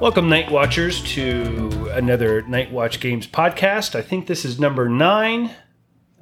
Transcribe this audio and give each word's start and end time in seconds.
Welcome, 0.00 0.28
Night 0.28 0.48
Watchers, 0.48 1.02
to 1.14 1.90
another 1.92 2.42
Night 2.42 2.70
Watch 2.70 3.00
Games 3.00 3.26
podcast. 3.26 3.96
I 3.96 4.02
think 4.02 4.28
this 4.28 4.44
is 4.44 4.60
number 4.60 4.88
nine, 4.88 5.50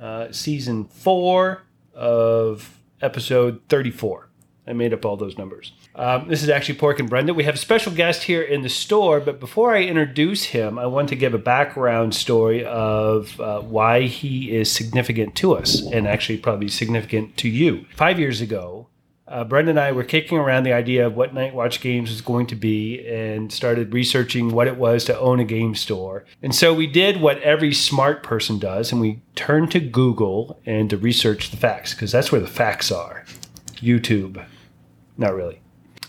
uh, 0.01 0.33
season 0.33 0.87
four 0.87 1.63
of 1.93 2.81
episode 3.03 3.61
34. 3.69 4.31
I 4.67 4.73
made 4.73 4.95
up 4.95 5.05
all 5.05 5.19
those 5.19 5.37
numbers. 5.37 5.73
Um, 5.95 6.27
this 6.27 6.43
is 6.43 6.49
actually 6.49 6.79
Pork 6.79 7.01
and 7.01 7.11
Brenda. 7.11 7.35
We 7.35 7.45
have 7.45 7.57
a 7.57 7.59
special 7.59 7.93
guest 7.93 8.23
here 8.23 8.41
in 8.41 8.63
the 8.63 8.71
store, 8.71 9.21
but 9.21 9.41
before 9.41 9.77
I 9.77 9.83
introduce 9.83 10.45
him, 10.45 10.79
I 10.79 10.87
want 10.87 11.11
to 11.11 11.15
give 11.15 11.35
a 11.35 11.39
background 11.39 12.15
story 12.15 12.65
of 12.65 13.39
uh, 13.39 13.61
why 13.61 14.05
he 14.05 14.57
is 14.57 14.73
significant 14.73 15.35
to 15.37 15.55
us 15.55 15.83
and 15.83 16.09
actually 16.09 16.39
probably 16.39 16.69
significant 16.69 17.37
to 17.37 17.49
you. 17.51 17.85
Five 17.95 18.19
years 18.19 18.41
ago, 18.41 18.89
uh, 19.29 19.45
Brenda 19.45 19.71
and 19.71 19.81
I 19.81 19.93
were 19.93 20.05
kicking 20.05 20.39
around 20.39 20.63
the 20.63 20.73
idea 20.73 21.07
of 21.07 21.17
what 21.17 21.35
Night 21.35 21.55
Watch 21.55 21.81
Games 21.81 22.11
was 22.11 22.21
going 22.21 22.47
to 22.47 22.55
be 22.55 23.07
and 23.07 23.53
started 23.53 23.93
researching 23.93 24.51
what 24.51 24.69
it 24.69 24.77
was 24.77 25.05
to 25.07 25.19
own 25.19 25.41
a 25.41 25.45
game 25.45 25.75
store. 25.75 26.25
And 26.43 26.55
so 26.55 26.73
we 26.73 26.87
did 26.87 27.21
what 27.21 27.41
every 27.43 27.75
smart 27.75 28.23
person 28.23 28.59
does 28.59 28.93
and 28.93 29.01
we 29.01 29.21
turned 29.35 29.71
to 29.73 29.81
Google 29.81 30.61
and 30.65 30.89
to 30.91 30.97
research 30.97 31.51
the 31.51 31.57
facts 31.57 31.93
because 31.93 32.13
that's 32.13 32.31
where 32.31 32.41
the 32.41 32.47
facts 32.47 32.93
are. 32.93 33.25
YouTube. 33.77 34.45
Not 35.17 35.35
really. 35.35 35.61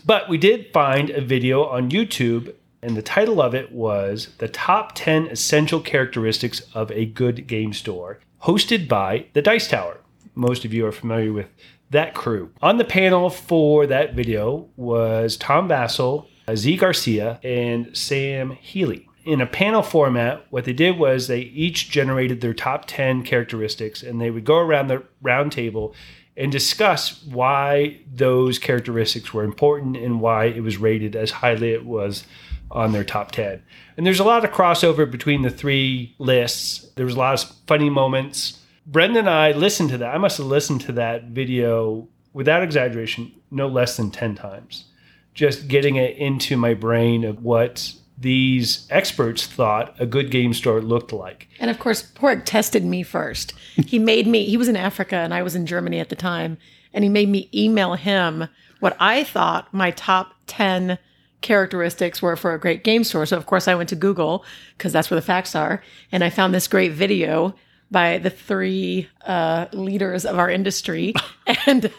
But 0.06 0.30
we 0.30 0.38
did 0.38 0.72
find 0.72 1.10
a 1.10 1.20
video 1.20 1.66
on 1.66 1.92
YouTube, 1.92 2.54
and 2.82 2.96
the 2.96 3.02
title 3.02 3.42
of 3.42 3.54
it 3.54 3.74
was 3.74 4.30
The 4.38 4.48
Top 4.48 4.94
10 4.96 5.28
Essential 5.28 5.82
Characteristics 5.82 6.62
of 6.74 6.92
a 6.92 7.06
Good 7.06 7.46
Game 7.46 7.74
Store, 7.74 8.20
hosted 8.44 8.88
by 8.88 9.26
The 9.34 9.42
Dice 9.42 9.68
Tower. 9.68 10.00
Most 10.34 10.64
of 10.64 10.74
you 10.74 10.86
are 10.86 10.94
familiar 10.94 11.34
with 11.34 11.48
that 11.90 12.14
crew. 12.14 12.52
On 12.62 12.78
the 12.78 12.86
panel 12.86 13.30
for 13.30 13.88
that 13.88 14.14
video 14.14 14.70
was 14.76 15.38
Tom 15.38 15.70
Vasel, 15.70 16.28
Zee 16.56 16.78
Garcia, 16.78 17.40
and 17.44 17.96
Sam 17.96 18.52
Healey. 18.52 19.08
In 19.26 19.42
a 19.42 19.46
panel 19.46 19.82
format, 19.82 20.46
what 20.50 20.64
they 20.64 20.74
did 20.74 20.98
was 20.98 21.28
they 21.28 21.42
each 21.42 21.90
generated 21.90 22.40
their 22.40 22.54
top 22.54 22.86
10 22.88 23.24
characteristics 23.24 24.02
and 24.02 24.22
they 24.22 24.32
would 24.32 24.46
go 24.46 24.58
around 24.58 24.88
the 24.88 25.04
round 25.22 25.52
table 25.52 25.94
and 26.38 26.52
discuss 26.52 27.24
why 27.24 28.00
those 28.14 28.60
characteristics 28.60 29.34
were 29.34 29.44
important 29.44 29.98
and 29.98 30.22
why 30.22 30.46
it 30.46 30.62
was 30.62 30.78
rated 30.78 31.16
as 31.16 31.32
highly 31.32 31.72
it 31.72 31.86
was 31.86 32.26
on 32.70 32.92
their 32.92 33.04
top 33.04 33.32
10. 33.32 33.62
And 33.98 34.06
there's 34.06 34.20
a 34.20 34.24
lot 34.24 34.46
of 34.46 34.52
crossover 34.52 35.10
between 35.10 35.42
the 35.42 35.50
three 35.50 36.16
lists. 36.20 36.88
There 36.96 37.06
was 37.06 37.16
a 37.16 37.20
lot 37.20 37.44
of 37.44 37.56
funny 37.66 37.90
moments. 37.90 38.60
Brenda 38.88 39.20
and 39.20 39.30
I 39.30 39.52
listened 39.52 39.90
to 39.90 39.98
that. 39.98 40.16
I 40.16 40.18
must 40.18 40.38
have 40.38 40.48
listened 40.48 40.80
to 40.82 40.94
that 40.94 41.26
video 41.26 42.08
without 42.32 42.64
exaggeration 42.64 43.34
no 43.52 43.68
less 43.68 43.98
than 43.98 44.12
10 44.12 44.36
times. 44.36 44.86
Just 45.34 45.68
getting 45.68 45.98
it 45.98 46.16
into 46.18 46.56
my 46.56 46.74
brain 46.74 47.26
of 47.26 47.44
what 47.44 47.94
these 48.18 48.88
experts 48.90 49.46
thought 49.46 49.94
a 50.00 50.06
good 50.06 50.32
game 50.32 50.54
store 50.54 50.82
looked 50.82 51.12
like. 51.12 51.50
And 51.60 51.70
of 51.70 51.80
course, 51.80 52.02
Pork 52.02 52.46
tested 52.46 52.86
me 52.86 53.04
first. 53.04 53.54
He 53.76 54.00
made 54.00 54.26
me, 54.26 54.46
he 54.46 54.58
was 54.58 54.70
in 54.70 54.78
Africa 54.78 55.18
and 55.18 55.34
I 55.34 55.44
was 55.44 55.54
in 55.54 55.66
Germany 55.66 56.00
at 56.00 56.10
the 56.10 56.16
time, 56.16 56.58
and 56.94 57.04
he 57.04 57.10
made 57.10 57.30
me 57.30 57.50
email 57.54 57.94
him 57.94 58.48
what 58.80 58.96
I 59.00 59.24
thought 59.24 59.74
my 59.74 59.92
top 59.92 60.34
10 60.48 60.98
characteristics 61.42 62.22
were 62.22 62.36
for 62.36 62.54
a 62.54 62.60
great 62.60 62.84
game 62.84 63.04
store. 63.04 63.26
So, 63.26 63.38
of 63.38 63.46
course, 63.46 63.68
I 63.68 63.76
went 63.76 63.90
to 63.90 63.96
Google 63.96 64.46
because 64.78 64.94
that's 64.94 65.12
where 65.12 65.20
the 65.20 65.26
facts 65.26 65.56
are, 65.56 65.84
and 66.12 66.24
I 66.24 66.30
found 66.30 66.54
this 66.54 66.68
great 66.68 66.94
video 66.94 67.54
by 67.90 68.18
the 68.18 68.30
three 68.30 69.08
uh, 69.26 69.68
leaders 69.74 70.26
of 70.26 70.40
our 70.40 70.50
industry. 70.50 71.14
And 71.66 71.92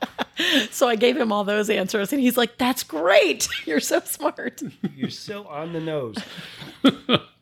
so 0.70 0.88
I 0.88 0.96
gave 0.96 1.16
him 1.16 1.30
all 1.30 1.44
those 1.44 1.68
answers, 1.68 2.10
and 2.12 2.22
he's 2.22 2.38
like, 2.38 2.56
That's 2.56 2.82
great. 2.82 3.48
You're 3.66 3.80
so 3.80 4.00
smart. 4.00 4.62
You're 4.96 5.10
so 5.10 5.46
on 5.46 5.74
the 5.74 5.80
nose. 5.80 6.16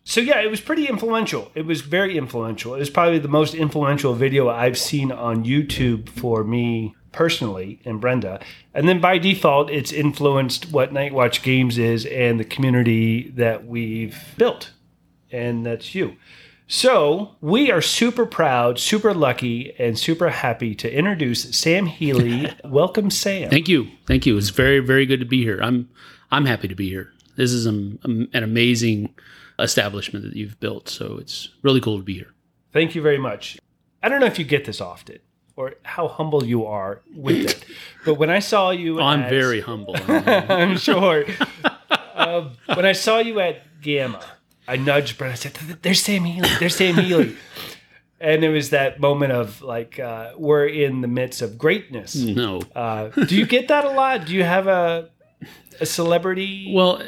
so 0.04 0.20
yeah, 0.20 0.40
it 0.40 0.50
was 0.50 0.60
pretty 0.60 0.86
influential. 0.88 1.52
It 1.54 1.66
was 1.66 1.82
very 1.82 2.18
influential. 2.18 2.74
It 2.74 2.80
was 2.80 2.90
probably 2.90 3.20
the 3.20 3.28
most 3.28 3.54
influential 3.54 4.14
video 4.14 4.48
I've 4.48 4.78
seen 4.78 5.12
on 5.12 5.44
YouTube 5.44 6.08
for 6.08 6.42
me 6.42 6.94
personally 7.12 7.80
and 7.84 8.00
Brenda. 8.00 8.40
And 8.74 8.88
then 8.88 9.00
by 9.00 9.18
default, 9.18 9.70
it's 9.70 9.92
influenced 9.92 10.72
what 10.72 10.92
Night 10.92 11.12
Watch 11.12 11.42
Games 11.42 11.78
is 11.78 12.06
and 12.06 12.38
the 12.38 12.44
community 12.44 13.30
that 13.30 13.66
we've 13.66 14.18
built. 14.36 14.72
And 15.30 15.64
that's 15.64 15.94
you. 15.94 16.16
So 16.72 17.34
we 17.40 17.72
are 17.72 17.82
super 17.82 18.24
proud, 18.24 18.78
super 18.78 19.12
lucky, 19.12 19.74
and 19.76 19.98
super 19.98 20.30
happy 20.30 20.76
to 20.76 20.88
introduce 20.88 21.42
Sam 21.50 21.86
Healey. 21.86 22.48
Welcome, 22.64 23.10
Sam. 23.10 23.50
Thank 23.50 23.68
you, 23.68 23.88
thank 24.06 24.24
you. 24.24 24.38
It's 24.38 24.50
very, 24.50 24.78
very 24.78 25.04
good 25.04 25.18
to 25.18 25.26
be 25.26 25.42
here. 25.42 25.58
I'm, 25.60 25.90
I'm 26.30 26.46
happy 26.46 26.68
to 26.68 26.76
be 26.76 26.88
here. 26.88 27.12
This 27.34 27.50
is 27.50 27.66
an, 27.66 27.98
an 28.04 28.44
amazing 28.44 29.12
establishment 29.58 30.24
that 30.24 30.36
you've 30.36 30.60
built. 30.60 30.88
So 30.88 31.18
it's 31.18 31.48
really 31.62 31.80
cool 31.80 31.96
to 31.96 32.04
be 32.04 32.14
here. 32.14 32.32
Thank 32.72 32.94
you 32.94 33.02
very 33.02 33.18
much. 33.18 33.58
I 34.00 34.08
don't 34.08 34.20
know 34.20 34.26
if 34.26 34.38
you 34.38 34.44
get 34.44 34.64
this 34.64 34.80
often 34.80 35.18
or 35.56 35.74
how 35.82 36.06
humble 36.06 36.44
you 36.44 36.66
are 36.66 37.02
with 37.16 37.50
it, 37.50 37.64
but 38.04 38.14
when 38.14 38.30
I 38.30 38.38
saw 38.38 38.70
you, 38.70 39.00
I'm 39.00 39.22
at- 39.22 39.30
very 39.30 39.60
humble. 39.60 39.96
I'm 40.06 40.76
sure. 40.76 41.24
um, 42.14 42.52
when 42.66 42.86
I 42.86 42.92
saw 42.92 43.18
you 43.18 43.40
at 43.40 43.80
GAMA, 43.80 44.24
I 44.70 44.76
nudged 44.76 45.18
Brent. 45.18 45.32
I 45.32 45.36
said, 45.36 45.54
"There's 45.82 46.00
Sam 46.02 46.24
Healey. 46.24 46.48
There's 46.58 46.76
Sam 46.76 46.96
Healey." 46.96 47.36
And 48.22 48.44
it 48.44 48.50
was 48.50 48.68
that 48.68 49.00
moment 49.00 49.32
of 49.32 49.62
like, 49.62 49.98
uh, 49.98 50.32
we're 50.36 50.66
in 50.66 51.00
the 51.00 51.08
midst 51.08 51.40
of 51.40 51.56
greatness. 51.56 52.14
no, 52.14 52.60
Uh, 52.76 53.08
do 53.08 53.34
you 53.34 53.46
get 53.46 53.68
that 53.68 53.86
a 53.86 53.90
lot? 53.90 54.26
Do 54.26 54.34
you 54.34 54.44
have 54.44 54.66
a 54.66 55.08
a 55.80 55.86
celebrity? 55.86 56.70
well, 56.74 57.00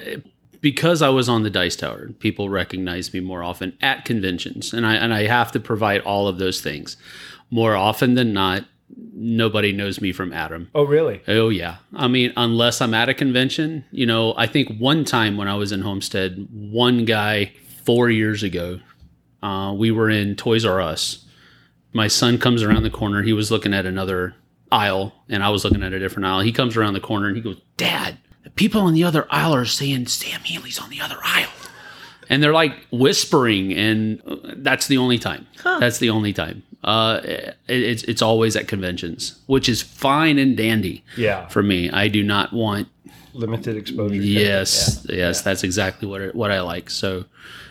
because 0.62 1.02
I 1.02 1.10
was 1.10 1.28
on 1.28 1.42
the 1.42 1.50
Dice 1.50 1.76
Tower, 1.76 2.08
people 2.18 2.48
recognize 2.48 3.12
me 3.12 3.20
more 3.20 3.42
often 3.42 3.76
at 3.82 4.06
conventions, 4.06 4.72
and 4.72 4.86
I 4.86 4.94
and 4.94 5.12
I 5.12 5.26
have 5.26 5.52
to 5.52 5.60
provide 5.60 6.00
all 6.00 6.28
of 6.28 6.38
those 6.38 6.62
things. 6.62 6.96
More 7.50 7.76
often 7.76 8.14
than 8.14 8.32
not, 8.32 8.64
nobody 9.12 9.72
knows 9.72 10.00
me 10.00 10.12
from 10.12 10.32
Adam. 10.32 10.70
oh, 10.74 10.84
really? 10.84 11.22
Oh 11.28 11.48
yeah. 11.48 11.76
I 11.94 12.08
mean, 12.08 12.32
unless 12.36 12.80
I'm 12.80 12.94
at 12.94 13.08
a 13.08 13.14
convention, 13.14 13.84
you 13.90 14.06
know, 14.06 14.34
I 14.36 14.46
think 14.46 14.78
one 14.78 15.04
time 15.04 15.36
when 15.36 15.48
I 15.48 15.54
was 15.54 15.72
in 15.72 15.82
Homestead, 15.82 16.48
one 16.50 17.04
guy 17.04 17.52
four 17.84 18.10
years 18.10 18.42
ago, 18.42 18.80
uh, 19.42 19.74
we 19.76 19.90
were 19.90 20.08
in 20.08 20.36
Toys 20.36 20.64
R 20.64 20.80
Us. 20.80 21.24
My 21.92 22.08
son 22.08 22.38
comes 22.38 22.62
around 22.62 22.84
the 22.84 22.90
corner. 22.90 23.22
He 23.22 23.32
was 23.32 23.50
looking 23.50 23.74
at 23.74 23.84
another 23.84 24.34
aisle, 24.70 25.12
and 25.28 25.42
I 25.42 25.50
was 25.50 25.64
looking 25.64 25.82
at 25.82 25.92
a 25.92 25.98
different 25.98 26.26
aisle. 26.26 26.40
He 26.40 26.52
comes 26.52 26.76
around 26.76 26.94
the 26.94 27.00
corner 27.00 27.26
and 27.26 27.36
he 27.36 27.42
goes, 27.42 27.60
"Dad, 27.76 28.16
the 28.44 28.50
people 28.50 28.80
on 28.80 28.94
the 28.94 29.04
other 29.04 29.26
aisle 29.30 29.54
are 29.54 29.64
saying 29.66 30.06
Sam 30.06 30.40
Healey's 30.40 30.78
on 30.78 30.90
the 30.90 31.00
other 31.00 31.18
aisle." 31.22 31.50
And 32.30 32.42
they're 32.42 32.54
like 32.54 32.86
whispering, 32.90 33.74
and 33.74 34.22
uh, 34.26 34.36
that's 34.56 34.86
the 34.86 34.96
only 34.96 35.18
time. 35.18 35.46
That's 35.80 35.98
the 35.98 36.08
only 36.10 36.32
time. 36.32 36.62
Uh, 36.84 37.20
it, 37.24 37.56
it's 37.68 38.02
it's 38.04 38.22
always 38.22 38.56
at 38.56 38.68
conventions, 38.68 39.40
which 39.46 39.68
is 39.68 39.82
fine 39.82 40.38
and 40.38 40.56
dandy 40.56 41.04
Yeah. 41.16 41.46
for 41.48 41.62
me. 41.62 41.90
I 41.90 42.08
do 42.08 42.22
not 42.22 42.52
want. 42.52 42.88
Limited 43.34 43.76
exposure. 43.76 44.14
Yes, 44.16 45.06
yes, 45.08 45.40
that's 45.42 45.64
exactly 45.64 46.06
what 46.06 46.20
it, 46.20 46.34
what 46.34 46.50
I 46.50 46.60
like. 46.60 46.90
So, 46.90 47.24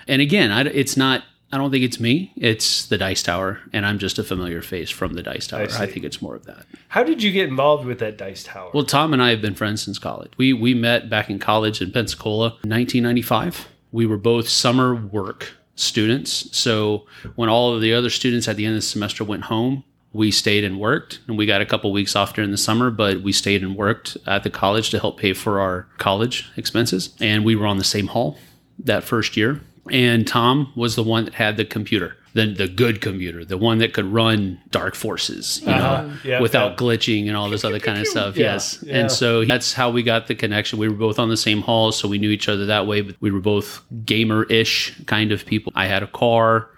and 0.08 0.22
again, 0.22 0.50
I, 0.52 0.62
it's 0.62 0.98
not. 0.98 1.24
I 1.54 1.58
don't 1.58 1.70
think 1.70 1.84
it's 1.84 2.00
me. 2.00 2.32
It's 2.38 2.86
the 2.88 2.98
Dice 2.98 3.22
Tower, 3.22 3.60
and 3.74 3.86
I'm 3.86 4.00
just 4.00 4.18
a 4.18 4.24
familiar 4.24 4.62
face 4.62 4.90
from 4.90 5.14
the 5.16 5.22
Dice 5.22 5.48
Tower. 5.48 5.64
I, 5.64 5.68
see. 5.68 5.86
think 5.88 6.06
it's 6.06 6.22
more 6.22 6.34
of 6.34 6.46
that. 6.46 6.66
How 6.88 7.04
did 7.04 7.22
you 7.22 7.32
get 7.32 7.50
involved 7.50 7.86
with 7.86 8.00
that 8.00 8.18
dice 8.18 8.44
tower? 8.44 8.72
Well, 8.74 8.86
Tom 8.86 9.12
and 9.14 9.22
I 9.22 9.32
have 9.32 9.42
been 9.42 9.54
friends 9.56 9.84
since 9.84 10.00
college. 10.00 10.32
We 10.38 10.54
we 10.54 10.74
met 10.74 11.10
back 11.10 11.30
in 11.30 11.38
college 11.40 11.82
in 11.82 11.92
Pensacola, 11.92 12.48
in 12.64 12.70
1995. 12.70 13.68
We 13.92 14.06
were 14.06 14.18
both 14.18 14.48
summer 14.48 14.96
work 14.96 15.52
students. 15.82 16.56
So 16.58 17.06
when 17.36 17.50
all 17.50 17.74
of 17.74 17.82
the 17.82 17.94
other 17.94 18.10
students 18.10 18.48
at 18.48 18.56
the 18.56 18.66
end 18.66 18.76
of 18.76 18.82
the 18.82 18.88
semester 18.88 19.24
went 19.24 19.44
home, 19.44 19.84
we 20.14 20.30
stayed 20.30 20.64
and 20.64 20.80
worked, 20.80 21.20
and 21.28 21.38
we 21.38 21.46
got 21.46 21.62
a 21.62 21.66
couple 21.66 21.92
weeks 21.92 22.16
off 22.16 22.34
during 22.34 22.52
the 22.52 22.58
summer. 22.58 22.92
But 22.92 23.22
we 23.22 23.32
stayed 23.32 23.64
and 23.64 23.76
worked 23.76 24.18
at 24.28 24.44
the 24.44 24.50
college 24.50 24.90
to 24.90 25.00
help 25.00 25.18
pay 25.18 25.34
for 25.34 25.60
our 25.60 25.88
college 25.98 26.50
expenses, 26.58 27.16
and 27.22 27.46
we 27.46 27.56
were 27.56 27.66
on 27.66 27.78
the 27.78 27.84
same 27.84 28.08
hall 28.08 28.38
that 28.80 29.04
first 29.04 29.38
year. 29.38 29.62
And 29.90 30.28
Tom 30.28 30.72
was 30.76 30.96
the 30.96 31.04
one 31.04 31.26
that 31.26 31.36
had 31.36 31.58
the 31.58 31.66
computer, 31.66 32.18
the 32.34 32.48
the 32.54 32.68
good 32.68 33.02
computer, 33.02 33.44
the 33.44 33.58
one 33.58 33.80
that 33.80 33.94
could 33.94 34.06
run 34.06 34.60
Dark 34.72 34.96
Forces, 34.96 35.60
you 35.62 35.68
know, 35.68 35.74
Uh-huh. 35.74 36.10
Yeah, 36.24 36.40
without 36.42 36.72
yeah. 36.72 36.78
glitching 36.78 37.28
and 37.28 37.36
all 37.36 37.50
this 37.50 37.64
other 37.64 37.80
kind 37.80 38.00
of 38.00 38.08
stuff. 38.08 38.38
Yeah, 38.38 38.54
yes. 38.54 38.80
yeah. 38.84 39.00
And 39.00 39.12
so 39.12 39.46
that's 39.46 39.74
how 39.74 39.90
we 39.90 40.04
got 40.04 40.28
the 40.28 40.36
connection. 40.36 40.80
We 40.80 40.88
were 40.88 40.96
both 40.96 41.20
on 41.20 41.30
the 41.30 41.38
same 41.38 41.62
hall, 41.62 41.92
so 41.92 42.08
we 42.08 42.18
knew 42.18 42.30
each 42.30 42.48
other 42.50 42.66
that 42.68 42.88
way, 42.88 43.02
but 43.02 43.16
we 43.20 43.32
were 43.32 43.42
both 43.42 43.82
gamer 44.06 44.44
ish 44.46 44.94
kind 45.06 45.32
of 45.32 45.46
people. 45.46 45.74
I 45.76 45.88
had 45.88 46.04
a 46.04 46.08
car, 46.08 46.70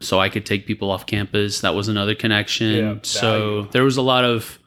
so 0.00 0.18
I 0.20 0.28
could 0.28 0.44
take 0.46 0.66
people 0.66 0.90
off 0.90 1.06
campus. 1.06 1.60
That 1.60 1.74
was 1.74 1.88
another 1.88 2.14
connection. 2.14 2.74
Yeah, 2.74 2.94
so 3.02 3.30
value. 3.62 3.68
there 3.72 3.84
was 3.84 3.96
a 3.96 4.02
lot 4.02 4.24
of 4.24 4.58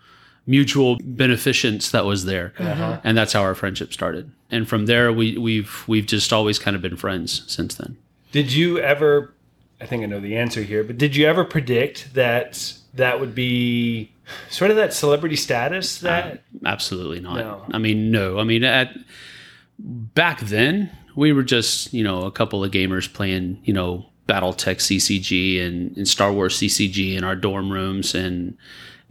mutual 0.46 0.98
beneficence 1.04 1.92
that 1.92 2.06
was 2.06 2.26
there. 2.26 2.54
Uh-huh. 2.60 3.00
And 3.04 3.18
that's 3.18 3.34
how 3.34 3.42
our 3.42 3.56
friendship 3.56 3.94
started. 3.94 4.30
And 4.52 4.68
from 4.68 4.86
there 4.88 5.12
we 5.12 5.38
we've 5.38 5.84
we've 5.88 6.06
just 6.06 6.34
always 6.34 6.60
kind 6.60 6.76
of 6.76 6.82
been 6.82 6.98
friends 6.98 7.44
since 7.48 7.76
then. 7.76 7.98
Did 8.32 8.52
you 8.52 8.80
ever? 8.80 9.33
I 9.84 9.86
think 9.86 10.02
I 10.02 10.06
know 10.06 10.22
the 10.22 10.38
answer 10.38 10.62
here, 10.62 10.82
but 10.84 10.98
did 10.98 11.14
you 11.14 11.28
ever 11.28 11.44
predict 11.44 12.14
that 12.14 12.74
that 12.94 13.20
would 13.20 13.36
be 13.36 14.12
sort 14.50 14.72
of 14.72 14.78
that 14.78 14.94
celebrity 14.94 15.36
status 15.36 16.00
that? 16.00 16.42
Absolutely 16.66 17.20
not. 17.20 17.38
No. 17.38 17.66
I 17.74 17.80
mean, 17.80 18.10
no. 18.10 18.40
I 18.40 18.46
mean, 18.46 18.64
at 18.64 18.96
back 19.78 20.40
then 20.40 20.90
we 21.18 21.34
were 21.34 21.44
just 21.44 21.94
you 21.94 22.02
know 22.04 22.24
a 22.24 22.32
couple 22.32 22.64
of 22.64 22.72
gamers 22.72 23.12
playing 23.12 23.60
you 23.66 23.74
know 23.74 24.06
BattleTech 24.30 24.78
CCG 24.78 25.62
and, 25.62 25.98
and 25.98 26.08
Star 26.08 26.32
Wars 26.32 26.58
CCG 26.58 27.18
in 27.18 27.26
our 27.26 27.36
dorm 27.36 27.70
rooms 27.70 28.16
and 28.16 28.58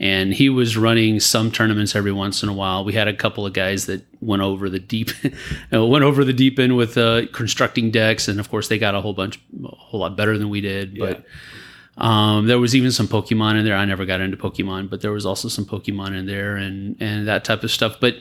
and 0.03 0.35
he 0.35 0.49
was 0.49 0.77
running 0.77 1.21
some 1.21 1.53
tournaments 1.53 1.95
every 1.95 2.11
once 2.11 2.43
in 2.43 2.49
a 2.49 2.53
while. 2.53 2.85
We 2.85 2.93
had 2.93 3.07
a 3.07 3.15
couple 3.15 3.47
of 3.47 3.53
guys 3.53 3.87
that 3.87 4.05
went 4.21 4.43
over 4.43 4.69
the 4.69 4.81
deep, 4.81 5.11
went 5.73 6.05
over 6.05 6.25
the 6.25 6.33
deep 6.33 6.59
end 6.59 6.77
with 6.77 6.99
uh, 6.99 7.27
constructing 7.33 7.93
decks, 7.93 8.27
and 8.27 8.41
of 8.41 8.51
course 8.51 8.67
they 8.67 8.79
got 8.79 8.97
a 8.97 9.01
whole 9.01 9.13
bunch, 9.13 9.41
a 9.65 9.69
whole 9.69 10.01
lot 10.01 10.17
better 10.17 10.37
than 10.37 10.51
we 10.51 10.61
did. 10.61 10.99
But 10.99 11.25
um, 11.97 12.49
there 12.49 12.59
was 12.59 12.75
even 12.75 12.91
some 12.91 13.07
Pokemon 13.07 13.57
in 13.57 13.65
there. 13.65 13.77
I 13.77 13.85
never 13.85 14.05
got 14.05 14.21
into 14.21 14.37
Pokemon, 14.37 14.91
but 14.91 15.03
there 15.03 15.13
was 15.13 15.25
also 15.25 15.47
some 15.49 15.65
Pokemon 15.65 16.19
in 16.19 16.27
there 16.27 16.57
and 16.57 16.97
and 17.01 17.29
that 17.29 17.45
type 17.45 17.63
of 17.63 17.71
stuff. 17.71 18.01
But 18.01 18.17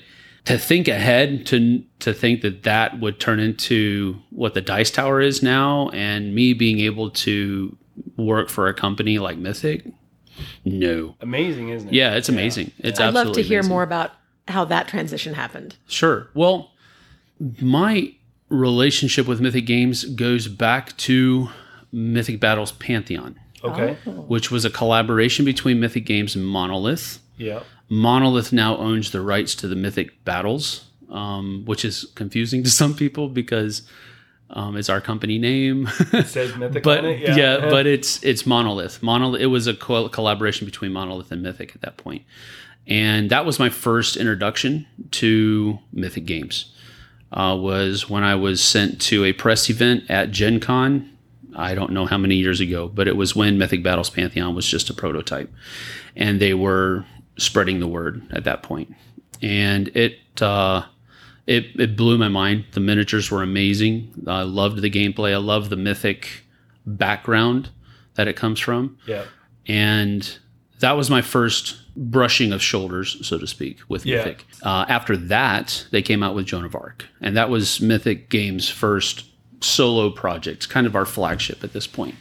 to 0.45 0.59
think 0.59 0.87
ahead 0.87 1.47
to 1.47 1.83
to 2.01 2.13
think 2.13 2.41
that 2.41 2.61
that 2.61 2.99
would 2.99 3.19
turn 3.19 3.39
into 3.39 4.21
what 4.29 4.53
the 4.53 4.61
Dice 4.61 4.91
Tower 4.91 5.19
is 5.19 5.41
now, 5.41 5.89
and 5.89 6.35
me 6.35 6.53
being 6.53 6.79
able 6.79 7.09
to 7.09 7.75
work 8.17 8.49
for 8.49 8.67
a 8.67 8.73
company 8.75 9.17
like 9.17 9.39
Mythic, 9.39 9.85
no. 10.65 11.15
Amazing, 11.21 11.69
isn't 11.69 11.89
it? 11.89 11.93
Yeah, 11.93 12.15
it's 12.15 12.29
amazing. 12.29 12.71
It's 12.79 12.99
I'd 12.99 13.13
love 13.13 13.33
to 13.33 13.41
hear 13.41 13.59
amazing. 13.59 13.69
more 13.69 13.83
about 13.83 14.11
how 14.47 14.65
that 14.65 14.87
transition 14.87 15.33
happened. 15.33 15.75
Sure. 15.87 16.29
Well, 16.33 16.71
my 17.59 18.13
relationship 18.49 19.27
with 19.27 19.39
Mythic 19.41 19.65
Games 19.65 20.03
goes 20.05 20.47
back 20.47 20.95
to 20.97 21.49
Mythic 21.91 22.39
Battles 22.39 22.71
Pantheon, 22.73 23.39
Okay. 23.63 23.97
which 24.05 24.51
was 24.51 24.65
a 24.65 24.69
collaboration 24.69 25.45
between 25.45 25.79
Mythic 25.79 26.05
Games 26.05 26.35
and 26.35 26.45
Monolith. 26.45 27.19
Yeah. 27.37 27.61
Monolith 27.89 28.51
now 28.53 28.77
owns 28.77 29.11
the 29.11 29.21
rights 29.21 29.55
to 29.55 29.67
the 29.67 29.75
Mythic 29.75 30.23
Battles, 30.23 30.85
um, 31.09 31.63
which 31.65 31.83
is 31.85 32.05
confusing 32.15 32.63
to 32.63 32.69
some 32.69 32.93
people 32.93 33.27
because 33.29 33.81
um, 34.53 34.75
it's 34.75 34.89
our 34.89 35.01
company 35.01 35.37
name. 35.37 35.89
It 36.11 36.27
says 36.27 36.55
Mythic 36.57 36.83
but 36.83 36.99
on 36.99 37.05
it. 37.05 37.37
yeah, 37.37 37.69
but 37.69 37.85
it's 37.85 38.21
it's 38.23 38.45
Monolith. 38.45 39.01
Monolith. 39.01 39.41
It 39.41 39.47
was 39.47 39.67
a 39.67 39.73
co- 39.73 40.09
collaboration 40.09 40.65
between 40.65 40.91
Monolith 40.91 41.31
and 41.31 41.41
Mythic 41.41 41.73
at 41.75 41.81
that 41.81 41.97
point, 41.97 42.23
and 42.87 43.29
that 43.29 43.45
was 43.45 43.59
my 43.59 43.69
first 43.69 44.17
introduction 44.17 44.85
to 45.11 45.79
Mythic 45.93 46.25
games. 46.25 46.73
Uh, 47.31 47.55
was 47.57 48.09
when 48.09 48.23
I 48.23 48.35
was 48.35 48.61
sent 48.61 48.99
to 49.03 49.23
a 49.23 49.31
press 49.31 49.69
event 49.69 50.03
at 50.09 50.31
Gen 50.31 50.59
Con. 50.59 51.09
I 51.55 51.73
don't 51.75 51.91
know 51.91 52.05
how 52.05 52.17
many 52.17 52.35
years 52.35 52.59
ago, 52.59 52.89
but 52.89 53.07
it 53.07 53.15
was 53.15 53.35
when 53.35 53.57
Mythic 53.57 53.83
Battles 53.83 54.09
Pantheon 54.09 54.53
was 54.53 54.67
just 54.67 54.89
a 54.89 54.93
prototype, 54.93 55.49
and 56.15 56.41
they 56.41 56.53
were 56.53 57.05
spreading 57.37 57.79
the 57.79 57.87
word 57.87 58.21
at 58.31 58.43
that 58.43 58.63
point, 58.63 58.93
and 59.41 59.87
it. 59.95 60.17
Uh, 60.41 60.83
it, 61.47 61.79
it 61.79 61.95
blew 61.97 62.17
my 62.17 62.27
mind. 62.27 62.65
The 62.71 62.79
miniatures 62.79 63.29
were 63.31 63.41
amazing. 63.43 64.13
I 64.27 64.43
loved 64.43 64.81
the 64.81 64.89
gameplay. 64.89 65.33
I 65.33 65.37
loved 65.37 65.69
the 65.69 65.75
mythic 65.75 66.43
background 66.85 67.69
that 68.15 68.27
it 68.27 68.35
comes 68.35 68.59
from. 68.59 68.97
yeah. 69.07 69.25
And 69.67 70.37
that 70.79 70.93
was 70.97 71.09
my 71.09 71.21
first 71.21 71.77
brushing 71.95 72.51
of 72.51 72.61
shoulders, 72.61 73.25
so 73.27 73.37
to 73.37 73.45
speak, 73.45 73.77
with 73.87 74.05
Yeah. 74.05 74.17
Mythic. 74.17 74.45
Uh, 74.63 74.85
after 74.89 75.15
that, 75.15 75.85
they 75.91 76.01
came 76.01 76.23
out 76.23 76.33
with 76.35 76.47
Joan 76.47 76.65
of 76.65 76.73
Arc. 76.75 77.05
And 77.21 77.37
that 77.37 77.49
was 77.49 77.79
Mythic 77.79 78.29
Games' 78.29 78.67
first 78.69 79.25
solo 79.61 80.09
project, 80.09 80.69
kind 80.69 80.87
of 80.87 80.95
our 80.95 81.05
flagship 81.05 81.63
at 81.63 81.73
this 81.73 81.85
point. 81.85 82.15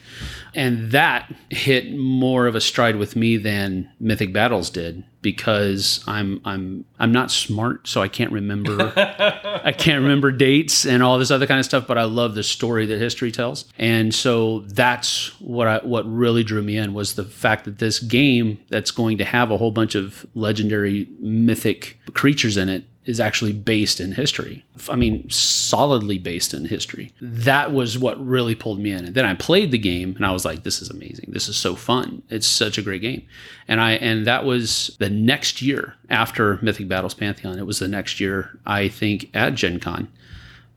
And 0.54 0.90
that 0.90 1.32
hit 1.48 1.96
more 1.96 2.46
of 2.46 2.54
a 2.54 2.60
stride 2.60 2.96
with 2.96 3.16
me 3.16 3.38
than 3.38 3.88
Mythic 3.98 4.32
Battles 4.32 4.68
did 4.68 5.04
because 5.22 6.02
I'm 6.06 6.40
I'm 6.44 6.84
I'm 6.98 7.12
not 7.12 7.30
smart, 7.30 7.86
so 7.86 8.02
I 8.02 8.08
can't 8.08 8.32
remember 8.32 8.92
I 9.64 9.72
can't 9.72 10.02
remember 10.02 10.30
dates 10.30 10.86
and 10.86 11.02
all 11.02 11.18
this 11.18 11.30
other 11.30 11.46
kind 11.46 11.58
of 11.58 11.64
stuff, 11.64 11.86
but 11.86 11.98
I 11.98 12.04
love 12.04 12.34
the 12.34 12.42
story 12.42 12.86
that 12.86 12.98
history 12.98 13.30
tells. 13.30 13.66
And 13.78 14.14
so 14.14 14.60
that's 14.60 15.28
what 15.40 15.66
I 15.66 15.78
what 15.78 16.10
really 16.10 16.44
drew 16.44 16.62
me 16.62 16.76
in 16.76 16.94
was 16.94 17.14
the 17.14 17.24
fact 17.24 17.64
that 17.64 17.78
this 17.78 17.98
game 18.00 18.58
that's 18.68 18.90
going 18.90 19.18
to 19.18 19.24
have 19.24 19.50
a 19.50 19.56
whole 19.56 19.72
bunch 19.72 19.94
of 19.94 20.26
legendary 20.34 21.08
mythic 21.18 21.98
creatures 22.14 22.56
in 22.56 22.68
it 22.68 22.84
is 23.10 23.18
actually 23.18 23.52
based 23.52 23.98
in 23.98 24.12
history. 24.12 24.64
I 24.88 24.94
mean, 24.94 25.28
solidly 25.28 26.16
based 26.16 26.54
in 26.54 26.64
history. 26.64 27.12
That 27.20 27.72
was 27.72 27.98
what 27.98 28.24
really 28.24 28.54
pulled 28.54 28.78
me 28.78 28.92
in. 28.92 29.04
And 29.04 29.14
then 29.16 29.24
I 29.24 29.34
played 29.34 29.72
the 29.72 29.78
game 29.78 30.14
and 30.14 30.24
I 30.24 30.30
was 30.30 30.44
like, 30.44 30.62
this 30.62 30.80
is 30.80 30.90
amazing. 30.90 31.30
This 31.32 31.48
is 31.48 31.56
so 31.56 31.74
fun. 31.74 32.22
It's 32.30 32.46
such 32.46 32.78
a 32.78 32.82
great 32.82 33.02
game. 33.02 33.26
And 33.66 33.80
I 33.80 33.92
and 33.92 34.26
that 34.28 34.44
was 34.44 34.96
the 35.00 35.10
next 35.10 35.60
year 35.60 35.96
after 36.08 36.60
Mythic 36.62 36.86
Battles 36.86 37.14
Pantheon. 37.14 37.58
It 37.58 37.66
was 37.66 37.80
the 37.80 37.88
next 37.88 38.20
year, 38.20 38.56
I 38.64 38.88
think, 38.88 39.28
at 39.34 39.54
Gen 39.56 39.80
Con. 39.80 40.06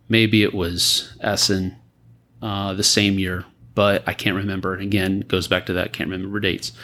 Maybe 0.09 0.41
it 0.41 0.56
was 0.56 1.15
Essen 1.21 1.75
uh, 2.41 2.74
the 2.74 2.83
same 2.83 3.19
year, 3.19 3.45
but 3.75 4.03
I 4.07 4.13
can't 4.13 4.35
remember. 4.35 4.75
Again, 4.75 5.21
goes 5.21 5.47
back 5.47 5.68
to 5.68 5.74
that, 5.74 5.94
can't 5.94 6.09
remember 6.09 6.39
dates. 6.39 6.71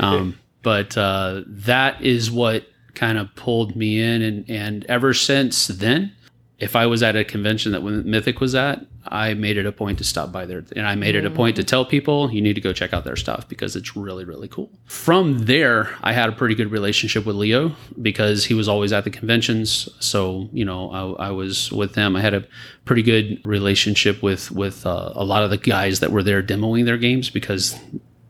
Um, 0.00 0.38
but 0.62 0.98
uh, 0.98 1.44
that 1.46 2.02
is 2.02 2.30
what 2.30 2.66
kind 2.98 3.16
of 3.16 3.34
pulled 3.36 3.76
me 3.76 4.00
in, 4.00 4.22
and 4.22 4.50
and 4.50 4.84
ever 4.86 5.14
since 5.14 5.68
then, 5.68 6.12
if 6.58 6.74
I 6.74 6.86
was 6.86 7.02
at 7.02 7.14
a 7.14 7.24
convention 7.24 7.70
that 7.72 7.82
Mythic 7.82 8.40
was 8.40 8.54
at, 8.56 8.84
I 9.06 9.34
made 9.34 9.56
it 9.56 9.64
a 9.64 9.70
point 9.70 9.98
to 9.98 10.04
stop 10.04 10.32
by 10.32 10.44
there, 10.44 10.64
and 10.74 10.86
I 10.86 10.96
made 10.96 11.14
it 11.14 11.24
a 11.24 11.30
point 11.30 11.54
to 11.56 11.64
tell 11.64 11.84
people 11.84 12.30
you 12.32 12.42
need 12.42 12.54
to 12.54 12.60
go 12.60 12.72
check 12.72 12.92
out 12.92 13.04
their 13.04 13.16
stuff 13.16 13.48
because 13.48 13.76
it's 13.76 13.96
really 13.96 14.24
really 14.24 14.48
cool. 14.48 14.68
From 14.86 15.38
there, 15.46 15.96
I 16.02 16.12
had 16.12 16.28
a 16.28 16.32
pretty 16.32 16.56
good 16.56 16.72
relationship 16.72 17.24
with 17.24 17.36
Leo 17.36 17.76
because 18.02 18.44
he 18.46 18.54
was 18.54 18.68
always 18.68 18.92
at 18.92 19.04
the 19.04 19.10
conventions, 19.10 19.88
so 20.00 20.48
you 20.52 20.64
know 20.64 20.90
I, 20.90 21.28
I 21.28 21.30
was 21.30 21.70
with 21.70 21.94
them. 21.94 22.16
I 22.16 22.20
had 22.20 22.34
a 22.34 22.44
pretty 22.84 23.02
good 23.02 23.40
relationship 23.46 24.22
with 24.22 24.50
with 24.50 24.84
uh, 24.84 25.12
a 25.14 25.24
lot 25.24 25.44
of 25.44 25.50
the 25.50 25.56
guys 25.56 26.00
that 26.00 26.10
were 26.10 26.24
there 26.24 26.42
demoing 26.42 26.84
their 26.84 26.98
games 26.98 27.30
because 27.30 27.78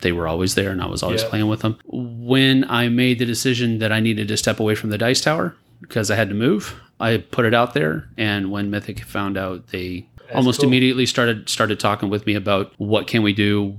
they 0.00 0.12
were 0.12 0.28
always 0.28 0.54
there 0.54 0.70
and 0.70 0.80
I 0.82 0.86
was 0.86 1.02
always 1.02 1.22
Yeah. 1.22 1.28
playing 1.28 1.48
with 1.48 1.60
them. 1.60 1.76
When 1.86 2.64
I 2.70 2.88
made 2.88 3.18
the 3.18 3.26
decision 3.26 3.78
that 3.78 3.92
I 3.92 4.00
needed 4.00 4.28
to 4.28 4.36
step 4.36 4.60
away 4.60 4.74
from 4.74 4.90
the 4.90 4.98
Dice 4.98 5.20
Tower 5.20 5.54
because 5.80 6.10
I 6.10 6.16
had 6.16 6.28
to 6.28 6.34
move, 6.34 6.74
I 7.00 7.18
put 7.18 7.44
it 7.44 7.54
out 7.54 7.74
there 7.74 8.08
and 8.16 8.50
when 8.50 8.70
Mythic 8.70 9.00
found 9.00 9.36
out 9.36 9.68
they 9.68 10.06
almost 10.34 10.60
cool. 10.60 10.68
immediately 10.68 11.06
started 11.06 11.48
started 11.48 11.80
talking 11.80 12.10
with 12.10 12.26
me 12.26 12.34
about 12.34 12.72
what 12.78 13.06
can 13.06 13.22
we 13.22 13.32
do 13.32 13.74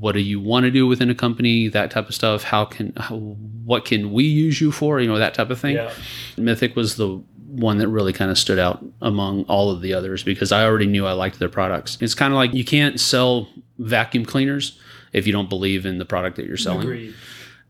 what 0.00 0.12
do 0.12 0.20
you 0.20 0.40
want 0.40 0.64
to 0.64 0.70
do 0.70 0.86
within 0.86 1.08
a 1.08 1.14
company 1.14 1.68
that 1.68 1.90
type 1.90 2.08
of 2.08 2.14
stuff 2.14 2.42
how 2.42 2.64
can 2.64 2.92
how, 2.96 3.16
what 3.64 3.84
can 3.84 4.12
we 4.12 4.24
use 4.24 4.60
you 4.60 4.72
for 4.72 5.00
you 5.00 5.06
know 5.06 5.18
that 5.18 5.34
type 5.34 5.50
of 5.50 5.58
thing 5.60 5.76
Yeah. 5.76 5.90
Mythic 6.36 6.74
was 6.74 6.96
the 6.96 7.22
one 7.46 7.78
that 7.78 7.86
really 7.88 8.12
kind 8.12 8.30
of 8.30 8.36
stood 8.36 8.58
out 8.58 8.84
among 9.00 9.44
all 9.44 9.70
of 9.70 9.80
the 9.82 9.94
others 9.94 10.24
because 10.24 10.50
I 10.50 10.64
already 10.64 10.86
knew 10.86 11.06
I 11.06 11.12
liked 11.12 11.38
their 11.38 11.48
products. 11.48 11.96
It's 12.00 12.12
kind 12.14 12.32
of 12.32 12.36
like 12.36 12.52
you 12.52 12.64
can't 12.64 12.98
sell 12.98 13.48
vacuum 13.78 14.24
cleaners 14.24 14.76
if 15.14 15.26
you 15.26 15.32
don't 15.32 15.48
believe 15.48 15.86
in 15.86 15.96
the 15.98 16.04
product 16.04 16.36
that 16.36 16.46
you're 16.46 16.56
selling. 16.58 16.82
Agreed. 16.82 17.14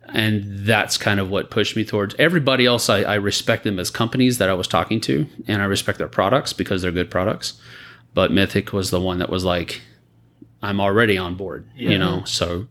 And 0.09 0.67
that's 0.67 0.99
kind 0.99 1.19
of 1.21 1.31
what 1.31 1.51
pushed 1.51 1.77
me 1.77 1.85
towards 1.85 2.15
everybody 2.19 2.67
else. 2.67 2.91
I, 2.91 3.03
I 3.03 3.15
respect 3.15 3.65
them 3.65 3.79
as 3.79 3.91
companies 3.91 4.37
that 4.39 4.49
I 4.51 4.55
was 4.55 4.69
talking 4.69 5.01
to, 5.03 5.27
and 5.47 5.63
I 5.63 5.65
respect 5.65 5.99
their 5.99 6.09
products 6.09 6.53
because 6.53 6.83
they're 6.83 6.93
good 6.93 7.11
products. 7.11 7.55
But 8.13 8.31
Mythic 8.31 8.73
was 8.73 8.91
the 8.91 9.01
one 9.01 9.19
that 9.19 9.31
was 9.31 9.45
like, 9.45 9.81
I'm 10.63 10.81
already 10.81 11.17
on 11.17 11.37
board, 11.37 11.69
Yeah. 11.75 11.91
you 11.91 11.99
know? 11.99 12.23
So 12.25 12.67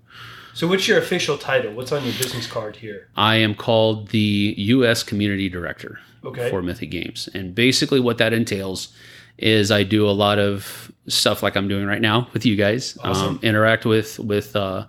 So, 0.53 0.67
what's 0.67 0.87
your 0.87 0.99
official 0.99 1.37
title? 1.37 1.73
What's 1.73 1.91
on 1.91 2.03
your 2.03 2.13
business 2.13 2.45
card 2.45 2.75
here? 2.77 3.07
I 3.17 3.37
am 3.37 3.55
called 3.55 4.09
the 4.09 4.53
U.S. 4.57 5.01
Community 5.01 5.49
Director 5.49 5.99
Okay. 6.23 6.49
for 6.51 6.61
Mythic 6.61 6.91
Games. 6.91 7.27
And 7.33 7.55
basically, 7.55 7.99
what 7.99 8.19
that 8.19 8.31
entails 8.33 8.93
is 9.37 9.71
I 9.71 9.83
do 9.83 10.07
a 10.07 10.11
lot 10.11 10.39
of 10.39 10.91
stuff 11.07 11.43
like 11.43 11.55
I'm 11.55 11.67
doing 11.67 11.85
right 11.85 12.01
now 12.01 12.27
with 12.33 12.45
you 12.45 12.55
guys. 12.55 12.97
Awesome. 13.03 13.27
Um, 13.27 13.39
interact 13.43 13.85
with 13.85 14.19
with 14.19 14.55
uh, 14.55 14.85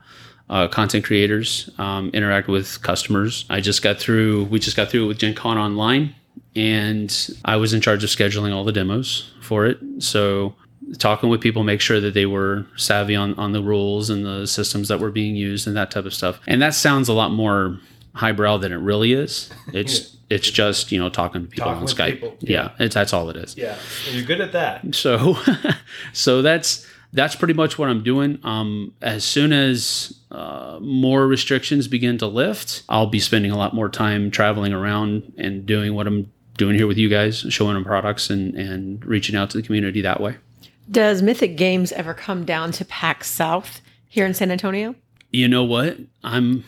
uh, 0.49 0.69
content 0.69 1.05
creators, 1.05 1.71
um, 1.79 2.11
interact 2.13 2.49
with 2.49 2.83
customers. 2.83 3.45
I 3.51 3.61
just 3.61 3.83
got 3.83 3.99
through. 3.99 4.45
We 4.45 4.59
just 4.59 4.77
got 4.77 4.91
through 4.91 5.09
with 5.09 5.19
Gen 5.19 5.35
Con 5.35 5.59
online, 5.59 6.15
and 6.55 7.15
I 7.45 7.57
was 7.57 7.73
in 7.73 7.81
charge 7.81 8.05
of 8.05 8.11
scheduling 8.11 8.55
all 8.55 8.65
the 8.65 8.73
demos 8.73 9.33
for 9.41 9.67
it. 9.67 9.79
So 9.99 10.55
talking 10.99 11.29
with 11.29 11.41
people, 11.41 11.65
make 11.65 11.81
sure 11.81 12.01
that 12.01 12.15
they 12.15 12.27
were 12.27 12.67
savvy 12.77 13.17
on, 13.17 13.35
on 13.35 13.53
the 13.53 13.63
rules 13.63 14.11
and 14.11 14.25
the 14.25 14.47
systems 14.47 14.89
that 14.89 15.01
were 15.01 15.11
being 15.11 15.37
used 15.37 15.67
and 15.67 15.77
that 15.77 15.91
type 15.91 16.05
of 16.05 16.15
stuff. 16.15 16.41
And 16.47 16.61
that 16.63 16.75
sounds 16.75 17.09
a 17.09 17.13
lot 17.13 17.33
more 17.33 17.79
highbrow 18.15 18.59
than 18.59 18.73
it 18.73 18.77
really 18.77 19.13
is. 19.13 19.51
It's 19.73 20.17
it's 20.31 20.51
just 20.51 20.91
you 20.93 20.99
know 20.99 21.09
talking 21.11 21.43
to 21.43 21.49
people 21.49 21.67
Talking 21.67 21.83
on 21.83 21.89
Skype. 21.89 22.13
people. 22.15 22.37
Yeah, 22.41 22.71
it's 22.79 22.95
that's 22.95 23.13
all 23.13 23.29
it 23.31 23.37
is. 23.37 23.57
Yeah. 23.57 23.77
And 24.07 24.17
you're 24.17 24.25
good 24.25 24.41
at 24.41 24.53
that. 24.53 24.95
So 24.95 25.37
so 26.13 26.43
that's 26.43 26.87
that's 27.13 27.37
pretty 27.37 27.55
much 27.55 27.79
what 27.79 27.89
I'm 27.89 28.03
doing. 28.03 28.39
Um, 28.43 28.93
as 29.03 29.23
soon 29.25 29.53
as 29.53 30.19
uh, 30.33 30.79
more 30.81 31.27
restrictions 31.29 31.87
begin 31.87 32.19
to 32.19 32.27
lift, 32.27 32.83
I'll 32.89 33.07
be 33.07 33.21
spending 33.21 33.51
a 33.53 33.57
lot 33.57 33.73
more 33.75 33.89
time 33.89 34.31
traveling 34.33 34.73
around 34.73 35.33
and 35.39 35.65
doing 35.67 35.95
what 35.95 36.07
I'm 36.09 36.33
doing 36.57 36.75
here 36.77 36.87
with 36.89 36.99
you 36.99 37.09
guys, 37.09 37.41
showing 37.51 37.75
them 37.75 37.85
products 37.85 38.31
and 38.31 38.55
and 38.57 39.05
reaching 39.05 39.37
out 39.37 39.51
to 39.51 39.57
the 39.59 39.63
community 39.63 40.01
that 40.03 40.21
way. 40.21 40.37
Does 40.91 41.23
Mythic 41.23 41.57
Games 41.57 41.93
ever 41.93 42.15
come 42.15 42.45
down 42.45 42.73
to 42.73 42.85
PAX 42.85 43.29
South 43.31 43.81
here 44.09 44.27
in 44.27 44.35
San 44.35 44.51
Antonio? 44.51 44.95
You 45.31 45.49
know 45.49 45.65
what? 45.65 45.99
I'm. 46.23 46.65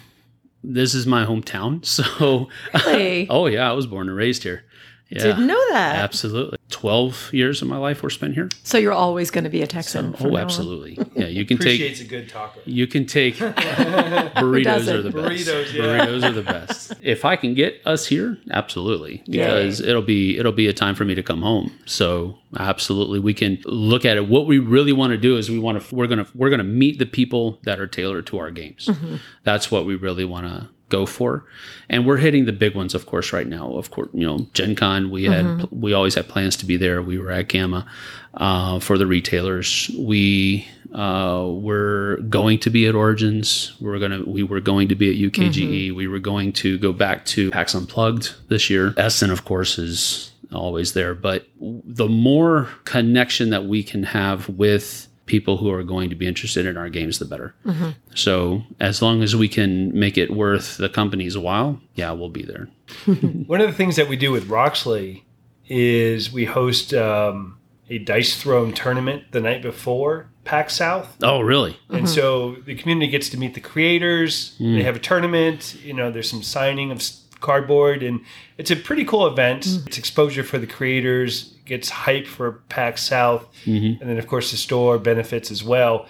This 0.68 0.94
is 0.94 1.06
my 1.06 1.24
hometown, 1.24 1.84
so 1.96 2.48
Really? 2.74 3.26
oh 3.30 3.46
yeah, 3.46 3.70
I 3.70 3.72
was 3.72 3.86
born 3.86 4.08
and 4.08 4.16
raised 4.16 4.42
here, 4.42 4.64
Yeah, 5.08 5.22
Didn't 5.22 5.46
know 5.46 5.62
that. 5.70 5.96
Absolutely. 5.96 6.58
12 6.70 7.30
years 7.32 7.62
of 7.62 7.68
my 7.68 7.76
life 7.76 8.02
were 8.02 8.10
spent 8.10 8.34
here. 8.34 8.48
So 8.64 8.76
you're 8.76 8.92
always 8.92 9.30
going 9.30 9.44
to 9.44 9.50
be 9.50 9.62
a 9.62 9.66
Texan. 9.66 10.12
from 10.14 10.26
Oh, 10.26 10.30
now 10.30 10.36
on. 10.38 10.42
absolutely. 10.42 10.98
Yeah, 11.14 11.26
you 11.28 11.46
can 11.46 11.58
take 11.58 11.80
Appreciates 11.80 12.00
a 12.00 12.04
good 12.04 12.28
taco. 12.28 12.58
you 12.64 12.88
can 12.88 13.06
take 13.06 13.36
burritos 13.86 14.92
are 14.92 15.02
the 15.02 15.10
best. 15.10 15.16
Burritos, 15.46 15.72
yeah. 15.72 15.82
Burritos 15.82 16.22
are 16.24 16.32
the 16.32 16.42
best. 16.42 16.92
If 17.02 17.24
I 17.24 17.36
can 17.36 17.54
get 17.54 17.80
us 17.84 18.06
here, 18.06 18.38
absolutely, 18.50 19.22
because 19.28 19.80
it'll 19.80 20.02
be 20.02 20.38
it'll 20.38 20.52
be 20.52 20.66
a 20.66 20.72
time 20.72 20.94
for 20.94 21.04
me 21.04 21.14
to 21.14 21.22
come 21.22 21.42
home. 21.42 21.72
So 21.86 22.36
absolutely, 22.58 23.20
we 23.20 23.34
can 23.34 23.58
look 23.64 24.04
at 24.04 24.16
it. 24.16 24.28
What 24.28 24.46
we 24.46 24.58
really 24.58 24.92
want 24.92 25.12
to 25.12 25.16
do 25.18 25.36
is 25.36 25.50
we 25.50 25.58
want 25.58 25.80
to 25.82 25.94
we're 25.94 26.06
gonna 26.08 26.26
we're 26.34 26.50
gonna 26.50 26.64
meet 26.64 26.98
the 26.98 27.06
people 27.06 27.58
that 27.64 27.78
are 27.80 27.86
tailored 27.86 28.26
to 28.28 28.38
our 28.38 28.50
games. 28.50 28.86
Mm-hmm. 28.86 29.16
That's 29.44 29.70
what 29.70 29.86
we 29.86 29.94
really 29.94 30.24
want 30.24 30.46
to 30.46 30.68
go 30.88 31.06
for, 31.06 31.44
and 31.88 32.06
we're 32.06 32.16
hitting 32.16 32.44
the 32.44 32.52
big 32.52 32.74
ones, 32.74 32.94
of 32.94 33.06
course, 33.06 33.32
right 33.32 33.46
now. 33.46 33.72
Of 33.72 33.90
course, 33.90 34.08
you 34.12 34.26
know, 34.26 34.46
Gen 34.52 34.74
Con. 34.74 35.10
We 35.10 35.24
had 35.24 35.70
we 35.70 35.92
always 35.92 36.14
had 36.14 36.28
plans 36.28 36.56
to 36.58 36.66
be 36.66 36.76
there. 36.76 37.02
We 37.02 37.18
were 37.18 37.30
at 37.30 37.48
GAMA 37.48 37.86
uh, 38.34 38.80
for 38.80 38.98
the 38.98 39.06
retailers. 39.06 39.90
We 39.98 40.66
uh, 40.94 41.48
were 41.50 42.18
going 42.28 42.58
to 42.60 42.70
be 42.70 42.86
at 42.86 42.94
Origins. 42.94 43.74
We 43.80 43.88
were 43.88 43.98
gonna 43.98 44.22
we 44.24 44.42
were 44.42 44.60
going 44.60 44.88
to 44.88 44.94
be 44.94 45.10
at 45.10 45.32
UKGE. 45.32 45.94
We 45.94 46.06
were 46.06 46.18
going 46.18 46.52
to 46.54 46.78
go 46.78 46.92
back 46.92 47.24
to 47.26 47.50
PAX 47.50 47.74
Unplugged 47.74 48.34
this 48.48 48.70
year. 48.70 48.94
Essen, 48.96 49.30
of 49.30 49.44
course, 49.44 49.78
is 49.78 50.32
always 50.52 50.92
there. 50.92 51.14
But 51.14 51.46
the 51.60 52.08
more 52.08 52.68
connection 52.84 53.50
that 53.50 53.66
we 53.66 53.82
can 53.82 54.04
have 54.04 54.48
with 54.48 55.08
people 55.26 55.58
who 55.58 55.70
are 55.70 55.82
going 55.82 56.08
to 56.08 56.16
be 56.16 56.26
interested 56.26 56.66
in 56.66 56.76
our 56.76 56.88
games, 56.88 57.18
the 57.18 57.24
better. 57.24 57.54
Mm-hmm. 57.64 57.90
So 58.14 58.62
as 58.80 59.02
long 59.02 59.22
as 59.22 59.36
we 59.36 59.48
can 59.48 59.96
make 59.98 60.16
it 60.16 60.30
worth 60.30 60.76
the 60.76 60.88
company's 60.88 61.36
while, 61.36 61.80
yeah, 61.94 62.12
we'll 62.12 62.30
be 62.30 62.44
there. 62.44 62.68
One 63.46 63.60
of 63.60 63.66
the 63.66 63.76
things 63.76 63.96
that 63.96 64.08
we 64.08 64.16
do 64.16 64.30
with 64.32 64.48
Roxley 64.48 65.24
is 65.68 66.32
we 66.32 66.44
host 66.44 66.94
um, 66.94 67.58
a 67.90 67.98
dice 67.98 68.40
throwing 68.40 68.72
tournament 68.72 69.24
the 69.32 69.40
night 69.40 69.62
before 69.62 70.28
PAX 70.44 70.74
South. 70.74 71.16
Oh, 71.22 71.40
really? 71.40 71.76
And 71.88 71.98
mm-hmm. 71.98 72.06
so 72.06 72.56
the 72.64 72.76
community 72.76 73.10
gets 73.10 73.28
to 73.30 73.38
meet 73.38 73.54
the 73.54 73.60
creators. 73.60 74.56
They 74.58 74.64
mm. 74.64 74.82
have 74.82 74.96
a 74.96 75.00
tournament. 75.00 75.76
You 75.82 75.92
know, 75.92 76.10
there's 76.10 76.30
some 76.30 76.42
signing 76.42 76.92
of 76.92 76.98
s- 76.98 77.24
cardboard, 77.40 78.02
and 78.02 78.20
it's 78.56 78.70
a 78.70 78.76
pretty 78.76 79.04
cool 79.04 79.26
event. 79.26 79.64
Mm. 79.64 79.86
It's 79.88 79.98
exposure 79.98 80.44
for 80.44 80.58
the 80.58 80.66
creators. 80.66 81.55
Gets 81.66 81.88
hype 81.90 82.26
for 82.26 82.52
PAX 82.68 83.02
South, 83.02 83.46
and 83.66 83.98
then 84.00 84.18
of 84.18 84.26
course 84.26 84.50
the 84.52 84.56
store 84.56 84.98
benefits 84.98 85.50
as 85.50 85.62
well. 85.64 86.06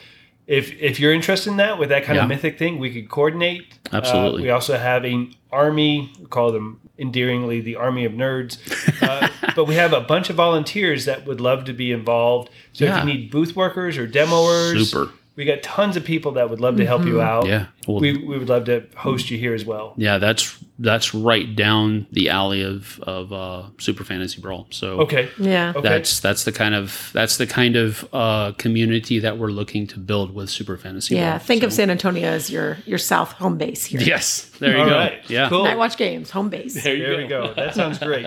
If 0.46 0.72
if 0.80 1.00
you're 1.00 1.12
interested 1.14 1.50
in 1.50 1.56
that 1.56 1.78
with 1.78 1.88
that 1.88 2.04
kind 2.04 2.16
Yeah. 2.16 2.22
of 2.22 2.28
mythic 2.28 2.58
thing, 2.58 2.78
we 2.78 2.92
could 2.92 3.08
coordinate. 3.08 3.64
Uh, 3.92 3.96
Absolutely. 3.96 4.42
we 4.42 4.50
also 4.50 4.76
have 4.76 5.04
an 5.04 5.34
army. 5.50 6.12
We 6.20 6.26
call 6.26 6.52
them 6.52 6.80
endearingly 6.98 7.60
the 7.60 7.76
army 7.76 8.04
of 8.04 8.12
nerds. 8.12 8.58
Uh, 9.06 9.28
but 9.54 9.66
we 9.66 9.74
have 9.74 9.92
a 9.92 10.00
bunch 10.00 10.30
of 10.30 10.36
volunteers 10.36 11.04
that 11.04 11.26
would 11.26 11.40
love 11.40 11.64
to 11.66 11.72
be 11.74 11.92
involved. 11.92 12.48
So 12.72 12.84
Yeah. 12.86 12.98
if 13.02 13.06
you 13.06 13.12
need 13.12 13.30
booth 13.30 13.54
workers 13.54 13.98
or 13.98 14.06
demoers, 14.08 14.86
Super. 14.86 15.12
We 15.36 15.44
got 15.44 15.62
tons 15.62 15.96
of 15.96 16.04
people 16.04 16.32
that 16.32 16.48
would 16.50 16.60
love 16.60 16.76
to 16.78 16.86
help 16.86 17.04
you 17.04 17.20
out. 17.20 17.46
Yeah. 17.46 17.66
Well, 17.86 18.00
We, 18.00 18.16
we 18.16 18.38
would 18.38 18.48
love 18.48 18.64
to 18.64 18.86
host 18.96 19.30
you 19.30 19.36
here 19.38 19.54
as 19.54 19.64
well. 19.64 19.92
yeah, 19.96 20.18
that's 20.18 20.58
that's 20.78 21.14
right 21.14 21.54
down 21.56 22.06
the 22.10 22.28
alley 22.28 22.62
of 22.62 22.98
of 23.00 23.32
uh, 23.32 23.64
Super 23.78 24.02
Fantasy 24.04 24.40
Brawl. 24.40 24.66
So 24.70 25.00
Okay. 25.02 25.28
Yeah. 25.38 25.72
Okay. 25.76 25.88
that's 25.88 26.20
that's 26.20 26.44
the 26.44 26.52
kind 26.52 26.74
of 26.74 27.10
that's 27.12 27.36
the 27.36 27.46
kind 27.46 27.76
of 27.76 28.08
uh, 28.12 28.52
community 28.52 29.18
that 29.20 29.38
we're 29.38 29.50
looking 29.50 29.86
to 29.88 29.98
build 29.98 30.34
with 30.34 30.48
Super 30.50 30.76
Fantasy. 30.76 31.14
Yeah. 31.14 31.36
Brawl. 31.36 31.46
Think 31.46 31.62
of 31.62 31.72
San 31.72 31.90
Antonio 31.90 32.28
as 32.28 32.50
your 32.50 32.78
your 32.86 32.98
south 32.98 33.32
home 33.32 33.58
base 33.58 33.84
here. 33.84 34.00
Yes, 34.00 34.50
there 34.58 34.72
you 34.76 34.82
All 34.82 34.88
go. 34.88 34.96
right. 34.96 35.30
Yeah, 35.30 35.48
Cool. 35.48 35.64
Night 35.64 35.78
Watch 35.78 35.96
Games, 35.96 36.30
home 36.30 36.48
base. 36.48 36.82
there 36.82 36.96
you 36.96 37.06
There 37.06 37.16
we 37.18 37.26
go. 37.26 37.52
That 37.54 37.74
sounds 37.74 37.98
great. 37.98 38.26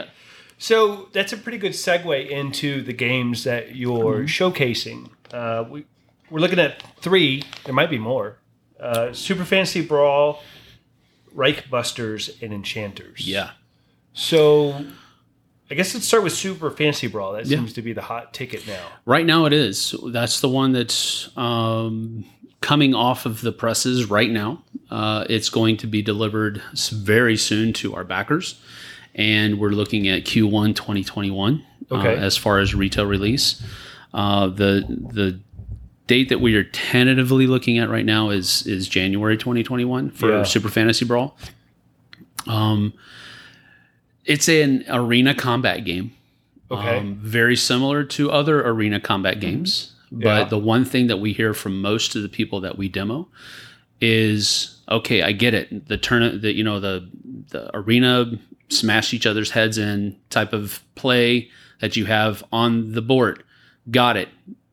So 0.58 1.08
that's 1.13 1.32
a 1.34 1.38
pretty 1.38 1.58
good 1.58 1.72
segue 1.72 2.30
into 2.30 2.82
the 2.82 2.94
games 2.94 3.46
that 3.46 3.75
you're 3.75 4.24
showcasing. 4.25 5.10
Uh, 5.34 5.63
we, 5.70 5.86
we're 6.30 6.40
looking 6.40 6.60
at 6.60 6.82
three. 7.02 7.44
There 7.66 7.74
might 7.74 7.90
be 7.90 7.98
more. 7.98 8.38
Uh, 8.80 9.12
Super 9.14 9.44
Fantasy 9.46 9.82
Brawl, 9.82 10.42
Reichbusters, 11.36 12.42
and 12.42 12.54
Enchanters. 12.54 13.28
Yeah, 13.28 13.52
So 14.14 14.86
I 15.72 15.76
guess 15.76 15.94
let's 15.94 16.08
start 16.08 16.24
with 16.24 16.34
Super 16.34 16.72
Fantasy 16.72 17.08
Brawl. 17.08 17.34
That 17.34 17.46
Yeah. 17.46 17.58
seems 17.58 17.74
to 17.74 17.82
be 17.82 17.94
the 17.94 18.02
hot 18.02 18.34
ticket 18.34 18.66
now. 18.68 18.84
right 19.06 19.26
now 19.26 19.46
it 19.46 19.54
is. 19.54 19.94
That's 20.08 20.40
the 20.42 20.50
one 20.50 20.72
that's 20.72 21.30
um, 21.38 22.26
coming 22.62 22.94
off 22.96 23.26
of 23.26 23.42
the 23.42 23.52
presses 23.52 24.10
right 24.10 24.30
now. 24.32 24.64
Uh, 24.90 25.26
it's 25.30 25.50
going 25.50 25.78
to 25.78 25.88
be 25.88 26.02
delivered 26.02 26.62
very 26.92 27.38
soon 27.38 27.74
to 27.74 27.94
our 27.96 28.04
backers, 28.04 28.60
and 29.14 29.60
we're 29.60 29.70
looking 29.70 30.08
at 30.08 30.24
Q1 30.26 30.76
2021 30.76 31.64
Okay. 31.92 32.14
uh, 32.16 32.20
as 32.20 32.36
far 32.38 32.60
as 32.60 32.74
retail 32.74 33.06
release. 33.06 33.62
Uh, 34.14 34.48
the 34.48 34.84
the 35.14 35.40
date 36.10 36.28
that 36.30 36.42
we 36.42 36.56
are 36.56 36.63
tentatively 36.63 37.46
looking 37.48 37.78
at 37.78 37.88
right 37.88 38.04
now 38.04 38.32
is 38.32 38.66
is 38.68 38.89
January 38.89 39.38
2021 39.38 40.10
for 40.10 40.30
Yeah. 40.30 40.44
Super 40.44 40.68
Fantasy 40.68 41.06
Brawl. 41.06 41.38
Um, 42.48 42.94
it's 44.25 44.50
an 44.50 44.84
arena 44.89 45.34
combat 45.36 45.86
game. 45.86 46.12
Okay. 46.72 46.98
Um, 46.98 47.16
very 47.22 47.56
similar 47.56 48.04
to 48.06 48.32
other 48.32 48.62
arena 48.68 49.00
combat 49.00 49.39
games. 49.39 49.94
But 50.12 50.25
Yeah. 50.25 50.44
the 50.46 50.58
one 50.58 50.84
thing 50.84 51.08
that 51.08 51.18
we 51.18 51.34
hear 51.34 51.54
from 51.54 51.80
most 51.82 52.16
of 52.16 52.24
the 52.24 52.30
people 52.30 52.60
that 52.62 52.75
we 52.78 52.89
demo 52.89 53.28
is 54.01 54.78
okay, 54.89 55.22
I 55.22 55.32
get 55.32 55.54
it. 55.54 55.88
The 55.88 55.98
turn 55.98 56.42
the 56.42 56.51
you 56.54 56.63
know, 56.63 56.80
the 56.80 57.08
the 57.50 57.70
arena 57.78 58.32
smash 58.70 59.13
each 59.13 59.25
other's 59.28 59.51
heads 59.51 59.78
in 59.78 60.16
type 60.30 60.54
of 60.54 60.82
play 60.96 61.50
that 61.82 61.96
you 61.96 62.06
have 62.06 62.44
on 62.51 62.94
the 62.94 63.01
board. 63.01 63.44
Got 63.92 64.18
it. 64.18 64.30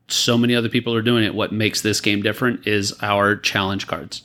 So 0.09 0.37
many 0.37 0.55
other 0.55 0.69
people 0.69 0.93
are 0.93 1.01
doing 1.01 1.23
it. 1.23 1.35
What 1.35 1.51
makes 1.51 1.81
this 1.81 1.99
game 1.99 2.21
different 2.21 2.65
is 2.65 2.93
our 3.01 3.35
challenge 3.35 3.87
cards, 3.87 4.23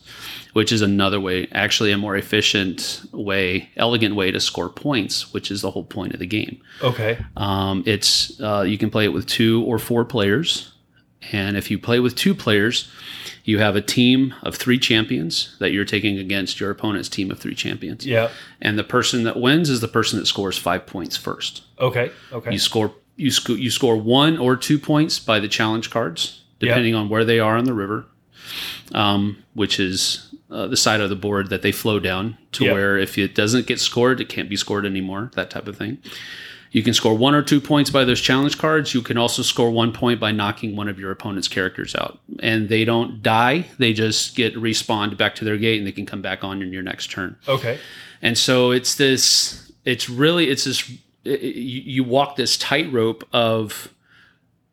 which 0.52 0.70
is 0.70 0.80
another 0.80 1.20
way, 1.20 1.48
actually 1.50 1.90
a 1.90 1.98
more 1.98 2.14
efficient 2.14 3.02
way, 3.10 3.68
elegant 3.76 4.14
way 4.14 4.30
to 4.30 4.38
score 4.38 4.68
points, 4.68 5.32
which 5.32 5.50
is 5.50 5.60
the 5.60 5.72
whole 5.72 5.84
point 5.84 6.14
of 6.14 6.20
the 6.20 6.26
game. 6.26 6.60
Okay. 6.82 7.18
Um, 7.36 7.82
it's 7.84 8.40
uh, 8.40 8.62
you 8.62 8.78
can 8.78 8.90
play 8.90 9.04
it 9.04 9.12
with 9.12 9.26
two 9.26 9.64
or 9.64 9.78
four 9.78 10.04
players, 10.04 10.72
and 11.32 11.56
if 11.56 11.68
you 11.68 11.78
play 11.80 11.98
with 11.98 12.14
two 12.14 12.34
players, 12.34 12.88
you 13.44 13.58
have 13.58 13.74
a 13.74 13.80
team 13.80 14.34
of 14.42 14.54
three 14.54 14.78
champions 14.78 15.56
that 15.58 15.72
you're 15.72 15.84
taking 15.84 16.18
against 16.18 16.60
your 16.60 16.70
opponent's 16.70 17.08
team 17.08 17.30
of 17.30 17.40
three 17.40 17.54
champions. 17.54 18.06
Yeah. 18.06 18.30
And 18.60 18.78
the 18.78 18.84
person 18.84 19.24
that 19.24 19.36
wins 19.36 19.68
is 19.68 19.80
the 19.80 19.88
person 19.88 20.18
that 20.20 20.26
scores 20.26 20.56
five 20.56 20.86
points 20.86 21.16
first. 21.16 21.62
Okay. 21.80 22.12
Okay. 22.32 22.52
You 22.52 22.58
score 22.58 22.94
you 23.16 23.30
sco- 23.30 23.54
you 23.54 23.70
score 23.70 23.96
one 23.96 24.38
or 24.38 24.56
two 24.56 24.78
points 24.78 25.18
by 25.18 25.38
the 25.40 25.48
challenge 25.48 25.90
cards, 25.90 26.42
depending 26.58 26.94
on 26.94 27.08
where 27.08 27.24
they 27.24 27.38
are 27.40 27.56
on 27.56 27.64
the 27.64 27.74
river, 27.74 28.06
um, 28.94 29.42
which 29.54 29.78
is 29.80 30.28
uh, 30.50 30.66
the 30.66 30.76
side 30.76 31.00
of 31.00 31.08
the 31.08 31.16
board 31.16 31.48
that 31.50 31.62
they 31.62 31.72
flow 31.72 31.98
down 31.98 32.36
to 32.52 32.64
Yeah. 32.64 32.72
where 32.72 32.98
if 32.98 33.16
it 33.18 33.34
doesn't 33.34 33.66
get 33.66 33.80
scored, 33.80 34.20
it 34.20 34.28
can't 34.28 34.48
be 34.48 34.56
scored 34.56 34.84
anymore. 34.84 35.30
That 35.34 35.50
type 35.50 35.66
of 35.66 35.76
thing. 35.76 35.98
You 36.72 36.82
can 36.82 36.94
score 36.94 37.14
one 37.14 37.34
or 37.34 37.42
two 37.42 37.60
points 37.60 37.90
by 37.90 38.04
those 38.06 38.20
challenge 38.20 38.56
cards. 38.56 38.94
You 38.94 39.02
can 39.02 39.18
also 39.18 39.42
score 39.42 39.70
one 39.70 39.92
point 39.92 40.18
by 40.18 40.32
knocking 40.32 40.74
one 40.74 40.88
of 40.88 40.98
your 40.98 41.10
opponent's 41.10 41.46
characters 41.48 41.94
out. 41.94 42.18
And 42.40 42.70
they 42.70 42.86
don't 42.86 43.22
die, 43.22 43.66
they 43.78 43.92
just 43.92 44.34
get 44.36 44.54
respawned 44.54 45.18
back 45.18 45.34
to 45.36 45.44
their 45.44 45.58
gate 45.58 45.76
and 45.78 45.86
they 45.86 45.92
can 45.92 46.06
come 46.06 46.22
back 46.22 46.42
on 46.44 46.62
in 46.62 46.72
your 46.72 46.82
next 46.82 47.10
turn. 47.10 47.36
okay. 47.46 47.78
And 48.22 48.38
so 48.38 48.70
it's 48.70 48.94
this, 48.94 49.70
it's 49.84 50.08
really, 50.08 50.48
it's 50.48 50.64
this, 50.64 50.90
it, 51.24 51.42
it- 51.42 51.56
you 51.56 51.82
you 51.84 52.04
walk 52.04 52.36
this 52.36 52.56
tightrope 52.56 53.26
of 53.32 53.88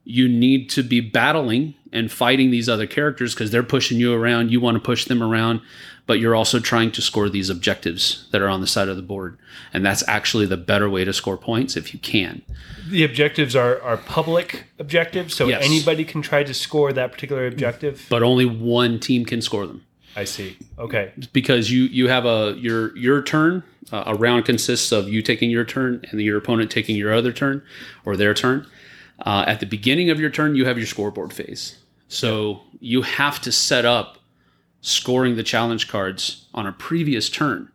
you 0.04 0.28
need 0.28 0.70
to 0.72 0.82
be 0.82 1.00
battling 1.02 1.76
and 1.92 2.12
fighting 2.12 2.50
these 2.52 2.68
other 2.70 2.88
characters 2.88 3.34
because 3.34 3.52
they're 3.52 3.62
pushing 3.64 4.00
you 4.00 4.14
around. 4.14 4.52
You 4.52 4.60
want 4.60 4.76
to 4.76 4.80
push 4.80 5.06
them 5.06 5.22
around, 5.22 5.62
but 6.08 6.20
you're 6.20 6.36
also 6.36 6.60
trying 6.60 6.92
to 6.94 7.02
score 7.02 7.30
these 7.30 7.50
objectives 7.50 8.28
that 8.32 8.42
are 8.42 8.48
on 8.50 8.62
the 8.62 8.66
side 8.68 8.90
of 8.90 8.96
the 8.96 9.04
board. 9.04 9.38
And 9.74 9.86
that's 9.86 10.04
actually 10.08 10.46
the 10.48 10.58
better 10.58 10.90
way 10.90 11.06
to 11.06 11.14
score 11.14 11.38
points 11.38 11.76
if 11.78 11.94
you 11.94 12.00
can. 12.00 12.42
The 12.88 13.04
objectives 13.04 13.56
are, 13.56 13.80
are 13.84 13.98
public 13.98 14.66
objectives, 14.80 15.36
so 15.36 15.48
Yes. 15.48 15.64
anybody 15.64 16.04
can 16.06 16.22
try 16.24 16.44
to 16.44 16.54
score 16.56 16.92
that 16.94 17.12
particular 17.12 17.46
objective. 17.46 18.06
But 18.10 18.24
only 18.24 18.46
one 18.46 19.00
team 19.00 19.26
can 19.26 19.42
score 19.44 19.68
them. 19.68 19.84
I 20.20 20.26
see. 20.26 20.58
Okay. 20.78 21.14
because 21.32 21.72
you 21.72 21.84
you 21.84 22.10
have 22.10 22.26
a 22.26 22.54
your 22.58 22.96
your 22.98 23.22
turn 23.22 23.64
uh, 23.92 24.04
a 24.08 24.16
round 24.16 24.44
consists 24.44 24.92
of 24.92 25.08
you 25.08 25.22
taking 25.22 25.50
your 25.50 25.64
turn 25.64 26.04
and 26.12 26.22
your 26.22 26.38
opponent 26.38 26.70
taking 26.70 26.98
your 26.98 27.14
other 27.14 27.32
turn 27.32 27.64
or 28.04 28.18
their 28.18 28.34
turn 28.34 28.68
uh, 29.26 29.46
at 29.48 29.62
the 29.62 29.66
beginning 29.66 30.10
of 30.10 30.20
your 30.20 30.30
turn 30.30 30.56
you 30.56 30.66
have 30.66 30.78
your 30.78 30.88
scoreboard 30.88 31.32
phase 31.32 31.78
so 32.10 32.62
you 32.82 33.02
have 33.02 33.40
to 33.42 33.52
set 33.52 33.86
up 33.86 34.18
scoring 34.82 35.38
the 35.38 35.44
challenge 35.44 35.88
cards 35.88 36.48
on 36.54 36.68
a 36.68 36.74
previous 36.74 37.30
turn 37.30 37.72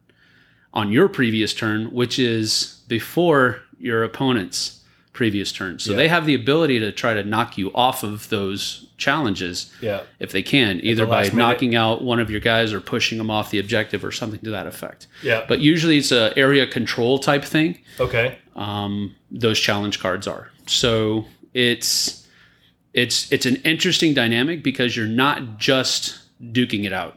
on 0.74 0.92
your 0.92 1.08
previous 1.08 1.54
turn 1.54 1.90
which 1.92 2.18
is 2.18 2.82
before 2.88 3.62
your 3.78 4.04
opponent's 4.04 4.83
previous 5.14 5.50
turn. 5.52 5.78
So 5.78 5.92
Yeah. 5.92 5.96
they 5.96 6.08
have 6.08 6.26
the 6.26 6.34
ability 6.34 6.78
to 6.80 6.92
try 6.92 7.14
to 7.14 7.24
knock 7.24 7.56
you 7.56 7.72
off 7.74 8.02
of 8.02 8.28
those 8.28 8.86
challenges 8.98 9.72
Yeah. 9.80 10.00
if 10.20 10.30
they 10.32 10.42
can, 10.42 10.80
either 10.82 11.04
the 11.06 11.10
by 11.10 11.22
minute. 11.22 11.34
knocking 11.36 11.74
out 11.74 12.02
one 12.02 12.20
of 12.20 12.30
your 12.30 12.40
guys 12.40 12.72
or 12.74 12.80
pushing 12.80 13.16
them 13.18 13.30
off 13.30 13.50
the 13.50 13.58
objective 13.58 14.04
or 14.04 14.12
something 14.12 14.40
to 14.40 14.50
that 14.50 14.66
effect. 14.66 15.06
Yeah. 15.22 15.44
But 15.48 15.60
usually 15.60 15.96
it's 15.98 16.12
a 16.12 16.32
area 16.36 16.66
control 16.66 17.18
type 17.18 17.44
thing. 17.44 17.78
Okay. 17.98 18.36
Um, 18.56 19.14
those 19.30 19.58
challenge 19.58 19.98
cards 20.00 20.26
are 20.28 20.50
so 20.66 21.24
it's 21.54 22.26
it's 22.92 23.30
it's 23.32 23.46
an 23.46 23.56
interesting 23.64 24.14
dynamic 24.14 24.62
because 24.62 24.96
you're 24.96 25.06
not 25.06 25.58
just 25.58 26.18
duking 26.52 26.84
it 26.84 26.92
out. 26.92 27.16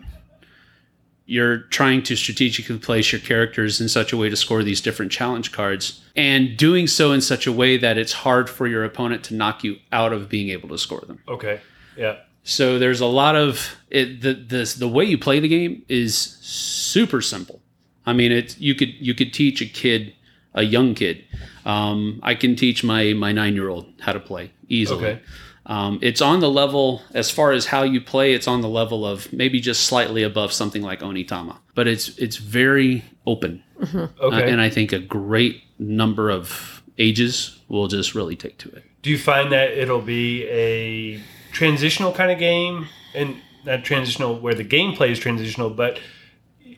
You're 1.29 1.57
trying 1.57 2.03
to 2.03 2.15
strategically 2.15 2.79
place 2.79 3.11
your 3.11 3.19
characters 3.19 3.81
in 3.81 3.89
such 3.89 4.13
a 4.13 4.17
way 4.17 4.29
to 4.29 4.35
score 4.35 4.63
these 4.63 4.79
different 4.81 5.11
challenge 5.11 5.51
cards, 5.51 6.01
and 6.15 6.57
doing 6.57 6.87
so 6.87 7.11
in 7.11 7.21
such 7.21 7.45
a 7.45 7.51
way 7.51 7.77
that 7.77 7.97
it's 7.97 8.13
hard 8.13 8.49
for 8.49 8.65
your 8.65 8.83
opponent 8.85 9.23
to 9.25 9.35
knock 9.35 9.63
you 9.63 9.77
out 9.91 10.13
of 10.13 10.29
being 10.29 10.49
able 10.49 10.69
to 10.69 10.77
score 10.77 11.01
them. 11.01 11.21
Okay. 11.27 11.59
Yeah. 11.97 12.15
So 12.43 12.79
there's 12.79 13.01
a 13.01 13.05
lot 13.05 13.35
of 13.35 13.75
it. 13.89 14.21
The 14.21 14.33
the 14.33 14.75
the 14.79 14.87
way 14.87 15.03
you 15.03 15.17
play 15.17 15.41
the 15.41 15.49
game 15.49 15.83
is 15.89 16.15
super 16.15 17.21
simple. 17.21 17.61
I 18.05 18.13
mean, 18.13 18.31
it 18.31 18.57
you 18.57 18.73
could 18.73 18.93
you 18.93 19.13
could 19.13 19.33
teach 19.33 19.61
a 19.61 19.65
kid, 19.65 20.13
a 20.53 20.63
young 20.63 20.95
kid. 20.95 21.25
Um, 21.65 22.21
I 22.23 22.35
can 22.35 22.55
teach 22.55 22.85
my 22.85 23.11
my 23.11 23.33
nine 23.33 23.53
year 23.53 23.67
old 23.67 23.91
how 23.99 24.13
to 24.13 24.21
play 24.21 24.53
easily. 24.69 25.05
Okay. 25.05 25.21
Um, 25.67 25.99
it's 26.01 26.21
on 26.21 26.39
the 26.39 26.49
level 26.49 27.01
as 27.13 27.29
far 27.29 27.51
as 27.51 27.65
how 27.65 27.83
you 27.83 27.99
play. 27.99 28.33
It's 28.33 28.47
on 28.47 28.61
the 28.61 28.69
level 28.69 29.05
of 29.05 29.31
maybe 29.33 29.59
just 29.59 29.81
slightly 29.85 30.23
above 30.23 30.53
something 30.53 30.81
like 30.81 31.01
Onitama, 31.01 31.57
but 31.75 31.87
it's 31.87 32.17
it's 32.17 32.37
very 32.37 33.03
open, 33.25 33.61
Uh, 33.93 34.07
Okay. 34.21 34.49
and 34.51 34.61
I 34.61 34.69
think 34.69 34.93
a 34.93 34.99
great 34.99 35.61
number 35.77 36.29
of 36.29 36.81
ages 36.97 37.59
will 37.67 37.87
just 37.89 38.15
really 38.15 38.35
take 38.37 38.57
to 38.59 38.69
it. 38.69 38.83
Do 39.01 39.09
you 39.09 39.17
find 39.17 39.51
that 39.51 39.71
it'll 39.77 40.01
be 40.01 40.45
a 40.47 41.21
transitional 41.51 42.13
kind 42.13 42.31
of 42.31 42.39
game, 42.39 42.87
and 43.13 43.35
not 43.65 43.83
transitional 43.83 44.39
where 44.39 44.55
the 44.55 44.63
gameplay 44.63 45.09
is 45.11 45.19
transitional, 45.19 45.69
but 45.69 45.99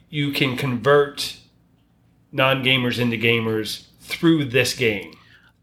you 0.09 0.31
can 0.31 0.57
convert 0.57 1.37
non-gamers 2.31 2.97
into 2.99 3.17
gamers 3.17 3.85
through 4.01 4.45
this 4.45 4.73
game? 4.75 5.13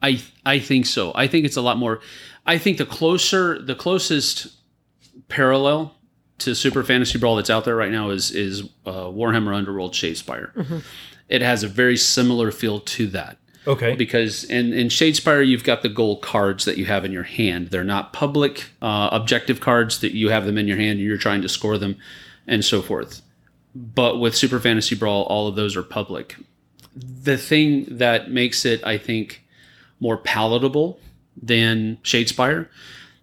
I 0.02 0.20
I 0.44 0.58
think 0.58 0.86
so. 0.86 1.12
I 1.14 1.26
think 1.26 1.44
it's 1.46 1.56
a 1.56 1.62
lot 1.62 1.78
more. 1.78 2.00
I 2.44 2.58
think 2.58 2.78
the 2.78 2.86
closer 2.86 3.60
the 3.60 3.74
closest 3.74 4.48
parallel 5.28 5.94
to 6.38 6.54
Super 6.54 6.82
Fantasy 6.84 7.18
Brawl 7.18 7.36
that's 7.36 7.50
out 7.50 7.64
there 7.64 7.76
right 7.76 7.90
now 7.90 8.10
is 8.10 8.30
is 8.30 8.62
uh, 8.84 9.04
Warhammer 9.06 9.54
Underworld 9.54 9.92
Shadespire. 9.94 10.82
It 11.28 11.42
has 11.42 11.62
a 11.62 11.68
very 11.68 11.96
similar 11.96 12.52
feel 12.52 12.78
to 12.80 13.06
that 13.08 13.38
Okay. 13.66 13.96
because 13.96 14.44
in 14.44 14.72
in 14.72 14.88
Shadespire 14.88 15.44
you've 15.46 15.64
got 15.64 15.82
the 15.82 15.88
gold 15.88 16.22
cards 16.22 16.64
that 16.66 16.76
you 16.76 16.84
have 16.84 17.04
in 17.04 17.10
your 17.12 17.24
hand. 17.24 17.68
They're 17.70 17.82
not 17.84 18.12
public 18.12 18.66
uh, 18.82 19.08
objective 19.12 19.60
cards 19.60 20.00
that 20.00 20.12
you 20.12 20.28
have 20.28 20.44
them 20.46 20.58
in 20.58 20.68
your 20.68 20.76
hand 20.76 20.98
and 20.98 21.08
you're 21.08 21.16
trying 21.16 21.42
to 21.42 21.48
score 21.48 21.78
them 21.78 21.96
and 22.46 22.64
so 22.64 22.82
forth. 22.82 23.22
But 23.74 24.20
with 24.20 24.36
Super 24.36 24.60
Fantasy 24.60 24.94
Brawl, 24.94 25.24
all 25.24 25.48
of 25.48 25.56
those 25.56 25.74
are 25.76 25.82
public. 25.82 26.36
The 26.94 27.36
thing 27.36 27.86
that 27.90 28.30
makes 28.30 28.64
it, 28.64 28.82
I 28.86 28.96
think, 28.98 29.42
more 30.00 30.16
palatable 30.16 31.00
than 31.40 31.98
Shadespire 32.02 32.68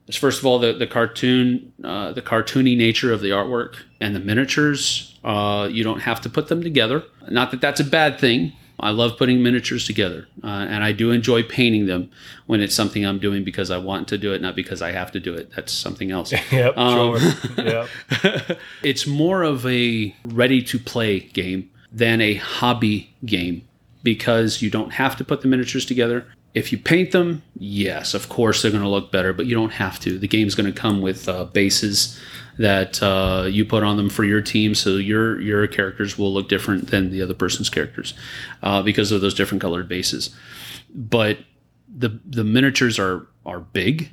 is 0.07 0.15
first 0.15 0.39
of 0.39 0.45
all 0.45 0.59
the 0.59 0.73
the 0.73 0.87
cartoon, 0.87 1.73
uh, 1.83 2.11
the 2.11 2.21
cartoony 2.21 2.75
nature 2.75 3.11
of 3.13 3.21
the 3.21 3.29
artwork 3.29 3.75
and 3.99 4.15
the 4.15 4.19
miniatures. 4.19 5.17
Uh, 5.23 5.69
you 5.71 5.83
don't 5.83 6.01
have 6.01 6.19
to 6.21 6.29
put 6.29 6.47
them 6.49 6.61
together. 6.61 7.03
Not 7.29 7.51
that 7.51 7.61
that's 7.61 7.79
a 7.79 7.85
bad 7.85 8.19
thing. 8.19 8.53
I 8.79 8.89
love 8.89 9.17
putting 9.17 9.41
miniatures 9.41 9.85
together, 9.85 10.27
uh, 10.43 10.47
and 10.47 10.83
I 10.83 10.91
do 10.91 11.11
enjoy 11.11 11.43
painting 11.43 11.85
them 11.85 12.09
when 12.47 12.59
it's 12.59 12.75
something 12.75 13.05
I'm 13.05 13.19
doing 13.19 13.43
because 13.43 13.71
I 13.71 13.77
want 13.77 14.07
to 14.09 14.17
do 14.17 14.33
it, 14.33 14.41
not 14.41 14.55
because 14.55 14.81
I 14.81 14.91
have 14.91 15.11
to 15.11 15.19
do 15.19 15.33
it. 15.35 15.51
That's 15.55 15.71
something 15.71 16.11
else. 16.11 16.33
Yep. 16.51 16.77
Um, 16.77 17.17
sure. 17.17 17.55
yep. 17.63 18.59
it's 18.83 19.07
more 19.07 19.43
of 19.43 19.65
a 19.65 20.13
ready 20.27 20.61
to 20.63 20.79
play 20.79 21.21
game 21.21 21.69
than 21.91 22.19
a 22.19 22.33
hobby 22.35 23.13
game 23.25 23.65
because 24.01 24.61
you 24.61 24.69
don't 24.69 24.91
have 24.93 25.15
to 25.17 25.23
put 25.23 25.41
the 25.41 25.47
miniatures 25.47 25.85
together. 25.85 26.25
If 26.53 26.71
you 26.71 26.77
paint 26.77 27.11
them, 27.11 27.41
yes, 27.57 28.13
of 28.13 28.29
course 28.29 28.61
they're 28.61 28.71
going 28.71 28.83
to 28.83 28.89
look 28.89 29.11
better, 29.11 29.33
but 29.33 29.47
you 29.47 29.55
don't 29.55 29.71
have 29.73 29.99
to. 30.01 30.19
The 30.19 30.27
game's 30.27 30.53
going 30.55 30.71
to 30.71 30.79
come 30.79 31.01
with 31.01 31.27
uh, 31.27 31.45
bases 31.45 32.19
that 32.59 33.01
uh, 33.01 33.47
you 33.49 33.65
put 33.65 33.81
on 33.81 33.97
them 33.97 34.09
for 34.09 34.23
your 34.23 34.41
team, 34.41 34.75
so 34.75 34.97
your 34.97 35.41
your 35.41 35.65
characters 35.67 36.17
will 36.17 36.31
look 36.31 36.49
different 36.49 36.91
than 36.91 37.09
the 37.09 37.21
other 37.23 37.33
person's 37.33 37.69
characters 37.69 38.13
uh, 38.61 38.83
because 38.83 39.11
of 39.11 39.21
those 39.21 39.33
different 39.33 39.61
colored 39.61 39.87
bases. 39.89 40.29
But 40.93 41.39
the 41.97 42.19
the 42.25 42.43
miniatures 42.43 42.99
are 42.99 43.25
are 43.47 43.59
big, 43.59 44.11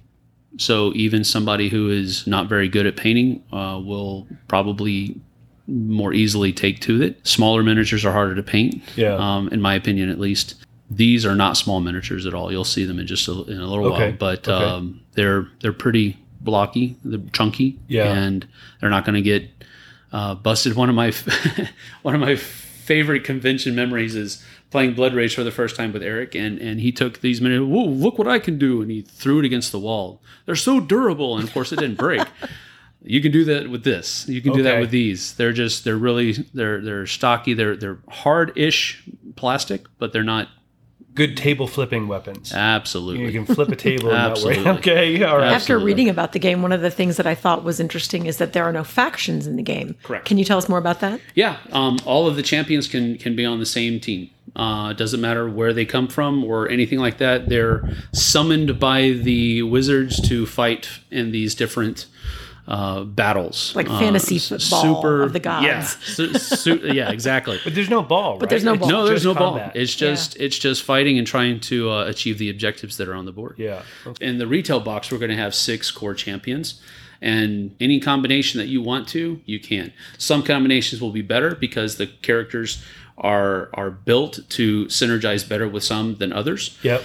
so 0.57 0.93
even 0.95 1.25
somebody 1.25 1.69
who 1.69 1.91
is 1.91 2.27
not 2.27 2.49
very 2.49 2.69
good 2.71 2.87
at 2.87 2.97
painting 2.97 3.45
uh, 3.53 3.79
will 3.85 4.27
probably 4.49 5.21
more 5.67 6.15
easily 6.15 6.53
take 6.55 6.81
to 6.81 7.03
it. 7.03 7.25
Smaller 7.27 7.63
miniatures 7.63 8.05
are 8.07 8.13
harder 8.13 8.35
to 8.35 8.43
paint, 8.43 8.83
Yeah. 8.97 9.15
um, 9.17 9.49
in 9.49 9.61
my 9.61 9.75
opinion, 9.75 10.09
at 10.09 10.19
least. 10.19 10.55
These 10.91 11.25
are 11.25 11.37
not 11.37 11.57
small 11.57 11.81
miniatures 11.81 12.27
at 12.27 12.35
all. 12.35 12.51
You'll 12.51 12.65
see 12.65 12.85
them 12.85 12.99
in 12.99 13.07
just 13.07 13.29
a, 13.29 13.33
in 13.45 13.61
a 13.61 13.67
little 13.67 13.93
Okay, 13.95 14.09
while, 14.09 14.17
but 14.19 14.49
okay. 14.49 14.65
um, 14.65 15.01
they're 15.13 15.47
they're 15.61 15.73
pretty 15.73 16.19
blocky, 16.41 16.97
they're 17.05 17.21
chunky, 17.33 17.79
Yeah. 17.89 18.13
and 18.13 18.47
they're 18.81 18.91
not 18.91 19.05
going 19.05 19.15
to 19.15 19.23
get 19.23 19.49
uh, 20.13 20.35
busted. 20.35 20.75
One 20.75 20.89
of 20.89 20.97
my 20.97 21.13
one 22.03 22.15
of 22.15 22.21
my 22.21 22.35
favorite 22.35 23.23
convention 23.25 23.75
memories 23.77 24.17
is 24.17 24.45
playing 24.71 24.95
Blood 24.95 25.15
Rage 25.15 25.35
for 25.35 25.45
the 25.45 25.53
first 25.53 25.77
time 25.77 25.93
with 25.93 26.03
Eric, 26.03 26.35
and 26.35 26.59
and 26.59 26.81
he 26.81 26.91
took 26.91 27.21
these 27.21 27.41
minutes. 27.41 27.65
Whoa, 27.65 27.85
look 27.85 28.19
what 28.19 28.27
I 28.27 28.41
can 28.41 28.59
do! 28.59 28.83
And 28.83 28.91
he 28.91 29.03
threw 29.03 29.39
it 29.39 29.45
against 29.45 29.71
the 29.71 29.79
wall. 29.79 30.21
They're 30.47 30.57
so 30.57 30.81
durable, 30.81 31.37
and 31.37 31.47
of 31.47 31.53
course 31.55 31.71
it 31.73 31.79
didn't 31.79 31.99
break. 31.99 32.27
You 33.03 33.23
can 33.23 33.33
do 33.33 33.45
that 33.47 33.71
with 33.71 33.83
this. 33.83 34.29
You 34.29 34.43
can 34.43 34.53
do 34.53 34.63
that 34.65 34.79
with 34.79 34.91
these. 34.91 35.33
They're 35.33 35.55
just 35.55 35.85
they're 35.85 35.97
really 35.97 36.33
they're 36.53 36.83
they're 36.83 37.07
stocky. 37.07 37.55
They're 37.55 37.75
they're 37.75 37.97
hard-ish 38.11 39.03
plastic, 39.37 39.87
but 39.99 40.13
they're 40.13 40.23
not 40.23 40.49
Good 41.15 41.37
table 41.37 41.67
flipping 41.67 42.07
weapons. 42.09 42.53
absolutely. 42.55 43.25
You 43.27 43.33
can 43.33 43.55
flip 43.55 43.69
a 43.69 43.77
table 43.77 44.11
in 44.11 44.15
that 44.15 44.39
way. 44.39 44.59
Absolutely. 44.59 44.71
Okay. 44.71 45.23
All 45.25 45.37
right. 45.39 45.47
After 45.47 45.55
Absolutely. 45.75 45.87
reading 45.87 46.09
about 46.09 46.33
the 46.33 46.39
game, 46.39 46.63
one 46.63 46.73
of 46.73 46.81
the 46.81 46.91
things 46.91 47.17
that 47.17 47.27
I 47.27 47.35
thought 47.35 47.65
was 47.65 47.81
interesting 47.81 48.27
is 48.27 48.37
that 48.39 48.53
there 48.53 48.65
are 48.65 48.73
no 48.73 48.85
factions 48.85 49.47
in 49.47 49.57
the 49.57 49.63
game. 49.63 49.97
Correct. 50.03 50.25
Can 50.25 50.39
you 50.39 50.45
tell 50.45 50.57
us 50.59 50.69
more 50.69 50.79
about 50.79 51.01
that? 51.01 51.21
Yeah, 51.35 51.57
um, 51.73 51.99
all 52.05 52.27
of 52.27 52.37
the 52.37 52.43
champions 52.43 52.87
can 52.87 53.19
can 53.19 53.35
be 53.35 53.45
on 53.45 53.59
the 53.59 53.67
same 53.67 53.99
team. 54.01 54.31
Uh, 54.57 54.93
doesn't 54.95 55.21
matter 55.21 55.49
where 55.49 55.73
they 55.73 55.85
come 55.85 56.09
from 56.09 56.43
or 56.45 56.69
anything 56.69 56.99
like 56.99 57.19
that. 57.19 57.49
They're 57.49 57.89
summoned 58.13 58.81
by 58.81 59.11
the 59.11 59.63
wizards 59.63 60.21
to 60.29 60.45
fight 60.45 60.89
in 61.11 61.31
these 61.31 61.55
different 61.55 62.07
uh, 62.71 63.03
battles, 63.05 63.73
Like 63.75 63.91
Uh, 63.91 63.99
fantasy 63.99 64.37
s- 64.37 64.49
football 64.49 65.23
of 65.23 65.33
the 65.33 65.41
gods. 65.41 65.67
Yeah, 65.67 65.83
su- 65.83 66.35
su- 66.35 66.81
yeah, 66.95 67.11
exactly. 67.11 67.59
But 67.65 67.75
there's 67.75 67.91
no 67.91 68.01
ball, 68.03 68.39
right? 68.39 68.49
there's 68.49 68.63
no 68.65 68.75
It's 68.75 68.81
ball. 68.81 68.89
No, 68.91 69.05
there's 69.07 69.25
just 69.25 69.35
no 69.35 69.35
ball. 69.35 69.71
It's 69.75 69.95
just 69.95 70.37
it's 70.37 70.57
just 70.59 70.83
fighting 70.85 71.19
and 71.19 71.27
trying 71.27 71.59
to 71.61 71.91
uh, 71.91 72.05
achieve 72.07 72.39
the 72.39 72.49
objectives 72.49 72.97
that 72.99 73.09
are 73.09 73.15
on 73.15 73.25
the 73.27 73.33
board. 73.33 73.57
yeah. 73.59 73.83
In 74.21 74.39
the 74.39 74.47
retail 74.47 74.79
box, 74.81 75.11
we're 75.11 75.19
going 75.19 75.31
to 75.37 75.37
have 75.37 75.55
six 75.55 75.91
core 75.91 76.15
champions. 76.15 76.81
And 77.23 77.77
any 77.81 78.01
combination 78.01 78.59
that 78.61 78.69
you 78.69 78.81
want 78.81 79.07
to, 79.09 79.41
you 79.45 79.61
can. 79.61 79.93
Some 80.17 80.43
combinations 80.43 81.03
will 81.03 81.13
be 81.13 81.21
better 81.23 81.55
because 81.55 81.97
the 81.97 82.07
characters 82.07 82.83
are 83.19 83.69
are 83.75 83.91
built 83.91 84.41
to 84.51 84.87
synergize 84.87 85.47
better 85.47 85.69
with 85.69 85.85
some 85.85 86.15
than 86.17 86.33
others. 86.33 86.79
Yep. 86.83 87.03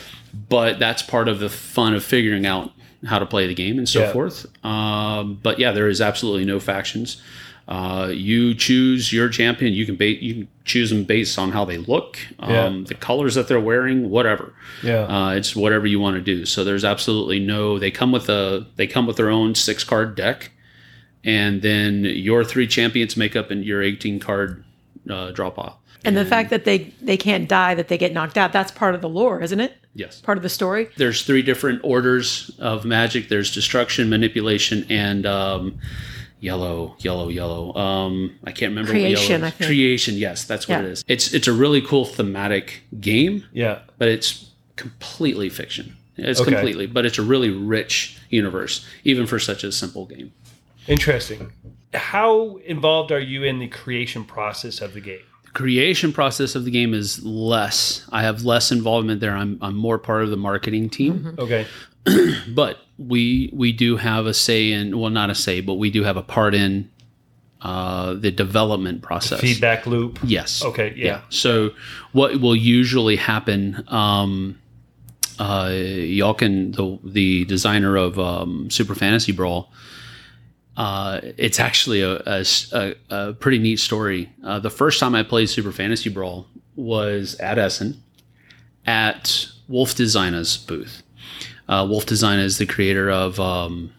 But 0.48 0.80
that's 0.80 1.02
part 1.02 1.28
of 1.28 1.40
the 1.40 1.50
fun 1.50 1.94
of 1.94 2.04
figuring 2.04 2.46
out 2.46 2.72
how 3.06 3.20
to 3.20 3.26
play 3.26 3.48
the 3.48 3.54
game 3.54 3.78
and 3.78 3.88
so 3.88 4.02
Yeah. 4.02 4.12
forth. 4.14 4.46
Um, 4.66 5.40
but 5.42 5.60
yeah, 5.60 5.72
there 5.72 5.88
is 5.88 6.02
absolutely 6.02 6.46
no 6.46 6.60
factions. 6.60 7.22
Uh, 7.68 8.12
you 8.14 8.54
choose 8.54 9.12
your 9.12 9.28
champion. 9.28 9.74
You 9.74 9.86
can 9.88 9.96
ba- 9.96 10.24
you 10.24 10.34
can 10.36 10.48
choose 10.66 10.92
them 10.92 11.04
based 11.04 11.40
on 11.40 11.52
how 11.52 11.66
they 11.66 11.78
look, 11.80 12.20
um, 12.40 12.52
Yeah. 12.52 12.84
the 12.88 12.94
colors 12.94 13.34
that 13.36 13.48
they're 13.48 13.60
wearing, 13.60 14.10
whatever. 14.12 14.54
Yeah. 14.84 15.06
Uh, 15.06 15.32
it's 15.32 15.56
whatever 15.56 15.88
you 15.88 16.00
want 16.00 16.16
to 16.16 16.22
do. 16.22 16.46
So 16.46 16.64
there's 16.64 16.86
absolutely 16.86 17.40
no. 17.40 17.80
They 17.80 17.90
come 17.90 18.12
with 18.12 18.30
a. 18.30 18.68
They 18.76 18.86
come 18.86 19.08
with 19.08 19.18
their 19.18 19.30
own 19.32 19.56
six 19.56 19.84
card 19.84 20.16
deck, 20.16 20.52
and 21.24 21.64
then 21.64 22.04
your 22.06 22.44
three 22.44 22.68
champions 22.68 23.18
make 23.18 23.36
up 23.36 23.52
in 23.52 23.64
your 23.64 23.82
18 23.82 24.20
card 24.20 24.64
uh, 25.10 25.32
draw 25.32 25.50
pile. 25.50 25.80
And 26.06 26.16
the 26.18 26.26
fact 26.26 26.50
that 26.52 26.66
they 26.66 26.94
they 27.02 27.18
can't 27.18 27.48
die, 27.50 27.76
that 27.76 27.88
they 27.88 27.98
get 27.98 28.14
knocked 28.14 28.38
out, 28.38 28.54
that's 28.54 28.72
part 28.72 28.96
of 28.96 29.02
the 29.02 29.10
lore, 29.10 29.42
isn't 29.42 29.60
it? 29.60 29.74
Yes. 29.94 30.22
Part 30.22 30.38
of 30.38 30.44
the 30.44 30.50
story. 30.50 30.90
There's 30.98 31.24
three 31.24 31.42
different 31.42 31.82
orders 31.84 32.52
of 32.60 32.86
magic. 32.86 33.30
There's 33.30 33.54
destruction, 33.54 34.10
manipulation, 34.10 34.86
and 34.90 35.26
um, 35.26 35.80
yellow, 36.42 36.96
yellow, 37.00 37.30
yellow. 37.30 37.74
Um, 37.76 38.36
I 38.44 38.52
can't 38.52 38.72
remember. 38.72 38.92
Creation, 38.92 39.42
what 39.42 39.48
I 39.48 39.52
think. 39.52 39.68
Creation. 39.68 40.16
Yes, 40.16 40.44
that's 40.44 40.68
what 40.68 40.76
Yeah. 40.82 40.86
it 40.86 40.92
is. 40.92 41.04
It's 41.08 41.34
it's 41.34 41.48
a 41.48 41.54
really 41.54 41.82
cool 41.82 42.06
thematic 42.06 42.82
game, 43.00 43.46
Yeah. 43.54 43.80
but 43.98 44.08
it's 44.10 44.50
completely 44.76 45.50
fiction. 45.50 45.96
It's 46.18 46.40
Okay. 46.42 46.52
completely, 46.52 46.86
but 46.88 47.06
it's 47.06 47.18
a 47.18 47.22
really 47.24 47.50
rich 47.50 48.18
universe, 48.30 48.86
even 49.04 49.26
for 49.28 49.40
such 49.40 49.64
a 49.64 49.72
simple 49.72 50.06
game. 50.06 50.32
Interesting. 50.88 51.52
How 51.94 52.58
involved 52.66 53.12
are 53.12 53.20
you 53.20 53.44
in 53.44 53.60
the 53.60 53.68
creation 53.68 54.24
process 54.26 54.82
of 54.82 54.94
the 54.94 55.02
game? 55.02 55.20
Creation 55.56 56.14
process 56.14 56.54
of 56.54 56.66
the 56.66 56.72
game 56.72 56.94
is 56.94 57.24
less. 57.26 58.06
I 58.12 58.22
have 58.22 58.44
less 58.44 58.72
involvement 58.72 59.22
there. 59.22 59.36
I'm 59.36 59.58
I'm 59.62 59.76
more 59.76 59.98
part 59.98 60.24
of 60.24 60.30
the 60.30 60.38
marketing 60.38 60.90
team, 60.90 61.36
Okay. 61.40 61.66
but 62.50 62.78
we 63.00 63.50
we 63.54 63.72
do 63.72 63.98
have 63.98 64.28
a 64.28 64.34
say 64.34 64.72
in 64.72 65.00
well, 65.00 65.10
not 65.10 65.32
a 65.32 65.36
say, 65.36 65.62
but 65.62 65.76
we 65.76 65.90
do 65.90 66.04
have 66.04 66.18
a 66.18 66.22
part 66.22 66.54
in 66.54 66.92
uh, 67.62 68.14
the 68.14 68.30
development 68.30 69.02
process. 69.02 69.40
Feedback 69.42 69.88
loop. 69.88 70.20
Yes. 70.24 70.64
Okay. 70.64 70.94
Yeah. 70.96 71.22
So 71.30 71.72
what 72.12 72.40
will 72.40 72.56
usually 72.56 73.16
happen? 73.16 73.84
Um, 73.88 74.60
uh, 75.40 75.70
Yalkin, 75.70 76.76
the 76.76 77.00
the 77.04 77.46
designer 77.46 77.96
of 77.96 78.20
um, 78.20 78.70
Super 78.70 78.94
Fantasy 78.94 79.32
Brawl, 79.32 79.72
uh, 80.78 81.22
it's 81.38 81.60
actually 81.60 82.02
a 82.02 83.34
pretty 83.40 83.60
neat 83.60 83.80
story. 83.80 84.30
Uh, 84.44 84.60
the 84.60 84.70
first 84.70 85.00
time 85.00 85.16
I 85.16 85.24
played 85.24 85.50
Super 85.50 85.72
Fantasy 85.72 86.10
Brawl 86.10 86.48
was 86.76 87.36
at 87.36 87.58
Essen 87.58 88.02
at 88.86 89.48
Wolff 89.68 89.96
Designa's 89.96 90.58
booth. 90.58 91.02
Uh, 91.68 91.86
Wolff 91.90 92.06
Designa 92.06 92.44
is 92.44 92.58
the 92.58 92.66
creator 92.66 93.10
of 93.10 93.40
um, 93.40 93.92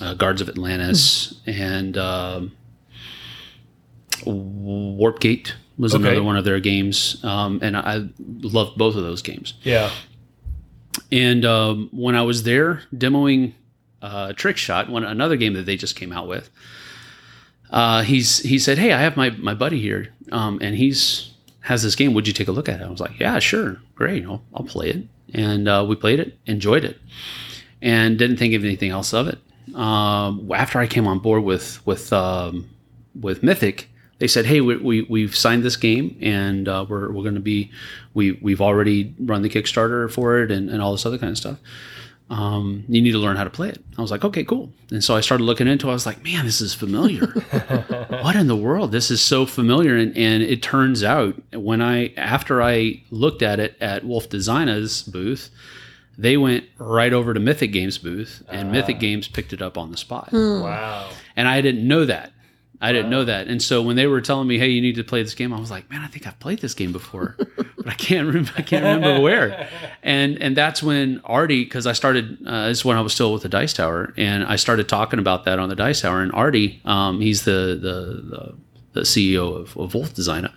uh, 0.00 0.14
Guards 0.14 0.40
of 0.40 0.48
Atlantis 0.48 1.34
and 1.46 1.98
um, 1.98 2.52
Warpgate 4.24 5.52
was 5.78 5.94
Okay. 5.94 6.02
another 6.04 6.22
one 6.22 6.36
of 6.36 6.44
their 6.44 6.60
games, 6.60 7.22
um, 7.24 7.58
and 7.62 7.76
I 7.76 8.08
loved 8.18 8.76
both 8.76 8.96
of 8.96 9.02
those 9.02 9.22
games. 9.22 9.54
Yeah. 9.62 9.90
And 11.10 11.44
um, 11.44 11.88
when 11.92 12.14
I 12.14 12.22
was 12.22 12.42
there 12.42 12.82
demoing 12.94 13.54
uh, 14.02 14.32
Trick 14.32 14.56
Shot, 14.56 14.88
one 14.88 15.04
another 15.04 15.36
game 15.36 15.54
that 15.54 15.66
they 15.66 15.76
just 15.76 15.96
came 15.96 16.12
out 16.12 16.28
with, 16.28 16.50
uh, 17.70 18.02
he's 18.02 18.38
he 18.38 18.58
said, 18.58 18.78
"Hey, 18.78 18.92
I 18.92 19.00
have 19.00 19.16
my 19.16 19.30
my 19.30 19.54
buddy 19.54 19.80
here, 19.80 20.08
um, 20.32 20.58
and 20.60 20.74
he's 20.74 21.30
has 21.60 21.82
this 21.82 21.94
game. 21.94 22.14
Would 22.14 22.26
you 22.26 22.32
take 22.32 22.48
a 22.48 22.52
look 22.52 22.68
at 22.68 22.80
it?" 22.80 22.84
I 22.84 22.90
was 22.90 23.00
like, 23.00 23.18
"Yeah, 23.18 23.38
sure, 23.38 23.78
great. 23.94 24.24
I'll, 24.24 24.42
I'll 24.54 24.64
play 24.64 24.90
it." 24.90 25.06
And 25.32 25.68
uh, 25.68 25.86
we 25.88 25.94
played 25.94 26.18
it, 26.18 26.36
enjoyed 26.46 26.84
it, 26.84 26.98
and 27.80 28.18
didn't 28.18 28.38
think 28.38 28.54
of 28.54 28.64
anything 28.64 28.90
else 28.90 29.14
of 29.14 29.28
it. 29.28 29.38
Um, 29.74 30.50
after 30.52 30.80
I 30.80 30.86
came 30.86 31.06
on 31.06 31.20
board 31.20 31.44
with 31.44 31.84
with 31.86 32.12
um, 32.12 32.68
with 33.20 33.42
Mythic, 33.44 33.88
they 34.18 34.26
said, 34.26 34.46
"Hey, 34.46 34.60
we, 34.60 34.76
we 34.76 35.02
we've 35.02 35.36
signed 35.36 35.62
this 35.62 35.76
game, 35.76 36.16
and 36.20 36.66
uh, 36.66 36.84
we're 36.88 37.12
we're 37.12 37.22
going 37.22 37.34
to 37.34 37.40
be 37.40 37.70
we 38.14 38.32
we've 38.32 38.60
already 38.60 39.14
run 39.20 39.42
the 39.42 39.48
Kickstarter 39.48 40.10
for 40.10 40.40
it, 40.40 40.50
and, 40.50 40.68
and 40.68 40.82
all 40.82 40.90
this 40.90 41.06
other 41.06 41.18
kind 41.18 41.30
of 41.30 41.38
stuff. 41.38 41.58
Um, 42.30 42.84
you 42.88 43.02
need 43.02 43.10
to 43.12 43.18
learn 43.18 43.36
how 43.36 43.44
to 43.44 43.50
play 43.50 43.68
it." 43.70 43.82
I 43.98 44.02
was 44.02 44.10
like, 44.10 44.24
"Okay, 44.24 44.44
cool." 44.44 44.72
And 44.90 45.02
so 45.02 45.16
I 45.16 45.20
started 45.20 45.44
looking 45.44 45.66
into. 45.66 45.88
it. 45.88 45.90
I 45.90 45.94
was 45.94 46.06
like, 46.06 46.22
"Man, 46.24 46.44
this 46.46 46.60
is 46.60 46.72
familiar. 46.74 47.26
what 48.22 48.36
in 48.36 48.46
the 48.46 48.56
world? 48.56 48.92
This 48.92 49.10
is 49.10 49.20
so 49.20 49.46
familiar." 49.46 49.96
And 49.96 50.16
and 50.16 50.42
it 50.42 50.62
turns 50.62 51.02
out 51.04 51.34
when 51.52 51.82
I 51.82 52.12
after 52.16 52.62
I 52.62 53.02
looked 53.10 53.42
at 53.42 53.58
it 53.60 53.76
at 53.80 54.04
Wolff 54.04 54.28
Designa's 54.28 55.02
booth. 55.02 55.50
They 56.18 56.36
went 56.36 56.64
right 56.76 57.14
over 57.14 57.32
to 57.32 57.40
Mythic 57.40 57.72
Games 57.72 57.96
booth, 57.96 58.42
and 58.50 58.70
Mythic 58.70 59.00
Games 59.00 59.26
picked 59.26 59.54
it 59.54 59.62
up 59.62 59.78
on 59.78 59.90
the 59.90 59.96
spot 59.96 60.28
Wow. 60.32 61.08
and 61.34 61.48
I 61.48 61.62
didn't 61.62 61.88
know 61.88 62.04
that. 62.04 62.32
I 62.80 62.92
didn't 62.92 63.10
know 63.10 63.24
that, 63.24 63.48
and 63.48 63.62
so 63.62 63.82
when 63.82 63.96
they 63.96 64.06
were 64.06 64.20
telling 64.20 64.48
me, 64.48 64.58
"Hey, 64.58 64.68
you 64.68 64.80
need 64.80 64.94
to 64.94 65.04
play 65.04 65.22
this 65.22 65.34
game," 65.34 65.52
I 65.52 65.60
was 65.60 65.70
like, 65.70 65.90
"Man, 65.90 66.00
I 66.02 66.06
think 66.06 66.26
I've 66.26 66.38
played 66.40 66.60
this 66.60 66.72
game 66.72 66.92
before, 66.92 67.36
but 67.38 67.86
I 67.86 67.94
can't 67.94 68.26
remember. 68.26 68.52
I 68.56 68.62
can't 68.62 68.84
remember 68.84 69.20
where." 69.22 69.68
And 70.02 70.40
and 70.40 70.56
that's 70.56 70.82
when 70.82 71.20
Artie, 71.24 71.64
because 71.64 71.86
I 71.86 71.92
started. 71.92 72.38
Uh, 72.46 72.68
this 72.68 72.78
is 72.78 72.84
when 72.84 72.96
I 72.96 73.02
was 73.02 73.12
still 73.12 73.32
with 73.32 73.42
the 73.42 73.48
Dice 73.48 73.72
Tower, 73.72 74.14
and 74.16 74.44
I 74.44 74.56
started 74.56 74.88
talking 74.88 75.18
about 75.18 75.44
that 75.44 75.58
on 75.58 75.68
the 75.68 75.76
Dice 75.76 76.00
Tower. 76.00 76.22
And 76.22 76.32
Artie, 76.32 76.80
um, 76.84 77.20
he's 77.20 77.44
the 77.44 77.78
the 77.80 78.36
the, 78.36 78.54
the 78.92 79.00
CEO 79.02 79.56
of, 79.56 79.76
of 79.76 79.94
Wolff 79.94 80.14
Designa. 80.14 80.52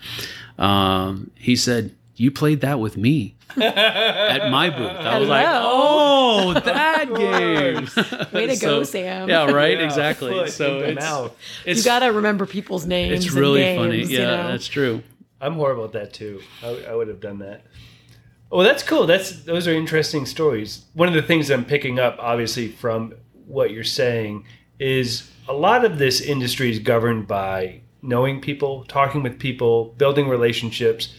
Um, 0.58 1.32
he 1.36 1.56
said, 1.56 1.96
"You 2.16 2.32
played 2.32 2.62
that 2.62 2.80
with 2.80 2.98
me." 2.98 3.36
At 3.56 4.50
my 4.50 4.70
booth, 4.70 4.90
I 4.92 5.20
was 5.20 5.30
like, 5.30 5.46
"Oh, 5.50 6.54
that 6.66 7.06
game!" 7.16 7.88
Way 8.34 8.48
to 8.48 8.56
So- 8.56 8.68
go, 8.80 8.84
Sam. 8.84 9.30
Yeah, 9.30 9.52
right. 9.52 9.78
Yeah, 9.78 9.84
exactly. 9.86 10.50
So 10.50 10.80
in 10.84 10.98
it's, 10.98 11.06
it's 11.66 11.80
You 11.80 11.86
got 11.86 12.00
to 12.00 12.08
remember 12.08 12.46
people's 12.46 12.86
names. 12.86 13.26
it's 13.26 13.34
and 13.34 13.36
really 13.42 13.60
games, 13.62 13.80
funny. 13.82 13.98
you 14.00 14.20
Yeah, 14.20 14.26
know? 14.38 14.48
that's 14.50 14.68
true. 14.68 15.04
I'm 15.42 15.54
horrible 15.56 15.84
at 15.86 15.92
that 15.94 16.14
too. 16.14 16.42
I, 16.64 16.86
I 16.90 16.96
would 16.96 17.08
have 17.10 17.20
done 17.20 17.40
that. 17.40 17.66
Oh, 18.52 18.58
well, 18.58 18.66
that's 18.66 18.84
cool. 18.84 19.06
That's 19.08 19.44
those 19.44 19.68
are 19.68 19.74
interesting 19.74 20.26
stories. 20.26 20.86
One 20.94 21.08
of 21.08 21.14
the 21.16 21.22
things 21.24 21.50
I'm 21.50 21.66
picking 21.66 22.00
up, 22.00 22.18
obviously, 22.20 22.68
from 22.70 23.14
what 23.46 23.72
you're 23.72 23.84
saying, 23.84 24.46
is 24.80 25.30
a 25.48 25.54
lot 25.54 25.84
of 25.86 25.98
this 25.98 26.22
industry 26.22 26.72
is 26.72 26.80
governed 26.80 27.28
by 27.28 27.82
knowing 28.02 28.40
people, 28.42 28.86
talking 28.86 29.22
with 29.24 29.38
people, 29.40 29.94
building 29.98 30.28
relationships, 30.30 31.14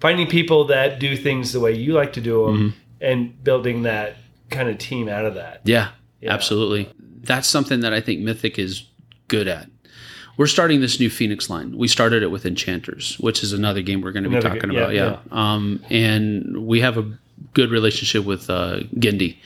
finding 0.00 0.26
people 0.26 0.64
that 0.66 0.98
do 0.98 1.16
things 1.16 1.52
the 1.52 1.60
way 1.60 1.72
you 1.72 1.92
like 1.94 2.12
to 2.14 2.20
do 2.20 2.46
them, 2.46 2.74
and 3.00 3.42
building 3.44 3.82
that 3.82 4.16
kind 4.50 4.68
of 4.68 4.78
team 4.78 5.08
out 5.08 5.24
of 5.24 5.34
that. 5.34 5.60
Yeah, 5.64 5.90
Yeah. 6.20 6.32
absolutely. 6.34 6.88
That's 7.22 7.48
something 7.48 7.80
that 7.80 7.92
I 7.94 8.00
think 8.00 8.20
Mythic 8.20 8.58
is 8.58 8.84
good 9.28 9.48
at. 9.48 9.68
We're 10.36 10.46
starting 10.48 10.80
this 10.80 10.98
new 10.98 11.10
Phoenix 11.10 11.48
line. 11.48 11.76
We 11.76 11.86
started 11.88 12.22
it 12.22 12.30
with 12.30 12.44
Enchanters, 12.44 13.16
which 13.20 13.42
is 13.42 13.52
another 13.52 13.82
game 13.82 14.00
we're 14.00 14.12
going 14.12 14.24
to 14.24 14.30
be 14.30 14.36
Another 14.36 14.56
talking 14.56 14.70
good- 14.70 14.78
about. 14.78 14.94
yeah, 14.94 15.18
Yeah. 15.30 15.54
Um, 15.54 15.80
and 15.90 16.66
we 16.66 16.80
have 16.80 16.98
a 16.98 17.18
good 17.52 17.70
relationship 17.70 18.24
with 18.24 18.50
uh, 18.50 18.80
Gendy. 18.96 19.36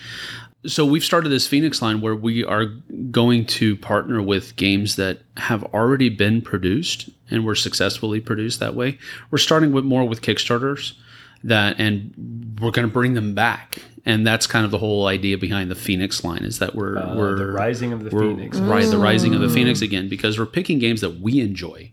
So 0.67 0.85
we've 0.85 1.05
started 1.05 1.29
this 1.29 1.47
Phoenix 1.47 1.81
line 1.81 2.01
where 2.01 2.17
we 2.17 2.45
are 2.45 2.67
going 3.11 3.47
to 3.47 3.77
partner 3.77 4.21
with 4.21 4.57
games 4.57 4.97
that 4.97 5.21
have 5.37 5.63
already 5.73 6.09
been 6.09 6.43
produced 6.43 7.11
and 7.31 7.45
were 7.45 7.55
successfully 7.55 8.21
produced 8.21 8.59
that 8.61 8.75
way. 8.75 8.99
We're 9.31 9.39
starting 9.39 9.73
with 9.73 9.85
more 9.85 10.07
with 10.07 10.21
Kickstarters 10.21 10.95
that 11.45 11.79
and 11.79 12.59
we're 12.61 12.73
going 12.73 12.89
to 12.89 12.93
bring 12.93 13.15
them 13.15 13.35
back. 13.35 13.79
And 14.05 14.27
that's 14.27 14.47
kind 14.47 14.65
of 14.65 14.71
the 14.71 14.79
whole 14.79 15.07
idea 15.07 15.39
behind 15.39 15.71
the 15.71 15.77
Phoenix 15.77 16.25
line 16.25 16.43
is 16.43 16.59
that 16.59 16.75
we're 16.75 16.99
Uh, 16.99 17.15
we're 17.15 17.39
the 17.39 17.47
rising 17.53 17.93
of 17.93 18.03
the 18.03 18.11
we're 18.11 18.23
phoenix. 18.23 18.59
right 18.59 18.87
the 18.87 18.99
rising 18.99 19.35
of 19.35 19.41
the 19.41 19.49
phoenix 19.49 19.81
again 19.83 20.09
because 20.09 20.39
we're 20.39 20.47
picking 20.47 20.79
games 20.79 21.01
that 21.03 21.21
we 21.21 21.41
enjoy 21.41 21.93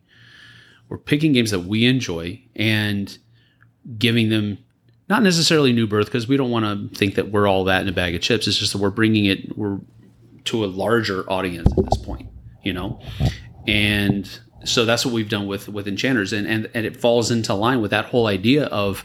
we're 0.89 0.97
picking 0.97 1.33
games 1.33 1.51
that 1.51 1.61
we 1.61 1.85
enjoy 1.85 2.39
and 2.55 3.17
giving 3.97 4.29
them 4.29 4.57
not 5.09 5.23
necessarily 5.23 5.71
new 5.71 5.87
birth 5.87 6.07
because 6.07 6.27
we 6.27 6.37
don't 6.37 6.51
want 6.51 6.65
to 6.65 6.97
think 6.97 7.15
that 7.15 7.31
we're 7.31 7.47
all 7.47 7.63
that 7.65 7.81
in 7.81 7.87
a 7.87 7.91
bag 7.91 8.15
of 8.15 8.21
chips 8.21 8.47
it's 8.47 8.57
just 8.57 8.73
that 8.73 8.79
we're 8.79 8.89
bringing 8.89 9.25
it 9.25 9.57
we're 9.57 9.79
to 10.43 10.63
a 10.63 10.67
larger 10.67 11.23
audience 11.29 11.71
at 11.77 11.85
this 11.85 11.97
point 11.97 12.27
you 12.63 12.73
know 12.73 12.99
and 13.67 14.39
so 14.63 14.85
that's 14.85 15.05
what 15.05 15.13
we've 15.13 15.29
done 15.29 15.47
with 15.47 15.67
with 15.69 15.87
enchanters 15.87 16.33
and 16.33 16.47
and, 16.47 16.69
and 16.73 16.85
it 16.85 16.97
falls 16.97 17.31
into 17.31 17.53
line 17.53 17.81
with 17.81 17.91
that 17.91 18.05
whole 18.05 18.27
idea 18.27 18.65
of 18.67 19.03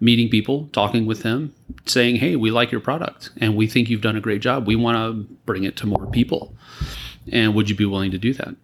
meeting 0.00 0.28
people 0.28 0.68
talking 0.72 1.06
with 1.06 1.22
them 1.22 1.52
saying 1.86 2.16
hey 2.16 2.36
we 2.36 2.50
like 2.50 2.70
your 2.70 2.80
product 2.80 3.30
and 3.38 3.56
we 3.56 3.66
think 3.66 3.88
you've 3.88 4.00
done 4.00 4.16
a 4.16 4.20
great 4.20 4.40
job 4.40 4.66
we 4.66 4.76
want 4.76 4.96
to 4.96 5.34
bring 5.44 5.64
it 5.64 5.76
to 5.76 5.86
more 5.86 6.06
people 6.10 6.54
and 7.32 7.54
would 7.54 7.68
you 7.68 7.74
be 7.74 7.84
willing 7.84 8.10
to 8.10 8.18
do 8.18 8.32
that 8.32 8.54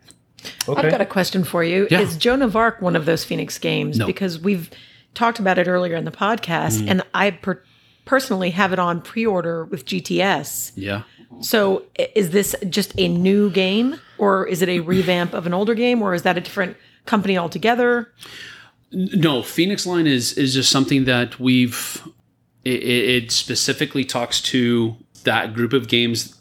Okay. 0.68 0.83
I've 0.83 0.90
got 0.90 1.01
a 1.01 1.07
question 1.07 1.44
for 1.44 1.64
you. 1.64 1.88
Yeah. 1.90 2.01
Is 2.01 2.16
Joan 2.16 2.42
of 2.42 2.55
Arc 2.55 2.83
one 2.83 2.97
of 2.97 3.07
those 3.07 3.25
Phoenix 3.25 3.59
games? 3.59 3.99
No. 3.99 4.07
Because 4.07 4.38
we've 4.38 4.70
talked 5.14 5.38
about 5.38 5.59
it 5.59 5.68
earlier 5.68 5.96
in 5.96 6.05
the 6.05 6.11
podcast, 6.11 6.81
Mm. 6.83 6.90
and 6.90 7.03
I 7.14 7.31
per- 7.31 7.62
personally 8.05 8.50
have 8.50 8.72
it 8.72 8.79
on 8.79 9.00
pre-order 9.00 9.64
with 9.64 9.87
GTS. 9.87 10.72
yeah 10.77 11.03
So, 11.40 11.83
is 12.14 12.31
this 12.31 12.55
just 12.68 12.92
a 12.98 13.09
new 13.09 13.50
game, 13.50 13.96
or 14.18 14.46
is 14.46 14.62
it 14.62 14.68
a 14.68 14.81
revamp 14.92 15.33
of 15.35 15.46
an 15.46 15.55
older 15.55 15.74
game, 15.74 16.03
or 16.03 16.14
is 16.14 16.22
that 16.22 16.37
a 16.37 16.40
different 16.40 16.77
company 17.07 17.37
altogether? 17.38 18.12
No, 18.92 19.42
Phoenix 19.42 19.87
Line 19.87 20.07
is 20.07 20.33
is 20.35 20.55
just 20.55 20.70
something 20.70 21.05
that 21.07 21.40
we've. 21.40 22.03
It, 22.64 22.83
it 22.83 23.31
specifically 23.33 24.05
talks 24.05 24.40
to 24.42 24.96
that 25.24 25.53
group 25.55 25.72
of 25.72 25.88
games 25.88 26.35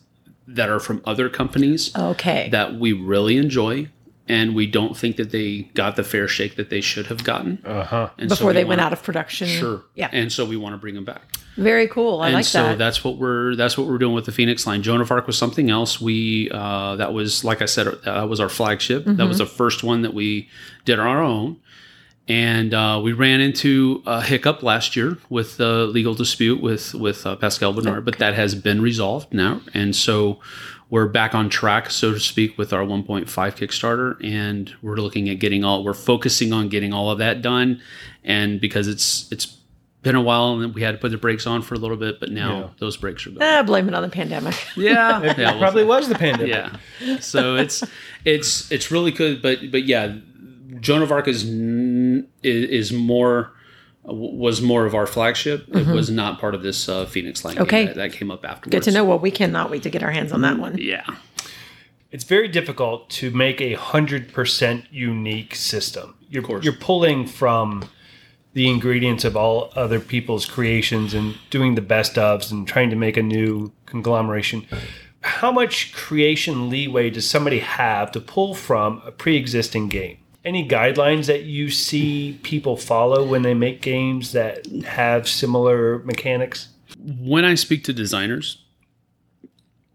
that 0.47 0.69
are 0.69 0.79
from 0.79 1.01
other 1.05 1.27
companies 1.29 1.91
Okay. 1.95 2.49
that 2.51 2.75
we 2.75 2.93
really 2.93 3.37
enjoy, 3.37 3.87
and 4.29 4.55
we 4.55 4.65
don't 4.67 4.95
think 4.95 5.17
that 5.17 5.31
they 5.31 5.63
got 5.73 5.95
the 5.97 6.03
fair 6.03 6.27
shake 6.27 6.55
that 6.55 6.69
they 6.69 6.79
should 6.81 7.07
have 7.07 7.23
gotten. 7.23 7.61
Uh 7.65 7.83
huh. 7.83 8.09
And 8.17 8.29
so 8.29 8.35
Before 8.35 8.47
we 8.47 8.53
they 8.53 8.63
went 8.63 8.79
wanna- 8.79 8.87
out 8.87 8.93
of 8.93 9.03
production. 9.03 9.47
Sure. 9.47 9.83
Yeah. 9.95 10.09
And 10.13 10.31
so 10.31 10.45
we 10.45 10.55
want 10.57 10.73
to 10.73 10.77
bring 10.77 10.95
them 10.95 11.03
back. 11.05 11.23
Very 11.57 11.87
cool. 11.87 12.21
I 12.21 12.27
and 12.27 12.35
like 12.35 12.45
so 12.45 12.63
that. 12.63 12.77
that's 12.79 13.03
what 13.03 13.17
we're 13.17 13.55
that's 13.55 13.77
what 13.77 13.85
we're 13.87 13.97
doing 13.99 14.15
with 14.15 14.25
the 14.25 14.31
Phoenix 14.31 14.65
line. 14.65 14.81
Joan 14.81 15.01
of 15.01 15.11
Arc 15.11 15.27
was 15.27 15.37
something 15.37 15.69
else. 15.69 16.01
We 16.01 16.49
uh, 16.51 16.95
that 16.95 17.13
was 17.13 17.43
like 17.43 17.61
I 17.61 17.65
said 17.65 17.87
that 18.05 18.27
was 18.29 18.39
our 18.39 18.49
flagship. 18.49 19.05
That 19.05 19.11
Mm-hmm. 19.17 19.27
was 19.27 19.37
the 19.37 19.45
first 19.45 19.83
one 19.83 20.01
that 20.01 20.13
we 20.15 20.49
did 20.85 20.97
on 20.99 21.05
our 21.05 21.21
own, 21.21 21.57
and 22.27 22.73
uh, 22.73 22.99
we 23.03 23.13
ran 23.13 23.41
into 23.41 24.01
a 24.07 24.21
hiccup 24.21 24.63
last 24.63 24.95
year 24.95 25.17
with 25.29 25.57
the 25.57 25.85
legal 25.85 26.15
dispute 26.15 26.61
with 26.61 26.93
with 26.95 27.25
uh, 27.27 27.35
Pascal 27.35 27.73
Bernard, 27.73 28.05
but 28.05 28.17
that 28.19 28.33
has 28.33 28.55
been 28.55 28.81
resolved 28.81 29.33
now, 29.33 29.61
and 29.75 29.95
so 29.95 30.39
we're 30.93 31.07
back 31.07 31.33
on 31.33 31.49
track, 31.49 31.89
so 31.89 32.13
to 32.13 32.19
speak, 32.19 32.55
with 32.55 32.71
our 32.71 32.83
1.5 32.83 33.25
Kickstarter, 33.25 34.15
and 34.23 34.71
we're 34.83 34.97
looking 34.97 35.27
at 35.27 35.39
getting 35.39 35.63
all 35.63 35.83
we're 35.83 35.93
focusing 35.95 36.53
on 36.53 36.69
getting 36.69 36.93
all 36.93 37.09
of 37.09 37.17
that 37.17 37.41
done, 37.41 37.81
and 38.23 38.61
because 38.61 38.87
it's 38.87 39.31
it's 39.31 39.57
been 40.03 40.15
a 40.15 40.21
while 40.21 40.59
and 40.59 40.75
we 40.75 40.81
had 40.83 40.91
to 40.91 40.97
put 40.97 41.09
the 41.11 41.17
brakes 41.17 41.47
on 41.47 41.61
for 41.63 41.73
a 41.75 41.77
little 41.79 41.97
bit, 41.97 42.19
but 42.19 42.29
now 42.29 42.59
Yeah. 42.59 42.67
those 42.77 42.95
brakes 42.97 43.25
are 43.25 43.31
gone. 43.31 43.39
Ah, 43.41 43.63
blame 43.63 43.87
it 43.87 43.93
on 43.95 44.03
the 44.03 44.09
pandemic. 44.09 44.53
Yeah, 44.75 45.21
yeah, 45.23 45.31
It 45.31 45.37
we'll 45.37 45.59
probably 45.59 45.83
was 45.85 46.09
the 46.09 46.15
pandemic. 46.15 46.49
yeah. 47.01 47.17
So 47.19 47.55
it's 47.55 47.83
it's 48.23 48.71
it's 48.71 48.91
really 48.91 49.11
good, 49.11 49.41
but 49.41 49.71
but 49.71 49.85
yeah, 49.85 50.15
Joan 50.79 51.01
of 51.01 51.11
Arc 51.11 51.27
is 51.27 51.43
n- 51.49 52.27
is, 52.43 52.69
is 52.89 52.93
more 52.93 53.51
was 54.05 54.61
more 54.61 54.85
of 54.85 54.95
our 54.95 55.07
flagship. 55.07 55.65
It 55.73 55.87
was 55.87 56.09
not 56.09 56.39
part 56.39 56.55
of 56.55 56.61
this 56.61 56.89
uh, 56.89 57.05
Phoenix 57.05 57.45
line. 57.45 57.55
game. 57.55 57.63
Okay. 57.63 57.85
that, 57.85 57.95
that 57.95 58.13
came 58.13 58.31
up 58.31 58.43
afterwards. 58.45 58.71
Good 58.71 58.83
to 58.83 58.91
know. 58.91 59.05
Well, 59.05 59.19
we 59.19 59.31
cannot 59.31 59.71
wait 59.71 59.83
to 59.83 59.89
get 59.89 60.03
our 60.03 60.11
hands 60.11 60.31
on 60.31 60.41
that 60.41 60.59
one. 60.59 60.77
Yeah, 60.77 61.05
it's 62.11 62.25
very 62.25 62.47
difficult 62.47 63.09
to 63.11 63.31
make 63.31 63.61
a 63.61 63.73
hundred 63.73 64.33
percent 64.33 64.85
unique 64.91 65.55
system. 65.55 66.15
You're, 66.29 66.43
course. 66.43 66.65
you're 66.65 66.73
pulling 66.73 67.27
from 67.27 67.85
the 68.53 68.69
ingredients 68.69 69.23
of 69.23 69.35
all 69.35 69.71
other 69.75 69.99
people's 69.99 70.45
creations 70.45 71.13
and 71.13 71.35
doing 71.49 71.75
the 71.75 71.81
best 71.81 72.15
ofs 72.15 72.51
and 72.51 72.67
trying 72.67 72.89
to 72.89 72.95
make 72.95 73.17
a 73.17 73.23
new 73.23 73.71
conglomeration. 73.85 74.65
How 75.21 75.51
much 75.51 75.93
creation 75.93 76.69
leeway 76.69 77.09
does 77.09 77.27
somebody 77.29 77.59
have 77.59 78.11
to 78.11 78.19
pull 78.19 78.53
from 78.53 79.01
a 79.05 79.11
pre-existing 79.11 79.87
game? 79.87 80.17
Any 80.45 80.67
guidelines 80.67 81.27
that 81.27 81.43
you 81.43 81.69
see 81.69 82.39
people 82.43 82.75
follow 82.75 83.25
when 83.25 83.43
they 83.43 83.53
make 83.53 83.81
games 83.81 84.33
that 84.33 84.65
have 84.85 85.27
similar 85.27 85.99
mechanics? 85.99 86.67
when 87.03 87.45
I 87.45 87.55
speak 87.55 87.83
to 87.85 87.93
designers, 87.93 88.57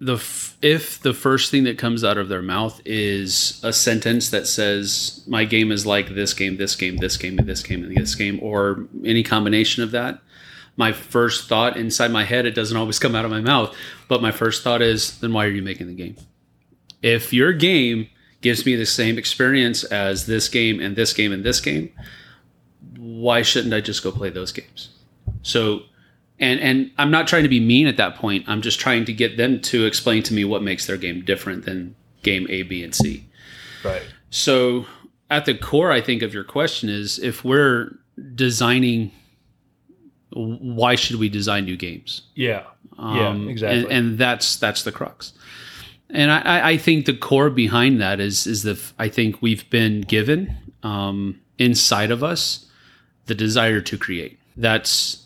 the 0.00 0.14
f- 0.14 0.56
if 0.62 1.00
the 1.00 1.14
first 1.14 1.50
thing 1.50 1.64
that 1.64 1.78
comes 1.78 2.04
out 2.04 2.18
of 2.18 2.28
their 2.28 2.42
mouth 2.42 2.80
is 2.84 3.60
a 3.64 3.72
sentence 3.72 4.30
that 4.30 4.46
says 4.46 5.24
my 5.26 5.44
game 5.44 5.72
is 5.72 5.86
like 5.86 6.10
this 6.10 6.34
game, 6.34 6.56
this 6.56 6.76
game, 6.76 6.98
this 6.98 7.16
game, 7.16 7.38
and 7.38 7.48
this 7.48 7.62
game, 7.62 7.82
and 7.82 7.96
this 7.96 8.14
game, 8.14 8.38
or 8.42 8.86
any 9.04 9.22
combination 9.22 9.82
of 9.82 9.90
that, 9.92 10.20
my 10.76 10.92
first 10.92 11.48
thought 11.48 11.76
inside 11.76 12.12
my 12.12 12.24
head, 12.24 12.46
it 12.46 12.54
doesn't 12.54 12.76
always 12.76 12.98
come 12.98 13.14
out 13.14 13.24
of 13.24 13.30
my 13.30 13.40
mouth, 13.40 13.74
but 14.06 14.22
my 14.22 14.30
first 14.30 14.62
thought 14.62 14.82
is, 14.82 15.18
then 15.18 15.32
why 15.32 15.44
are 15.46 15.50
you 15.50 15.62
making 15.62 15.88
the 15.88 15.94
game? 15.94 16.16
If 17.02 17.32
your 17.32 17.52
game 17.52 18.08
gives 18.40 18.64
me 18.64 18.76
the 18.76 18.86
same 18.86 19.18
experience 19.18 19.84
as 19.84 20.26
this 20.26 20.48
game 20.48 20.80
and 20.80 20.96
this 20.96 21.12
game 21.12 21.32
and 21.32 21.44
this 21.44 21.60
game, 21.60 21.92
why 22.96 23.42
shouldn't 23.42 23.74
I 23.74 23.80
just 23.80 24.02
go 24.02 24.12
play 24.12 24.30
those 24.30 24.52
games? 24.52 24.90
So 25.42 25.82
and 26.40 26.60
and 26.60 26.90
I'm 26.98 27.10
not 27.10 27.26
trying 27.26 27.42
to 27.42 27.48
be 27.48 27.60
mean 27.60 27.86
at 27.86 27.96
that 27.96 28.14
point. 28.16 28.44
I'm 28.48 28.62
just 28.62 28.78
trying 28.78 29.04
to 29.06 29.12
get 29.12 29.36
them 29.36 29.60
to 29.62 29.86
explain 29.86 30.22
to 30.24 30.34
me 30.34 30.44
what 30.44 30.62
makes 30.62 30.86
their 30.86 30.96
game 30.96 31.24
different 31.24 31.64
than 31.64 31.94
game 32.22 32.46
A, 32.50 32.62
B, 32.62 32.84
and 32.84 32.94
C. 32.94 33.26
Right. 33.84 34.02
So 34.30 34.86
at 35.30 35.44
the 35.44 35.54
core, 35.54 35.90
I 35.90 36.00
think 36.00 36.22
of 36.22 36.32
your 36.32 36.44
question 36.44 36.88
is 36.88 37.18
if 37.18 37.44
we're 37.44 37.98
designing, 38.34 39.10
why 40.30 40.94
should 40.94 41.16
we 41.16 41.28
design 41.28 41.64
new 41.64 41.76
games? 41.76 42.22
Yeah. 42.34 42.64
Um, 42.98 43.16
yeah. 43.16 43.50
Exactly. 43.50 43.82
And, 43.82 43.92
and 43.92 44.18
that's 44.18 44.56
that's 44.56 44.82
the 44.82 44.92
crux. 44.92 45.32
And 46.10 46.30
I- 46.30 46.70
I, 46.70 46.76
think 46.78 47.04
the 47.06 47.12
core 47.14 47.50
behind 47.50 48.00
that 48.00 48.18
is 48.20 48.46
is 48.46 48.62
the 48.62 48.72
f- 48.72 48.94
I 48.98 49.08
think 49.08 49.42
we've 49.42 49.68
been 49.70 50.00
given 50.02 50.56
um, 50.82 51.38
inside 51.58 52.10
of 52.10 52.22
us 52.24 52.66
the 53.26 53.34
desire 53.34 53.80
to 53.82 53.98
create. 53.98 54.38
That's 54.56 55.24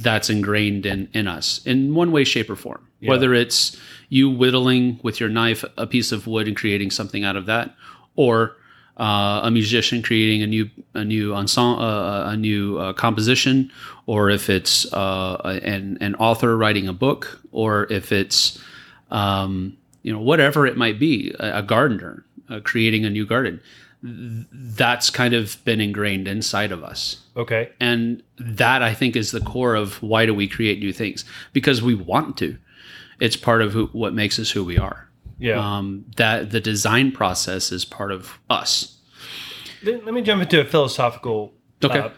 that's 0.00 0.28
ingrained 0.28 0.84
in 0.84 1.08
in 1.14 1.26
us 1.28 1.60
in 1.64 1.94
one 1.94 2.10
way, 2.12 2.24
shape, 2.24 2.50
or 2.50 2.56
form. 2.56 2.86
Whether 3.10 3.34
it's 3.34 3.76
you 4.08 4.28
whittling 4.30 4.98
with 5.02 5.20
your 5.20 5.28
knife 5.28 5.64
a 5.76 5.86
piece 5.86 6.10
of 6.12 6.26
wood 6.26 6.48
and 6.48 6.56
creating 6.56 6.90
something 6.90 7.24
out 7.24 7.36
of 7.36 7.46
that, 7.46 7.74
or 8.16 8.56
uh, 8.98 9.40
a 9.44 9.50
musician 9.50 10.02
creating 10.02 10.42
a 10.42 10.46
new 10.46 10.68
a 10.94 11.04
new 11.04 11.34
ensemble, 11.34 11.82
uh, 11.82 12.32
a 12.32 12.36
new 12.36 12.78
uh, 12.78 12.92
composition, 12.94 13.70
or 14.06 14.28
if 14.30 14.50
it's 14.50 14.92
uh, 14.92 15.60
an 15.62 15.98
an 16.00 16.14
author 16.16 16.56
writing 16.56 16.88
a 16.88 16.92
book, 16.92 17.40
or 17.52 17.86
if 17.92 18.10
it's 18.12 18.58
um, 19.10 19.76
you 20.06 20.12
know 20.12 20.20
whatever 20.30 20.66
it 20.66 20.76
might 20.76 20.98
be, 20.98 21.34
a, 21.40 21.58
a 21.58 21.62
gardener 21.62 22.24
uh, 22.48 22.60
creating 22.62 23.04
a 23.04 23.10
new 23.10 23.26
garden. 23.26 23.60
Th- 24.02 24.46
That's 24.52 25.10
kind 25.10 25.34
of 25.34 25.62
been 25.64 25.80
ingrained 25.80 26.28
inside 26.28 26.70
of 26.72 26.84
us. 26.92 27.00
okay. 27.36 27.70
And 27.80 28.22
that 28.38 28.82
I 28.90 28.94
think 28.94 29.16
is 29.16 29.30
the 29.32 29.40
core 29.40 29.74
of 29.74 30.00
why 30.02 30.26
do 30.26 30.34
we 30.34 30.46
create 30.46 30.78
new 30.78 30.92
things? 30.92 31.24
Because 31.52 31.82
we 31.82 31.94
want 31.94 32.36
to. 32.38 32.56
It's 33.18 33.36
part 33.36 33.62
of 33.62 33.72
who, 33.72 33.86
what 33.92 34.12
makes 34.14 34.38
us 34.38 34.50
who 34.54 34.62
we 34.64 34.78
are. 34.78 35.08
Yeah. 35.38 35.58
Um, 35.58 36.04
that 36.16 36.50
the 36.50 36.60
design 36.60 37.10
process 37.12 37.72
is 37.72 37.84
part 37.84 38.12
of 38.12 38.38
us. 38.48 38.96
Let 39.82 40.04
let 40.04 40.14
me 40.14 40.22
jump 40.22 40.40
into 40.42 40.60
a 40.60 40.64
philosophical 40.64 41.52
Okay. 41.82 41.98
uh, 41.98 42.10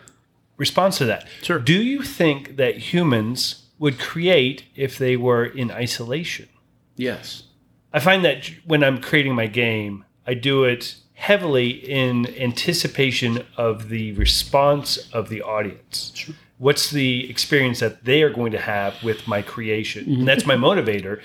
response 0.57 0.98
to 0.98 1.05
that. 1.07 1.27
Sure. 1.42 1.59
Do 1.59 1.81
you 1.83 2.03
think 2.03 2.57
that 2.57 2.92
humans 2.92 3.64
would 3.79 3.98
create 3.98 4.64
if 4.77 4.98
they 4.98 5.16
were 5.16 5.44
in 5.46 5.70
isolation? 5.70 6.48
Yes. 6.96 7.44
I 7.92 8.01
find 8.01 8.24
that 8.24 8.51
when 8.66 8.85
I'm 8.85 9.01
creating 9.01 9.35
my 9.35 9.46
game, 9.46 10.05
I 10.27 10.35
do 10.35 10.64
it 10.64 10.96
heavily 11.14 11.70
in 11.70 12.27
anticipation 12.37 13.44
of 13.57 13.88
the 13.88 14.12
response 14.12 15.09
of 15.12 15.29
the 15.29 15.42
audience. 15.42 16.31
What's 16.59 16.90
the 16.90 17.29
experience 17.31 17.81
that 17.81 18.05
they 18.05 18.22
are 18.22 18.31
going 18.31 18.53
to 18.53 18.59
have 18.59 19.03
with 19.03 19.27
my 19.27 19.42
creation? 19.42 20.05
And 20.12 20.29
that's 20.29 20.46
my 20.46 20.57
motivator. 20.57 21.20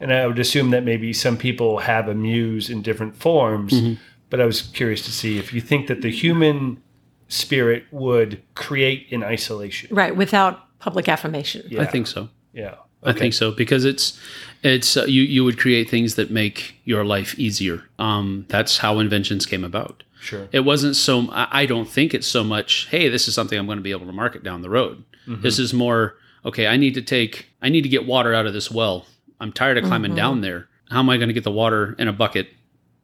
And 0.00 0.12
I 0.12 0.26
would 0.26 0.38
assume 0.38 0.70
that 0.70 0.84
maybe 0.84 1.12
some 1.12 1.36
people 1.36 1.78
have 1.78 2.08
a 2.08 2.14
muse 2.14 2.68
in 2.68 2.82
different 2.82 3.16
forms. 3.16 3.72
Mm-hmm. 3.72 4.00
But 4.30 4.40
I 4.40 4.46
was 4.46 4.62
curious 4.62 5.04
to 5.04 5.12
see 5.12 5.38
if 5.38 5.52
you 5.52 5.60
think 5.60 5.88
that 5.88 6.02
the 6.02 6.10
human 6.10 6.82
spirit 7.28 7.84
would 7.90 8.42
create 8.54 9.06
in 9.10 9.22
isolation. 9.22 9.94
Right. 9.94 10.14
Without 10.14 10.78
public 10.78 11.08
affirmation. 11.08 11.64
Yeah. 11.68 11.82
I 11.82 11.86
think 11.86 12.06
so. 12.06 12.28
Yeah. 12.52 12.76
I 13.04 13.12
think 13.12 13.34
so 13.34 13.50
because 13.50 13.84
it's 13.84 14.18
it's 14.62 14.96
uh, 14.96 15.04
you 15.04 15.22
you 15.22 15.44
would 15.44 15.58
create 15.58 15.90
things 15.90 16.14
that 16.14 16.30
make 16.30 16.76
your 16.84 17.04
life 17.04 17.38
easier. 17.38 17.84
Um, 17.98 18.46
that's 18.48 18.78
how 18.78 18.98
inventions 18.98 19.44
came 19.46 19.64
about. 19.64 20.04
Sure. 20.20 20.48
It 20.52 20.60
wasn't 20.60 20.96
so. 20.96 21.28
I 21.32 21.62
I 21.62 21.66
don't 21.66 21.88
think 21.88 22.14
it's 22.14 22.28
so 22.28 22.44
much. 22.44 22.86
Hey, 22.90 23.08
this 23.08 23.26
is 23.26 23.34
something 23.34 23.58
I'm 23.58 23.66
going 23.66 23.78
to 23.78 23.82
be 23.82 23.90
able 23.90 24.06
to 24.06 24.12
market 24.12 24.42
down 24.42 24.62
the 24.62 24.70
road. 24.70 25.04
Mm-hmm. 25.26 25.42
This 25.42 25.58
is 25.58 25.74
more 25.74 26.16
okay. 26.44 26.68
I 26.68 26.76
need 26.76 26.94
to 26.94 27.02
take. 27.02 27.48
I 27.60 27.68
need 27.68 27.82
to 27.82 27.88
get 27.88 28.06
water 28.06 28.32
out 28.32 28.46
of 28.46 28.52
this 28.52 28.70
well. 28.70 29.06
I'm 29.40 29.52
tired 29.52 29.78
of 29.78 29.84
climbing 29.84 30.12
mm-hmm. 30.12 30.16
down 30.16 30.40
there. 30.40 30.68
How 30.90 31.00
am 31.00 31.10
I 31.10 31.16
going 31.16 31.28
to 31.28 31.34
get 31.34 31.44
the 31.44 31.50
water 31.50 31.96
in 31.98 32.06
a 32.06 32.12
bucket 32.12 32.48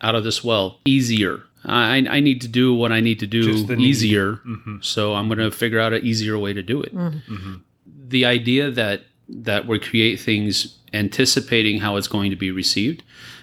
out 0.01 0.15
of 0.15 0.23
this 0.23 0.45
well 0.45 0.79
easier? 0.85 1.43
I 1.65 2.07
I 2.09 2.21
need 2.21 2.41
to 2.43 2.49
do 2.49 2.73
what 2.73 2.93
I 2.93 3.01
need 3.01 3.19
to 3.19 3.27
do 3.27 3.43
Just 3.43 3.67
the 3.67 3.75
need. 3.75 3.87
easier. 3.87 4.35
Mm-hmm. 4.35 4.77
So 4.83 5.15
I'm 5.15 5.27
going 5.27 5.39
to 5.39 5.51
figure 5.51 5.81
out 5.81 5.93
an 5.93 6.07
easier 6.07 6.39
way 6.39 6.53
to 6.53 6.63
do 6.63 6.81
it. 6.81 6.93
The 8.09 8.25
idea 8.25 8.71
that 8.71 9.03
that 9.29 9.67
we 9.67 9.79
create 9.81 10.21
things 10.21 10.78
anticipating 10.93 11.81
how 11.81 11.97
it's 11.97 12.09
going 12.09 12.31
to 12.31 12.37
be 12.37 12.51
received 12.51 13.03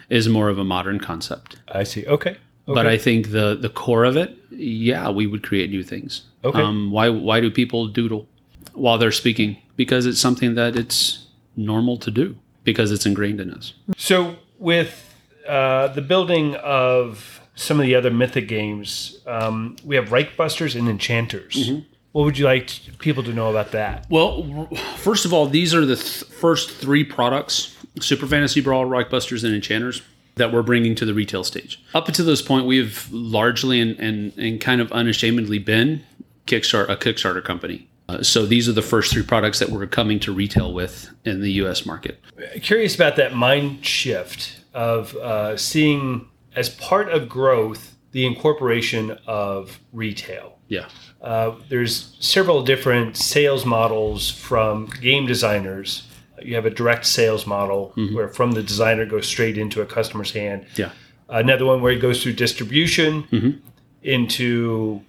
is 0.09 0.27
more 0.27 0.49
of 0.49 0.57
a 0.57 0.63
modern 0.63 0.99
concept. 0.99 1.57
I 1.67 1.83
see. 1.83 2.05
Okay. 2.05 2.37
But 2.67 2.87
I 2.87 2.97
think 2.97 3.29
the 3.29 3.55
the 3.55 3.69
core 3.69 4.05
of 4.05 4.17
it, 4.17 4.35
yeah, 4.49 5.09
we 5.09 5.27
would 5.27 5.43
create 5.43 5.69
new 5.69 5.83
things. 5.83 6.23
Okay. 6.43 6.59
Um, 6.59 6.91
why 6.91 7.09
why 7.09 7.39
do 7.39 7.51
people 7.51 7.87
doodle 7.87 8.27
while 8.73 8.97
they're 8.97 9.11
speaking? 9.11 9.57
Because 9.75 10.07
it's 10.07 10.19
something 10.19 10.55
that 10.55 10.75
it's 10.75 11.27
normal 11.55 11.97
to 11.97 12.11
do 12.11 12.35
because 12.63 12.91
it's 12.91 13.05
ingrained 13.05 13.39
in 13.39 13.53
us. 13.53 13.73
So, 13.97 14.37
with 14.57 15.15
uh, 15.47 15.89
the 15.89 16.01
building 16.01 16.55
of 16.55 17.41
some 17.55 17.79
of 17.79 17.85
the 17.85 17.95
other 17.95 18.11
Mythic 18.11 18.47
games, 18.47 19.19
um, 19.27 19.75
we 19.83 19.95
have 19.95 20.09
Reichbusters 20.09 20.77
and 20.77 20.89
Enchanters. 20.89 21.53
Mm-hmm. 21.55 21.94
What 22.15 22.23
would 22.23 22.37
you 22.37 22.45
like 22.45 22.71
people 22.99 23.23
to 23.23 23.33
know 23.33 23.49
about 23.49 23.73
that? 23.73 24.05
Well, 24.09 24.69
first 24.95 25.25
of 25.25 25.33
all, 25.33 25.47
these 25.47 25.75
are 25.75 25.85
the 25.85 25.97
th- 25.97 26.23
first 26.23 26.71
three 26.71 27.03
products: 27.03 27.75
Super 27.99 28.25
Fantasy 28.25 28.61
Brawl, 28.61 28.85
Reichbusters, 28.85 29.43
and 29.43 29.53
Enchanters 29.53 30.01
that 30.35 30.53
we're 30.53 30.61
bringing 30.61 30.95
to 30.95 31.05
the 31.05 31.13
retail 31.13 31.43
stage. 31.43 31.83
Up 31.93 32.07
until 32.07 32.25
this 32.25 32.41
point, 32.41 32.67
we've 32.67 33.05
largely 33.11 33.81
and 33.81 33.99
and, 33.99 34.31
and 34.37 34.61
kind 34.61 34.79
of 34.79 34.93
unashamedly 34.93 35.59
been 35.59 36.05
Kickstart 36.47 36.87
a 36.87 36.95
Kickstarter 36.95 37.43
company. 37.43 37.89
Uh, 38.07 38.23
so 38.23 38.45
these 38.45 38.69
are 38.69 38.71
the 38.71 38.81
first 38.81 39.11
three 39.11 39.23
products 39.23 39.59
that 39.59 39.69
we're 39.69 39.85
coming 39.85 40.17
to 40.21 40.31
retail 40.31 40.73
with 40.73 41.13
in 41.25 41.41
the 41.41 41.51
U.S. 41.63 41.85
market. 41.85 42.21
Curious 42.61 42.95
about 42.95 43.17
that 43.17 43.33
mind 43.33 43.85
shift 43.85 44.61
of 44.73 45.13
uh, 45.17 45.57
seeing 45.57 46.29
as 46.55 46.69
part 46.69 47.09
of 47.09 47.27
growth 47.27 47.97
the 48.13 48.25
incorporation 48.25 49.19
of 49.27 49.81
retail. 49.91 50.59
Yeah. 50.69 50.87
Uh, 51.25 51.55
there's 51.69 52.15
several 52.19 52.61
different 52.63 53.17
sales 53.17 53.65
models 53.65 54.29
from 54.29 54.85
game 55.01 55.25
designers. 55.25 56.07
You 56.41 56.53
have 56.55 56.65
a 56.67 56.69
direct 56.69 57.05
sales 57.07 57.47
model 57.47 57.93
where 58.13 58.27
from 58.29 58.51
the 58.51 58.61
designer 58.61 59.05
goes 59.05 59.25
straight 59.27 59.57
into 59.57 59.81
a 59.81 59.85
customer's 59.85 60.31
hand. 60.31 60.67
Yeah. 60.75 60.91
Another 61.27 61.65
one 61.65 61.81
where 61.81 61.91
it 61.93 61.99
goes 61.99 62.21
through 62.21 62.33
distribution 62.33 63.61
into 64.03 65.01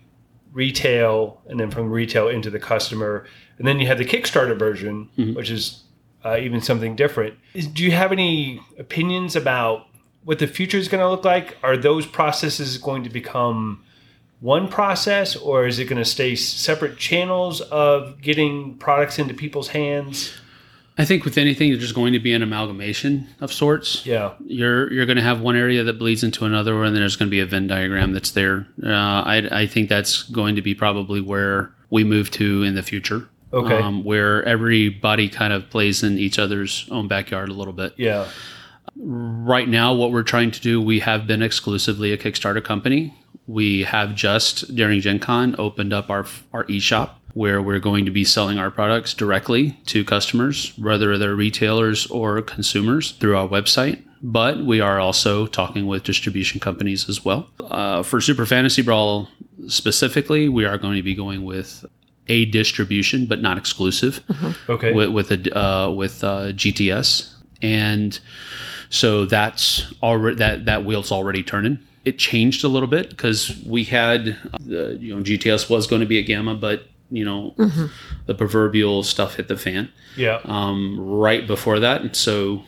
retail, 0.53 1.43
and 1.49 1.61
then 1.61 1.71
from 1.71 1.91
retail 1.91 2.29
into 2.29 2.49
the 2.49 2.59
customer. 2.59 3.27
And 3.59 3.69
then 3.69 3.79
you 3.79 3.87
have 3.89 3.99
the 3.99 4.07
Kickstarter 4.07 4.59
version, 4.59 5.11
which 5.35 5.51
is 5.51 5.85
uh, 6.25 6.39
even 6.39 6.63
something 6.63 6.97
different. 6.97 7.35
Is, 7.53 7.67
do 7.67 7.85
you 7.85 7.91
have 7.91 8.11
any 8.11 8.61
opinions 8.79 9.37
about 9.37 9.87
what 10.25 10.39
the 10.39 10.47
future 10.47 10.79
is 10.79 10.89
going 10.89 11.03
to 11.03 11.11
look 11.11 11.25
like? 11.27 11.59
Are 11.63 11.77
those 11.77 12.07
processes 12.07 12.79
going 12.79 13.05
to 13.05 13.11
become 13.11 13.85
one 14.41 14.69
process, 14.69 15.37
or 15.37 15.67
is 15.67 15.79
it 15.79 15.87
going 15.87 15.99
to 15.99 16.05
stay 16.05 16.35
separate 16.35 16.99
channels 16.99 17.61
of 17.63 18.21
getting 18.21 18.75
products 18.77 19.19
into 19.19 19.35
people's 19.35 19.69
hands? 19.69 20.35
I 20.99 21.05
think 21.05 21.25
with 21.25 21.37
anything, 21.37 21.71
there's 21.71 21.83
just 21.83 21.95
going 21.95 22.15
to 22.15 22.19
be 22.19 22.33
an 22.33 22.43
amalgamation 22.43 23.29
of 23.41 23.53
sorts. 23.53 24.05
Yeah. 24.07 24.33
You're 24.47 24.91
you're 24.93 25.05
going 25.07 25.17
to 25.17 25.23
have 25.23 25.41
one 25.41 25.57
area 25.57 25.85
that 25.85 25.99
bleeds 25.99 26.23
into 26.23 26.45
another, 26.47 26.83
and 26.85 26.95
then 26.95 27.03
there's 27.03 27.17
going 27.17 27.29
to 27.29 27.31
be 27.31 27.41
a 27.41 27.47
Venn 27.47 27.67
diagram 27.67 28.13
that's 28.13 28.31
there. 28.31 28.67
Uh, 28.83 28.89
I 28.89 29.49
I 29.51 29.67
think 29.67 29.89
that's 29.89 30.23
going 30.25 30.57
to 30.57 30.63
be 30.63 30.75
probably 30.75 31.21
where 31.21 31.71
we 31.91 32.03
move 32.03 32.31
to 32.33 32.63
in 32.63 32.75
the 32.75 32.83
future. 32.83 33.29
Okay. 33.53 33.77
Um, 33.77 34.05
where 34.05 34.43
everybody 34.45 35.29
kind 35.29 35.53
of 35.53 35.71
plays 35.71 36.03
in 36.03 36.19
each 36.19 36.39
other's 36.39 36.89
own 36.91 37.09
backyard 37.09 37.49
a 37.49 37.55
little 37.55 37.73
bit. 37.73 37.95
Yeah. 37.97 38.29
Right 38.97 39.69
now, 39.69 39.95
what 39.95 40.11
we're 40.11 40.23
trying 40.23 40.51
to 40.51 40.61
do, 40.61 40.81
we 40.81 40.99
have 41.01 41.27
been 41.27 41.43
exclusively 41.43 42.13
a 42.13 42.19
Kickstarter 42.19 42.65
company. 42.65 43.15
We 43.47 43.85
have 43.85 44.15
just 44.15 44.75
during 44.75 45.01
Gen 45.01 45.19
Con 45.19 45.55
opened 45.59 45.93
up 45.93 46.11
our 46.11 46.27
our 46.53 46.65
eShop 46.65 47.11
where 47.35 47.61
we're 47.61 47.79
going 47.79 48.07
to 48.07 48.11
be 48.11 48.25
selling 48.25 48.59
our 48.59 48.71
products 48.71 49.13
directly 49.13 49.79
to 49.85 50.03
customers, 50.05 50.73
whether 50.79 51.19
they're 51.19 51.35
retailers 51.35 52.07
or 52.07 52.41
consumers, 52.41 53.13
through 53.13 53.37
our 53.37 53.47
website. 53.47 54.03
But 54.23 54.65
we 54.65 54.81
are 54.81 54.99
also 54.99 55.47
talking 55.47 55.87
with 55.87 56.03
distribution 56.03 56.61
companies 56.61 57.11
as 57.11 57.27
well. 57.27 57.51
Uh, 57.61 58.03
for 58.03 58.23
Super 58.23 58.47
Fantasy 58.47 58.81
Brawl 58.81 59.29
specifically, 59.69 60.49
we 60.49 60.65
are 60.65 60.79
going 60.79 60.97
to 60.97 61.03
be 61.03 61.15
going 61.15 61.45
with 61.45 61.85
a 62.29 62.47
distribution, 62.47 63.27
but 63.27 63.43
not 63.43 63.59
exclusive, 63.59 64.21
Okay. 64.69 64.93
with 64.95 65.11
with, 65.11 65.31
a, 65.31 65.59
uh, 65.59 65.91
with 65.91 66.25
uh, 66.25 66.53
GTS, 66.53 67.33
and 67.63 68.19
so 68.89 69.27
that's 69.27 69.93
already 70.03 70.37
that 70.37 70.65
that 70.65 70.85
wheel's 70.87 71.13
already 71.13 71.43
turning. 71.43 71.79
It 72.07 72.19
changed 72.19 72.65
a 72.65 72.69
little 72.69 72.89
bit 72.89 73.11
because 73.11 73.63
we 73.67 73.85
had 73.85 74.37
the 74.61 74.97
you 75.01 75.15
know 75.15 75.23
GTS 75.23 75.69
was 75.69 75.87
going 75.87 76.01
to 76.01 76.07
be 76.07 76.19
a 76.19 76.23
GAMA, 76.23 76.55
but 76.55 76.87
you 77.11 77.25
know 77.25 77.55
the 78.27 78.35
proverbial 78.35 79.03
stuff 79.03 79.37
hit 79.37 79.49
the 79.49 79.57
fan 79.57 79.91
yeah. 80.17 80.41
um, 80.45 80.99
right 80.99 81.47
before 81.47 81.81
that. 81.81 82.01
And 82.01 82.17
so, 82.17 82.63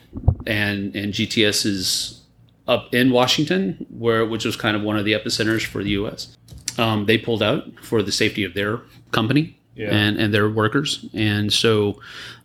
and 0.46 0.94
and 0.94 1.12
GTS 1.12 1.66
is 1.66 2.22
up 2.66 2.94
in 2.94 3.10
Washington, 3.10 3.86
where 3.90 4.26
which 4.26 4.44
was 4.44 4.56
kind 4.56 4.76
of 4.76 4.82
one 4.82 4.96
of 4.96 5.04
the 5.04 5.12
epicenters 5.12 5.64
for 5.64 5.82
the 5.82 5.90
U.S. 5.90 6.36
Um, 6.76 7.06
they 7.06 7.18
pulled 7.18 7.42
out 7.42 7.64
for 7.82 8.02
the 8.02 8.12
safety 8.12 8.44
of 8.44 8.54
their 8.54 8.80
company 9.10 9.57
Yeah. 9.78 9.88
and 9.90 10.18
and 10.18 10.34
their 10.34 10.50
workers, 10.50 11.06
and 11.14 11.52
so 11.52 12.00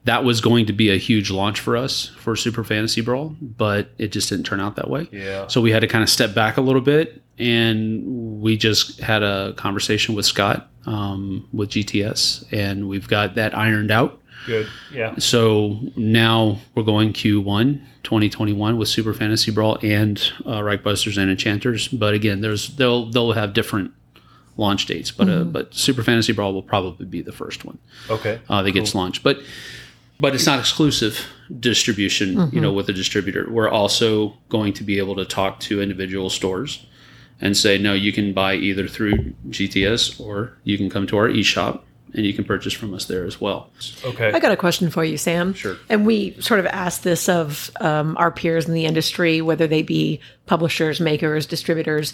that 0.05 0.23
was 0.23 0.39
going 0.41 0.65
to 0.67 0.73
be 0.73 0.89
a 0.89 0.97
huge 0.97 1.31
launch 1.31 1.59
for 1.59 1.75
us 1.77 2.07
for 2.19 2.35
Super 2.35 2.63
Fantasy 2.63 3.01
Brawl, 3.01 3.35
but 3.41 3.89
it 3.97 4.11
just 4.11 4.29
didn't 4.29 4.45
turn 4.45 4.59
out 4.59 4.75
that 4.75 4.89
way. 4.89 5.07
Yeah. 5.11 5.47
So 5.47 5.61
we 5.61 5.71
had 5.71 5.79
to 5.79 5.87
kind 5.87 6.03
of 6.03 6.09
step 6.09 6.33
back 6.35 6.57
a 6.57 6.61
little 6.61 6.81
bit, 6.81 7.21
and 7.39 8.41
we 8.41 8.57
just 8.57 8.99
had 8.99 9.23
a 9.23 9.53
conversation 9.53 10.13
with 10.13 10.25
Scott 10.25 10.69
um, 10.85 11.47
with 11.53 11.69
GTS, 11.69 12.45
and 12.51 12.87
we've 12.89 13.07
got 13.07 13.35
that 13.35 13.57
ironed 13.57 13.91
out. 13.91 14.19
Good. 14.45 14.67
Yeah. 14.91 15.15
So 15.19 15.79
now 15.95 16.59
we're 16.75 16.83
going 16.83 17.13
Q1 17.13 17.81
2021 18.03 18.77
with 18.77 18.89
Super 18.89 19.13
Fantasy 19.13 19.51
Brawl 19.51 19.77
and 19.81 20.19
uh, 20.45 20.59
Reichbusters 20.59 21.17
and 21.17 21.31
Enchanters. 21.31 21.87
But 21.87 22.13
again, 22.13 22.41
there's 22.41 22.75
they'll 22.75 23.09
they'll 23.09 23.31
have 23.31 23.53
different 23.53 23.91
launch 24.57 24.85
dates. 24.85 25.11
But 25.11 25.29
uh, 25.29 25.43
but 25.43 25.73
Super 25.73 26.03
Fantasy 26.03 26.33
Brawl 26.33 26.53
will 26.53 26.63
probably 26.63 27.05
be 27.05 27.21
the 27.21 27.31
first 27.31 27.65
one 27.65 27.77
Okay. 28.09 28.39
uh, 28.49 28.61
that 28.63 28.71
gets 28.71 28.93
launched. 28.95 29.23
But 29.23 29.39
but 30.19 30.33
it's 30.35 30.45
not 30.45 30.59
exclusive 30.59 31.25
distribution. 31.59 32.49
You 32.51 32.61
know, 32.61 32.71
with 32.71 32.87
a 32.89 32.93
distributor, 32.93 33.47
we're 33.49 33.69
also 33.69 34.33
going 34.49 34.73
to 34.73 34.83
be 34.83 34.97
able 34.97 35.15
to 35.15 35.25
talk 35.25 35.59
to 35.61 35.81
individual 35.81 36.29
stores 36.29 36.85
and 37.41 37.57
say, 37.57 37.77
no, 37.77 37.93
you 37.93 38.13
can 38.13 38.31
buy 38.31 38.55
either 38.55 38.87
through 38.87 39.33
GTS 39.49 40.19
or 40.19 40.53
you 40.63 40.77
can 40.77 40.89
come 40.89 41.05
to 41.07 41.17
our 41.17 41.27
eShop 41.27 41.81
and 42.13 42.25
you 42.25 42.33
can 42.33 42.45
purchase 42.45 42.73
from 42.73 42.93
us 42.93 43.05
there 43.05 43.25
as 43.25 43.41
well. 43.41 43.69
Okay. 44.05 44.31
I 44.31 44.39
got 44.39 44.51
a 44.51 44.55
question 44.55 44.89
for 44.91 45.03
you, 45.03 45.17
Sam. 45.17 45.53
Sure. 45.53 45.75
And 45.89 46.05
we 46.05 46.39
sort 46.39 46.59
of 46.59 46.67
asked 46.67 47.03
this 47.03 47.27
of 47.27 47.71
um, 47.81 48.15
our 48.17 48.31
peers 48.31 48.67
in 48.67 48.73
the 48.75 48.85
industry, 48.85 49.41
whether 49.41 49.65
they 49.67 49.81
be 49.81 50.19
publishers, 50.45 51.01
makers, 51.01 51.45
distributors. 51.47 52.13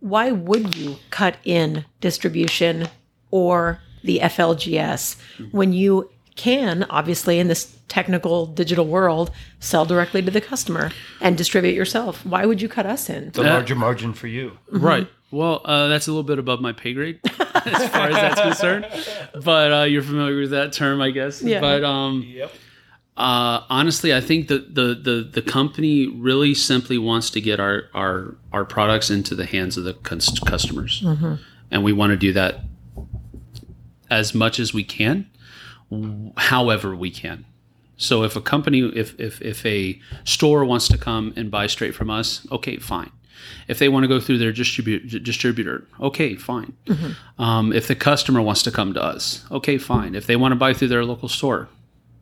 Why 0.00 0.30
would 0.32 0.76
you 0.76 0.96
cut 1.10 1.36
in 1.44 1.84
distribution 2.00 2.88
or 3.30 3.80
the 4.04 4.20
FLGS 4.22 5.16
when 5.52 5.72
you 5.72 6.10
can, 6.34 6.84
obviously, 6.90 7.38
in 7.38 7.48
this 7.48 7.76
technical 7.88 8.46
digital 8.46 8.86
world, 8.86 9.30
sell 9.60 9.84
directly 9.84 10.22
to 10.22 10.30
the 10.30 10.40
customer 10.40 10.90
and 11.20 11.36
distribute 11.36 11.74
yourself? 11.74 12.24
Why 12.26 12.46
would 12.46 12.60
you 12.62 12.68
cut 12.68 12.86
us 12.86 13.08
in? 13.10 13.30
the 13.30 13.42
larger 13.42 13.74
margin 13.76 14.12
for 14.12 14.26
you. 14.26 14.58
Right. 14.70 15.06
Well, 15.30 15.62
uh, 15.64 15.88
that's 15.88 16.08
a 16.08 16.10
little 16.10 16.24
bit 16.24 16.38
above 16.38 16.60
my 16.60 16.72
pay 16.72 16.92
grade 16.92 17.20
as 17.24 17.88
far 17.88 18.08
as 18.08 18.14
that's 18.14 18.40
concerned. 18.40 18.86
But 19.42 19.72
uh, 19.72 19.82
you're 19.84 20.02
familiar 20.02 20.38
with 20.40 20.50
that 20.50 20.72
term, 20.74 21.00
I 21.00 21.10
guess. 21.10 21.40
Yeah. 21.42 21.60
But 21.60 21.84
um, 21.84 22.22
Yep. 22.26 22.52
Uh, 23.16 23.62
honestly, 23.68 24.14
I 24.14 24.20
think 24.20 24.48
that 24.48 24.74
the, 24.74 24.94
the 24.94 25.28
the 25.30 25.42
company 25.42 26.06
really 26.08 26.54
simply 26.54 26.96
wants 26.98 27.30
to 27.30 27.40
get 27.40 27.60
our 27.60 27.84
our 27.94 28.36
our 28.52 28.64
products 28.64 29.10
into 29.10 29.34
the 29.34 29.44
hands 29.46 29.76
of 29.76 29.84
the 29.84 29.94
cus- 29.94 30.38
customers, 30.40 31.02
and 31.70 31.84
we 31.84 31.92
want 31.92 32.10
to 32.10 32.16
do 32.16 32.32
that 32.32 32.60
as 34.10 34.34
much 34.34 34.58
as 34.58 34.74
we 34.74 34.84
can, 34.84 35.28
w- 35.90 36.32
however 36.36 36.94
we 36.96 37.10
can. 37.10 37.44
So 37.96 38.22
if 38.24 38.34
a 38.36 38.40
company, 38.40 38.80
if 38.94 39.18
if 39.20 39.40
if 39.42 39.64
a 39.66 40.00
store 40.24 40.64
wants 40.64 40.88
to 40.88 40.98
come 40.98 41.32
and 41.36 41.50
buy 41.50 41.66
straight 41.66 41.94
from 41.94 42.10
us, 42.10 42.46
okay, 42.50 42.76
fine. 42.78 43.10
If 43.68 43.78
they 43.78 43.88
want 43.88 44.04
to 44.04 44.08
go 44.08 44.20
through 44.20 44.38
their 44.38 44.52
distribu- 44.52 45.22
distributor, 45.22 45.86
okay, 46.00 46.36
fine. 46.36 46.72
Um, 47.38 47.72
if 47.72 47.88
the 47.88 47.94
customer 47.96 48.40
wants 48.40 48.62
to 48.62 48.70
come 48.70 48.94
to 48.94 49.02
us, 49.02 49.44
okay, 49.50 49.78
fine. 49.78 50.14
If 50.14 50.26
they 50.26 50.36
want 50.36 50.52
to 50.52 50.56
buy 50.56 50.72
through 50.74 50.88
their 50.88 51.04
local 51.04 51.28
store, 51.28 51.68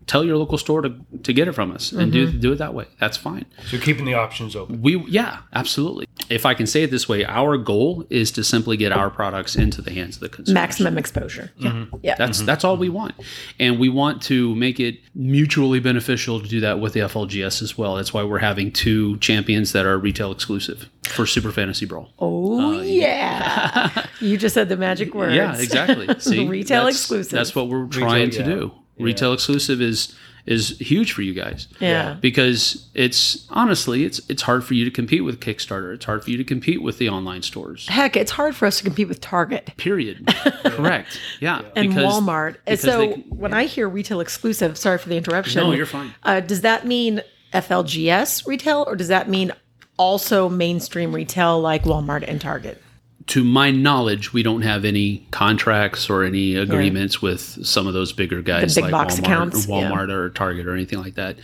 tell 0.07 0.25
your 0.25 0.37
local 0.37 0.59
store 0.59 0.83
to, 0.83 0.95
to 1.23 1.33
get 1.33 1.49
it 1.49 1.53
from 1.53 1.71
us 1.71 1.93
and 1.93 2.13
do 2.13 2.29
mm-hmm. 2.29 2.41
do 2.41 2.53
it 2.53 2.57
that 2.57 2.75
way. 2.75 2.87
That's 2.99 3.17
fine. 3.17 3.47
So 3.67 3.79
keeping 3.79 4.05
the 4.05 4.15
options 4.15 4.57
open. 4.57 4.83
We 4.83 4.97
yeah, 5.09 5.41
absolutely. 5.53 6.07
If 6.29 6.47
I 6.47 6.55
can 6.55 6.67
say 6.67 6.83
it 6.83 6.91
this 6.91 7.09
way, 7.09 7.25
our 7.25 7.57
goal 7.57 8.05
is 8.11 8.31
to 8.33 8.45
simply 8.45 8.77
get 8.77 8.93
our 8.93 9.11
products 9.11 9.57
into 9.57 9.83
the 9.83 9.93
hands 9.93 10.17
of 10.17 10.21
the 10.21 10.29
consumer. 10.29 10.55
Maximum 10.55 10.99
exposure. 10.99 11.53
Yeah. 11.57 11.71
Mm-hmm. 11.71 11.97
Yeah. 12.03 12.15
That's 12.17 12.39
mm-hmm. 12.39 12.47
that's 12.47 12.65
all 12.65 12.77
we 12.77 12.89
want, 12.89 13.15
and 13.59 13.79
we 13.79 13.89
want 13.89 14.23
to 14.23 14.55
make 14.55 14.81
it 14.81 15.01
mutually 15.15 15.81
beneficial 15.81 16.41
to 16.41 16.49
do 16.49 16.61
that 16.61 16.81
with 16.81 16.93
the 16.93 17.01
FLGS 17.01 17.63
as 17.63 17.79
well. 17.79 17.97
That's 17.97 18.13
why 18.13 18.23
we're 18.25 18.39
having 18.39 18.73
two 18.73 19.17
champions 19.19 19.73
that 19.73 19.87
are 19.87 19.99
retail 19.99 20.33
exclusive 20.33 20.89
for 21.11 21.27
Super 21.27 21.51
Fantasy 21.51 21.87
Brawl. 21.87 22.13
Oh, 22.19 22.79
uh, 22.79 22.83
yeah. 22.83 24.07
you 24.21 24.37
just 24.37 24.55
said 24.55 24.69
the 24.69 24.77
magic 24.77 25.15
words. 25.15 25.35
Yeah, 25.35 25.57
exactly. 25.57 26.09
See, 26.21 26.47
Retail 26.49 26.85
that's, 26.85 26.97
exclusive. 26.97 27.33
That's 27.33 27.55
what 27.55 27.69
we're 27.69 27.87
trying 27.87 28.31
to 28.31 28.39
yeah. 28.41 28.45
do. 28.45 28.73
Retail 29.03 29.33
exclusive 29.33 29.81
is 29.81 30.15
is 30.47 30.79
huge 30.79 31.13
for 31.13 31.21
you 31.21 31.35
guys. 31.35 31.69
Yeah. 31.81 32.17
Because 32.21 32.89
it's 32.95 33.47
honestly, 33.51 34.05
it's 34.05 34.21
it's 34.31 34.43
hard 34.43 34.65
for 34.65 34.73
you 34.75 34.85
to 34.87 34.91
compete 34.91 35.23
with 35.23 35.39
Kickstarter. 35.41 35.95
It's 35.95 36.07
hard 36.07 36.25
for 36.25 36.31
you 36.31 36.39
to 36.39 36.45
compete 36.45 36.83
with 36.83 36.97
the 36.99 37.09
online 37.11 37.43
stores. 37.43 37.87
Heck, 37.89 38.17
it's 38.17 38.31
hard 38.33 38.57
for 38.57 38.65
us 38.67 38.79
to 38.79 38.85
compete 38.85 39.07
with 39.09 39.21
Target 39.21 39.77
Period. 39.77 40.27
Correct. 40.65 41.21
Yeah. 41.41 41.63
and 41.77 41.89
because- 41.91 42.15
Walmart. 42.15 42.57
And 42.67 42.79
because 42.79 42.81
so 42.81 42.99
they- 43.01 43.13
when 43.29 43.53
I 43.53 43.65
hear 43.67 43.89
retail 43.89 44.21
exclusive, 44.21 44.79
sorry 44.79 44.97
for 44.99 45.09
the 45.11 45.17
interruption. 45.17 45.63
No, 45.63 45.73
you're 45.73 45.85
fine. 45.87 46.15
Uh, 46.23 46.41
does 46.41 46.63
that 46.63 46.87
mean 46.87 47.21
FLGS 47.53 48.47
retail 48.47 48.85
or 48.87 48.97
does 48.97 49.09
that 49.09 49.29
mean 49.29 49.53
also 49.99 50.49
mainstream 50.49 51.15
retail 51.15 51.61
like 51.61 51.85
Walmart 51.85 52.25
and 52.27 52.41
Target? 52.41 52.83
To 53.31 53.45
my 53.45 53.71
knowledge, 53.71 54.33
we 54.33 54.43
don't 54.43 54.63
have 54.63 54.85
any 54.85 55.25
contracts 55.31 56.11
or 56.11 56.25
any 56.25 56.57
agreements 56.57 57.23
with 57.23 57.65
some 57.65 57.87
of 57.87 57.95
those 57.95 58.13
bigger 58.13 58.43
guys 58.43 58.75
big 58.75 58.83
like 58.83 58.91
box 58.91 59.15
Walmart, 59.15 59.19
accounts, 59.21 59.67
or 59.67 59.83
Walmart 59.83 60.11
or 60.11 60.31
Target 60.31 60.67
or 60.67 60.75
anything 60.75 60.99
like 60.99 61.15
that. 61.15 61.39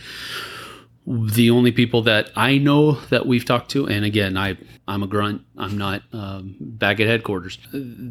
The 1.05 1.49
only 1.49 1.71
people 1.71 2.01
that 2.01 2.29
I 2.35 2.57
know 2.57 2.99
that 3.09 3.25
we've 3.25 3.45
talked 3.45 3.71
to, 3.71 3.87
and 3.87 4.03
again, 4.03 4.35
I 4.35 4.57
I'm 4.85 5.01
a 5.01 5.07
grunt. 5.07 5.43
I'm 5.57 5.77
not 5.77 6.03
um, 6.11 6.57
back 6.59 6.99
at 6.99 7.07
headquarters. 7.07 7.57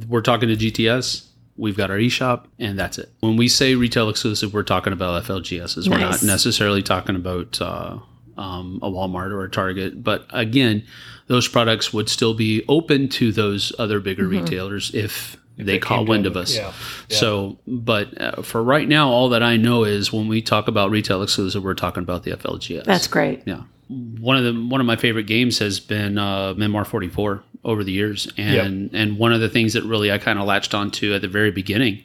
We're 0.09 0.23
talking 0.23 0.49
to 0.49 0.57
GTS. 0.57 1.27
We've 1.59 1.77
got 1.77 1.91
our 1.91 1.99
eShop, 1.99 2.47
and 2.59 2.79
that's 2.79 2.97
it. 2.97 3.13
When 3.21 3.37
we 3.37 3.49
say 3.49 3.75
retail 3.75 4.09
exclusive, 4.09 4.55
we're 4.55 4.63
talking 4.63 4.95
about 4.95 5.23
FLGSs. 5.25 5.89
We're 5.89 5.99
not 5.99 6.23
necessarily 6.23 6.83
talking 6.83 7.17
about 7.17 7.61
uh, 7.61 7.99
um, 8.39 8.79
a 8.83 8.91
Walmart 8.91 9.33
or 9.33 9.45
a 9.45 9.51
Target. 9.51 10.03
But 10.03 10.27
again, 10.31 10.85
those 11.27 11.49
products 11.49 11.93
would 11.93 12.09
still 12.09 12.35
be 12.35 12.65
open 12.69 13.09
to 13.09 13.33
those 13.33 13.73
other 13.79 14.01
bigger 14.01 14.27
retailers 14.27 14.95
if, 14.95 15.37
they, 15.57 15.65
they 15.65 15.79
caught 15.79 16.07
wind 16.07 16.27
of 16.27 16.37
us. 16.37 16.55
yeah, 16.55 16.73
yeah. 17.09 17.17
So, 17.17 17.59
but 17.67 18.21
uh, 18.21 18.43
for 18.43 18.63
right 18.63 18.87
now, 18.87 19.09
all 19.09 19.31
that 19.31 19.43
I 19.43 19.57
know 19.57 19.85
is 19.85 20.13
when 20.13 20.29
we 20.29 20.43
talk 20.43 20.69
about 20.69 20.91
retail 20.91 21.23
exclusive, 21.23 21.65
we're 21.65 21.75
talking 21.75 22.03
about 22.03 22.25
the 22.25 22.33
FLGS. 22.33 22.85
That's 22.85 23.09
great. 23.09 23.43
yeah. 23.47 23.63
One 23.89 24.37
of 24.37 24.45
the 24.45 24.53
one 24.53 24.81
of 24.81 24.87
my 24.87 24.97
favorite 24.97 25.27
games 25.29 25.59
has 25.61 25.79
been 25.81 26.19
uh, 26.19 26.55
Memoir 26.55 26.85
44 26.85 27.43
over 27.65 27.85
the 27.85 27.93
years, 27.93 28.29
and 28.37 28.91
and 28.93 29.17
one 29.17 29.33
of 29.33 29.41
the 29.41 29.49
things 29.49 29.75
that 29.75 29.85
really 29.85 30.11
I 30.11 30.19
kind 30.19 30.39
of 30.39 30.45
latched 30.45 30.75
onto 30.75 31.15
at 31.15 31.23
the 31.23 31.29
very 31.29 31.53
beginning 31.53 32.03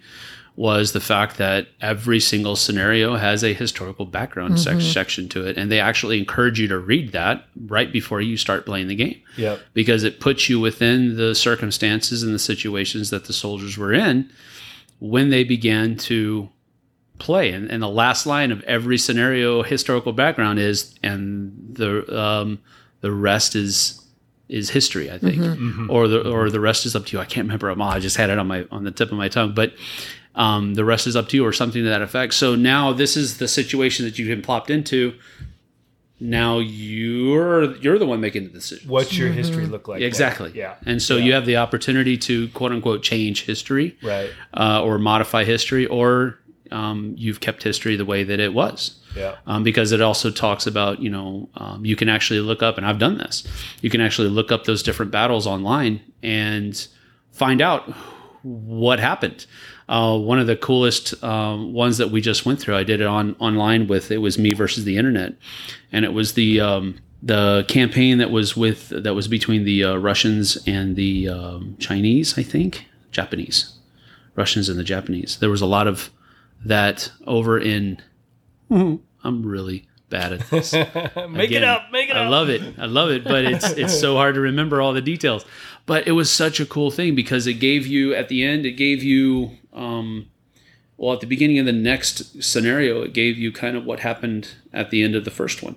was 0.56 0.92
the 0.92 1.00
fact 1.00 1.38
that 1.38 1.68
every 1.80 2.20
single 2.20 2.56
scenario 2.56 3.16
has 3.16 3.44
a 3.44 3.54
historical 3.54 4.06
background 4.06 4.60
sec- 4.60 4.74
mm-hmm. 4.78 4.82
section 4.82 5.30
to 5.30 5.48
it, 5.48 5.58
and 5.58 5.72
they 5.72 5.80
actually 5.80 6.20
encourage 6.20 6.60
you 6.60 6.68
to 6.68 6.78
read 6.78 7.14
that 7.14 7.46
right 7.68 7.92
before 7.92 8.22
you 8.22 8.36
start 8.38 8.66
playing 8.66 8.88
the 8.88 8.96
game 8.96 9.22
Yep. 9.38 9.62
because 9.74 10.04
it 10.04 10.20
puts 10.20 10.50
you 10.50 10.60
within 10.60 11.16
the 11.16 11.34
circumstances 11.36 12.22
and 12.22 12.34
the 12.34 12.40
situations 12.40 13.10
that 13.12 13.26
the 13.26 13.34
soldiers 13.34 13.78
were 13.78 13.94
in 13.94 14.30
when 15.00 15.30
they 15.30 15.44
began 15.44 15.96
to 15.98 16.50
play. 17.18 17.52
And, 17.54 17.70
and 17.72 17.82
the 17.82 17.88
last 17.90 18.26
line 18.26 18.52
of 18.52 18.62
every 18.64 18.98
scenario 18.98 19.64
historical 19.64 20.12
background 20.12 20.60
is, 20.60 20.96
and 21.02 21.54
the 21.72 22.20
um, 22.20 22.60
the 23.00 23.12
rest 23.12 23.56
is 23.56 24.00
is 24.50 24.70
history. 24.70 25.10
I 25.10 25.18
think, 25.18 25.38
mm-hmm. 25.38 25.70
Mm-hmm. 25.70 25.92
or 25.92 26.08
the 26.08 26.30
or 26.30 26.50
the 26.50 26.60
rest 26.60 26.86
is 26.86 26.96
up 26.96 27.06
to 27.06 27.18
you. 27.18 27.22
I 27.22 27.26
can't 27.26 27.48
remember. 27.48 27.72
I 27.82 28.00
just 28.00 28.18
had 28.18 28.30
it 28.30 28.38
on 28.38 28.48
my 28.48 28.66
on 28.72 28.84
the 28.84 28.92
tip 28.92 29.12
of 29.12 29.18
my 29.18 29.30
tongue, 29.30 29.54
but. 29.54 29.74
Um, 30.36 30.76
the 30.76 30.86
rest 30.86 31.08
is 31.08 31.16
up 31.16 31.28
to 31.30 31.38
you, 31.38 31.46
or 31.46 31.52
something 31.54 31.84
to 31.84 31.90
that 31.90 32.02
effect. 32.02 32.34
So 32.34 32.56
now 32.56 32.94
this 32.94 33.18
is 33.18 33.38
the 33.38 33.48
situation 33.48 34.06
that 34.06 34.18
you've 34.18 34.30
been 34.30 34.42
plopped 34.42 34.70
into. 34.70 35.14
Now 36.20 36.60
you're 36.60 37.76
you're 37.78 37.98
the 37.98 38.06
one 38.06 38.22
making 38.22 38.44
the 38.44 38.50
decision. 38.50 38.88
What's 38.88 39.18
your 39.18 39.30
history 39.30 39.66
look 39.66 39.88
like? 39.88 40.02
Exactly. 40.02 40.52
Yeah. 40.54 40.76
And 40.86 41.02
so 41.02 41.18
you 41.18 41.34
have 41.34 41.46
the 41.48 41.58
opportunity 41.58 42.16
to 42.20 42.48
quote 42.50 42.72
unquote 42.72 43.02
change 43.02 43.46
history 43.46 43.98
Right. 44.04 44.30
uh, 44.54 44.84
or 44.84 45.00
modify 45.00 45.44
history, 45.46 45.88
or 45.88 46.38
um, 46.72 47.16
you've 47.18 47.40
kept 47.40 47.64
history 47.64 47.96
the 47.96 48.06
way 48.06 48.24
that 48.24 48.40
it 48.40 48.54
was. 48.54 49.00
Yeah. 49.18 49.36
Um, 49.48 49.64
because 49.64 49.92
it 49.92 50.00
also 50.00 50.32
talks 50.32 50.66
about, 50.68 51.02
you 51.02 51.10
know, 51.10 51.50
um, 51.56 51.84
you 51.86 51.96
can 51.98 52.08
actually 52.08 52.40
look 52.40 52.64
up, 52.64 52.78
and 52.78 52.86
I've 52.86 53.00
done 53.00 53.18
this, 53.18 53.46
you 53.82 53.90
can 53.90 54.00
actually 54.00 54.30
look 54.30 54.52
up 54.54 54.64
those 54.64 54.82
different 54.84 55.12
battles 55.12 55.46
online 55.46 56.00
and 56.24 56.88
find 57.32 57.62
out 57.62 57.94
what 58.44 59.00
happened. 59.00 59.46
Uh, 59.92 60.18
one 60.18 60.40
of 60.40 60.48
the 60.48 60.56
coolest 60.56 61.22
um, 61.22 61.74
ones 61.74 61.98
that 61.98 62.12
we 62.12 62.22
just 62.22 62.46
went 62.46 62.62
through, 62.62 62.78
I 62.78 62.84
did 62.84 63.02
it 63.02 63.08
on 63.08 63.36
online 63.40 63.88
with 63.88 64.10
it 64.10 64.20
was 64.20 64.38
me 64.40 64.54
versus 64.54 64.86
the 64.86 64.96
internet, 64.96 65.34
and 65.92 66.06
it 66.06 66.14
was 66.14 66.34
the 66.36 66.62
um, 66.62 66.96
the 67.22 67.66
campaign 67.68 68.18
that 68.20 68.32
was 68.32 68.56
with 68.56 68.88
that 68.88 69.14
was 69.14 69.28
between 69.28 69.66
the 69.66 69.84
uh, 69.84 69.96
Russians 69.98 70.58
and 70.66 70.96
the 70.96 71.28
um, 71.28 71.76
Chinese, 71.78 72.38
I 72.38 72.44
think, 72.44 72.86
Japanese, 73.12 73.74
Russians 74.36 74.70
and 74.70 74.80
the 74.80 74.84
Japanese. 74.86 75.40
There 75.40 75.50
was 75.50 75.62
a 75.62 75.66
lot 75.66 75.88
of 75.88 76.10
that 76.64 77.12
over 77.28 77.60
in. 77.60 78.02
I'm 78.70 79.46
really 79.46 79.90
bad 80.10 80.34
at 80.34 80.50
this. 80.50 80.74
Make 80.74 80.86
it 80.86 81.40
Again, 81.40 81.64
up. 81.64 81.92
Make 81.92 82.10
it 82.10 82.16
I 82.16 82.22
up. 82.22 82.26
I 82.28 82.30
love 82.30 82.50
it. 82.50 82.62
I 82.78 82.86
love 82.86 83.10
it, 83.10 83.24
but 83.24 83.44
it's 83.44 83.72
it's 83.72 84.00
so 84.00 84.16
hard 84.16 84.36
to 84.36 84.42
remember 84.42 84.80
all 84.80 84.94
the 84.94 85.02
details. 85.02 85.44
But 85.86 86.08
it 86.08 86.12
was 86.12 86.30
such 86.32 86.60
a 86.60 86.66
cool 86.66 86.92
thing 86.92 87.16
because 87.16 87.48
it 87.48 87.56
gave 87.56 87.86
you 87.88 88.14
at 88.14 88.30
the 88.30 88.44
end. 88.44 88.66
It 88.66 88.74
gave 88.74 89.04
you 89.04 89.52
um, 89.74 90.28
well 90.98 91.14
at 91.14 91.20
the 91.20 91.26
beginning 91.28 91.60
of 91.60 91.66
the 91.66 91.72
next 91.74 92.42
scenario. 92.44 93.02
It 93.02 93.14
gave 93.14 93.38
you 93.38 93.52
kind 93.52 93.76
of 93.76 93.86
what 93.86 94.00
happened 94.02 94.50
at 94.72 94.92
the 94.92 95.04
end 95.04 95.16
of 95.16 95.26
the 95.26 95.32
first 95.32 95.64
one, 95.64 95.76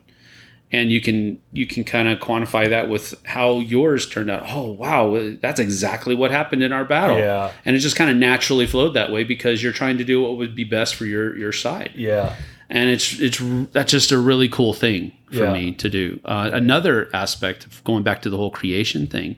and 0.71 0.93
you 0.93 1.01
can 1.01 1.41
you 1.53 1.67
can 1.67 1.85
kind 1.85 2.07
of 2.07 2.19
quantify 2.21 2.69
that 2.69 2.89
with 2.89 3.15
how 3.25 3.59
yours 3.61 4.07
turned 4.09 4.31
out. 4.31 4.45
Oh 4.47 4.73
wow, 4.73 5.35
that's 5.41 5.59
exactly 5.59 6.15
what 6.15 6.31
happened 6.31 6.63
in 6.63 6.73
our 6.73 6.85
battle. 6.85 7.19
Yeah. 7.19 7.51
and 7.65 7.75
it 7.75 7.79
just 7.81 7.97
kind 7.97 8.11
of 8.11 8.17
naturally 8.17 8.67
flowed 8.67 8.95
that 8.95 9.11
way 9.11 9.25
because 9.25 9.63
you're 9.63 9.73
trying 9.73 9.99
to 9.99 10.05
do 10.05 10.23
what 10.23 10.37
would 10.37 10.55
be 10.55 10.65
best 10.65 10.95
for 10.95 11.07
your 11.07 11.37
your 11.37 11.53
side 11.53 11.93
Yeah. 11.95 12.37
and 12.69 12.91
it's 12.91 13.19
it's 13.21 13.41
that's 13.73 13.91
just 13.91 14.13
a 14.13 14.19
really 14.19 14.49
cool 14.49 14.75
thing 14.75 15.13
for 15.31 15.45
Yeah. 15.45 15.53
me 15.53 15.73
to 15.73 15.89
do. 15.89 16.21
Uh, 16.25 16.51
another 16.53 17.09
aspect 17.15 17.65
of 17.67 17.83
going 17.85 18.03
back 18.05 18.21
to 18.23 18.31
the 18.31 18.37
whole 18.37 18.51
creation 18.51 19.07
thing 19.07 19.37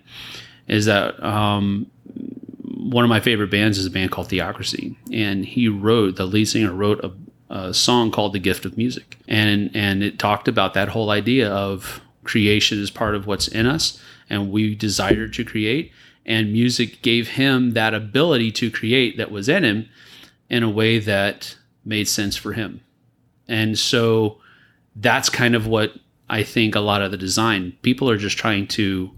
is 0.69 0.87
that 0.87 1.23
um, 1.23 1.91
one 2.63 3.05
of 3.05 3.09
my 3.09 3.21
favorite 3.21 3.51
bands 3.51 3.79
is 3.79 3.87
a 3.87 3.91
band 3.91 4.11
called 4.11 4.29
Theocracy, 4.29 4.97
and 5.13 5.45
he 5.45 5.69
wrote 5.69 6.17
the 6.17 6.27
lead 6.27 6.47
singer 6.47 6.73
wrote 6.73 7.05
a, 7.05 7.13
a 7.51 7.75
song 7.75 8.11
called 8.11 8.33
"The 8.33 8.39
Gift 8.39 8.65
of 8.65 8.77
Music," 8.77 9.17
and 9.29 9.71
and 9.75 10.03
it 10.03 10.19
talked 10.19 10.49
about 10.49 10.75
that 10.75 10.89
whole 10.89 11.11
idea 11.11 11.51
of 11.51 12.01
creation 12.25 12.81
is 12.81 12.91
part 12.91 13.15
of 13.15 13.27
what's 13.27 13.49
in 13.49 13.67
us, 13.67 14.01
and 14.29 14.51
we 14.51 14.75
desire 14.75 15.29
to 15.29 15.45
create, 15.45 15.93
and 16.25 16.53
music 16.53 17.03
gave 17.03 17.29
him 17.31 17.73
that 17.73 17.95
ability 17.95 18.51
to 18.53 18.71
create 18.71 19.17
that 19.17 19.31
was 19.31 19.49
in 19.49 19.65
him 19.65 19.89
in 20.49 20.63
a 20.63 20.71
way 20.71 20.99
that 20.99 21.57
made 21.85 22.09
sense 22.09 22.37
for 22.37 22.53
him. 22.53 22.81
And 23.49 23.79
so 23.79 24.39
that's 24.97 25.29
kind 25.29 25.55
of 25.55 25.67
what 25.67 25.95
I 26.29 26.43
think 26.43 26.75
a 26.75 26.81
lot 26.81 27.03
of 27.03 27.11
the 27.11 27.17
design 27.17 27.77
people 27.83 28.11
are 28.11 28.17
just 28.17 28.37
trying 28.37 28.67
to, 28.69 29.11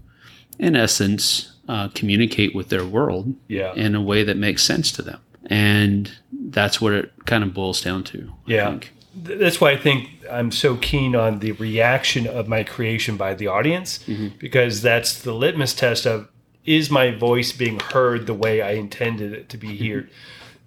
in 0.59 0.75
essence, 0.75 1.53
uh, 1.67 1.87
communicate 1.89 2.53
with 2.53 2.69
their 2.69 2.85
world 2.85 3.33
Yeah. 3.47 3.73
in 3.73 3.95
a 3.95 4.01
way 4.01 4.23
that 4.23 4.37
makes 4.37 4.63
sense 4.63 4.91
to 4.93 5.01
them. 5.01 5.19
And 5.45 6.11
that's 6.31 6.81
what 6.81 6.93
it 6.93 7.11
kind 7.25 7.43
of 7.43 7.53
boils 7.53 7.81
down 7.81 8.03
to. 8.05 8.33
I 8.47 8.51
Yeah. 8.51 8.69
think. 8.69 8.93
That's 9.15 9.59
why 9.59 9.71
I 9.71 9.77
think 9.77 10.09
I'm 10.31 10.51
so 10.51 10.75
keen 10.75 11.15
on 11.15 11.39
the 11.39 11.53
reaction 11.53 12.27
of 12.27 12.47
my 12.47 12.63
creation 12.63 13.17
by 13.17 13.33
the 13.33 13.47
audience 13.47 13.99
mm-hmm. 14.07 14.27
because 14.37 14.81
that's 14.81 15.19
the 15.19 15.33
litmus 15.33 15.73
test 15.73 16.05
of 16.05 16.27
is 16.65 16.91
my 16.91 17.09
voice 17.11 17.51
being 17.51 17.79
heard 17.79 18.27
the 18.27 18.33
way 18.33 18.61
I 18.61 18.71
intended 18.71 19.33
it 19.33 19.49
to 19.49 19.57
be 19.57 19.69
mm-hmm. 19.69 19.93
heard? 19.93 20.09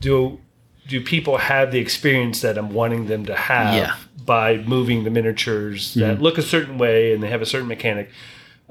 Do 0.00 0.40
do 0.88 1.00
people 1.00 1.36
have 1.36 1.70
the 1.70 1.78
experience 1.78 2.40
that 2.40 2.58
I'm 2.58 2.70
wanting 2.70 3.06
them 3.06 3.24
to 3.26 3.36
have 3.36 3.74
Yeah. 3.74 3.94
by 4.24 4.58
moving 4.58 5.04
the 5.04 5.10
miniatures 5.10 5.94
that 5.94 6.14
mm-hmm. 6.14 6.22
look 6.22 6.38
a 6.38 6.42
certain 6.42 6.76
way 6.76 7.14
and 7.14 7.22
they 7.22 7.28
have 7.28 7.42
a 7.42 7.46
certain 7.46 7.68
mechanic? 7.68 8.10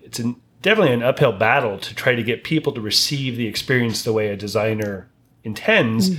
It's 0.04 0.20
an, 0.20 0.36
definitely 0.62 0.94
an 0.94 1.04
uphill 1.04 1.32
battle 1.32 1.78
to 1.80 1.96
try 1.96 2.16
to 2.16 2.24
get 2.24 2.44
people 2.44 2.74
to 2.74 2.82
receive 2.82 3.38
the 3.38 3.48
experience 3.48 4.04
the 4.04 4.14
way 4.14 4.28
a 4.30 4.38
designer 4.38 5.10
intends. 5.44 6.10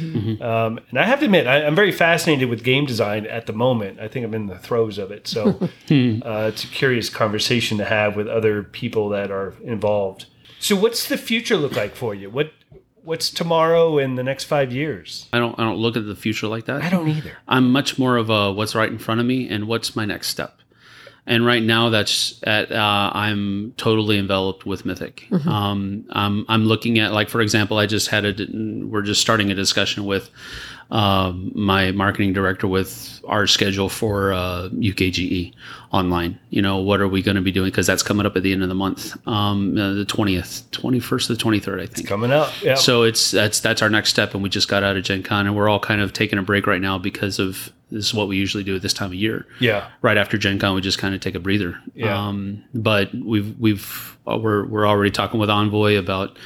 Um, 0.43 0.81
and 0.91 0.99
I 0.99 1.05
have 1.05 1.21
to 1.21 1.27
admit, 1.27 1.47
I, 1.47 1.65
I'm 1.65 1.77
very 1.77 1.93
fascinated 1.93 2.49
with 2.49 2.65
game 2.65 2.87
design 2.87 3.27
at 3.27 3.47
the 3.47 3.53
moment. 3.53 4.01
I 4.01 4.09
think 4.09 4.25
I'm 4.27 4.35
in 4.35 4.47
the 4.47 4.59
throes 4.59 4.99
of 4.99 5.13
it. 5.13 5.29
So 5.29 5.49
uh, 5.61 5.69
it's 5.89 6.65
a 6.65 6.69
curious 6.69 7.09
conversation 7.09 7.79
to 7.79 7.85
have 7.85 8.17
with 8.17 8.27
other 8.27 8.65
people 8.65 9.09
that 9.11 9.31
are 9.31 9.55
involved. 9.63 10.27
So, 10.59 10.77
what's 10.77 11.09
the 11.09 11.17
future 11.17 11.57
look 11.57 11.75
like 11.75 11.97
for 11.97 12.15
you? 12.15 12.31
What 12.31 12.53
What's 13.05 13.31
tomorrow 13.31 13.99
and 13.99 14.17
the 14.17 14.23
next 14.23 14.45
five 14.45 14.73
years? 14.73 15.29
I 15.33 15.41
don't 15.41 15.59
I 15.59 15.65
don't 15.65 15.79
look 15.79 15.97
at 15.97 16.07
the 16.07 16.15
future 16.15 16.47
like 16.47 16.67
that. 16.67 16.83
I 16.83 16.89
don't 16.89 17.09
either. 17.09 17.33
I'm 17.49 17.73
much 17.73 17.99
more 17.99 18.17
of 18.17 18.31
a 18.31 18.53
what's 18.53 18.77
right 18.77 18.89
in 18.89 18.99
front 18.99 19.21
of 19.21 19.27
me 19.27 19.49
and 19.49 19.67
what's 19.67 19.97
my 19.97 20.05
next 20.05 20.29
step. 20.29 20.61
And 21.25 21.47
right 21.47 21.63
now, 21.63 21.89
that's 21.89 22.43
at 22.43 22.73
uh, 22.73 23.11
I'm 23.15 23.75
totally 23.77 24.19
enveloped 24.19 24.67
with 24.67 24.85
Mythic. 24.85 25.29
Um, 25.47 26.05
I'm 26.11 26.45
I'm 26.49 26.65
looking 26.65 26.99
at 26.99 27.13
like 27.13 27.29
for 27.29 27.41
example, 27.41 27.79
I 27.79 27.87
just 27.87 28.09
had 28.09 28.25
a 28.25 28.35
we're 28.87 29.03
just 29.03 29.21
starting 29.21 29.51
a 29.51 29.55
discussion 29.55 30.05
with 30.05 30.31
um, 30.93 31.51
my 31.55 31.91
marketing 31.91 32.35
director 32.35 32.69
with 32.69 33.21
our 33.27 33.47
schedule 33.47 33.89
for 33.89 34.33
uh, 34.33 34.69
UKGE 34.75 35.55
online. 35.91 36.39
You 36.51 36.61
know, 36.61 36.77
what 36.77 37.01
are 37.01 37.09
we 37.09 37.23
going 37.23 37.37
to 37.37 37.41
be 37.41 37.51
doing? 37.51 37.71
Because 37.71 37.87
that's 37.87 38.03
coming 38.03 38.27
up 38.27 38.37
at 38.37 38.43
the 38.43 38.53
end 38.53 38.63
of 38.63 38.69
the 38.69 38.75
month, 38.75 39.17
um, 39.27 39.77
uh, 39.77 39.95
the 39.95 40.05
twentieth, 40.05 40.71
twenty 40.71 41.01
first 41.01 41.29
to 41.29 41.33
the 41.33 41.39
twenty 41.39 41.61
third, 41.61 41.81
I 41.81 41.87
think. 41.87 42.01
It's 42.01 42.09
coming 42.09 42.31
up. 42.31 42.53
Yeah. 42.63 42.75
So 42.75 43.05
it's 43.05 43.31
that's 43.31 43.61
that's 43.61 43.81
our 43.81 43.89
next 43.89 44.11
step, 44.11 44.35
and 44.35 44.43
we 44.43 44.51
just 44.51 44.69
got 44.69 44.85
out 44.85 44.99
of 44.99 45.03
Gen 45.03 45.23
Con, 45.23 45.47
and 45.47 45.57
we're 45.57 45.69
all 45.69 45.81
kind 45.81 46.03
of 46.03 46.13
taking 46.13 46.39
a 46.39 46.43
break 46.43 46.67
right 46.67 46.81
now 46.81 46.99
because 46.99 47.39
of 47.39 47.73
this 47.91 48.07
is 48.07 48.15
what 48.15 48.29
we 48.29 48.37
usually 48.37 48.65
do 48.65 48.77
at 48.77 48.83
this 48.83 48.93
time 48.95 49.09
of 49.11 49.15
year. 49.15 49.47
yeah. 49.61 49.89
Right 50.03 50.19
after 50.19 50.37
Gen 50.37 50.59
Con, 50.59 50.75
we 50.75 50.83
just 50.83 50.99
kind 50.99 51.15
of 51.15 51.23
take 51.23 51.35
a 51.35 51.41
breather. 51.41 51.81
Yeah. 51.95 52.29
Um, 52.29 52.65
but 52.75 53.15
we've 53.15 53.59
we've 53.59 54.19
uh, 54.31 54.37
we're 54.37 54.67
we're 54.67 54.87
already 54.87 55.11
talking 55.11 55.41
with 55.41 55.49
Envoy 55.49 55.97
about 55.99 56.37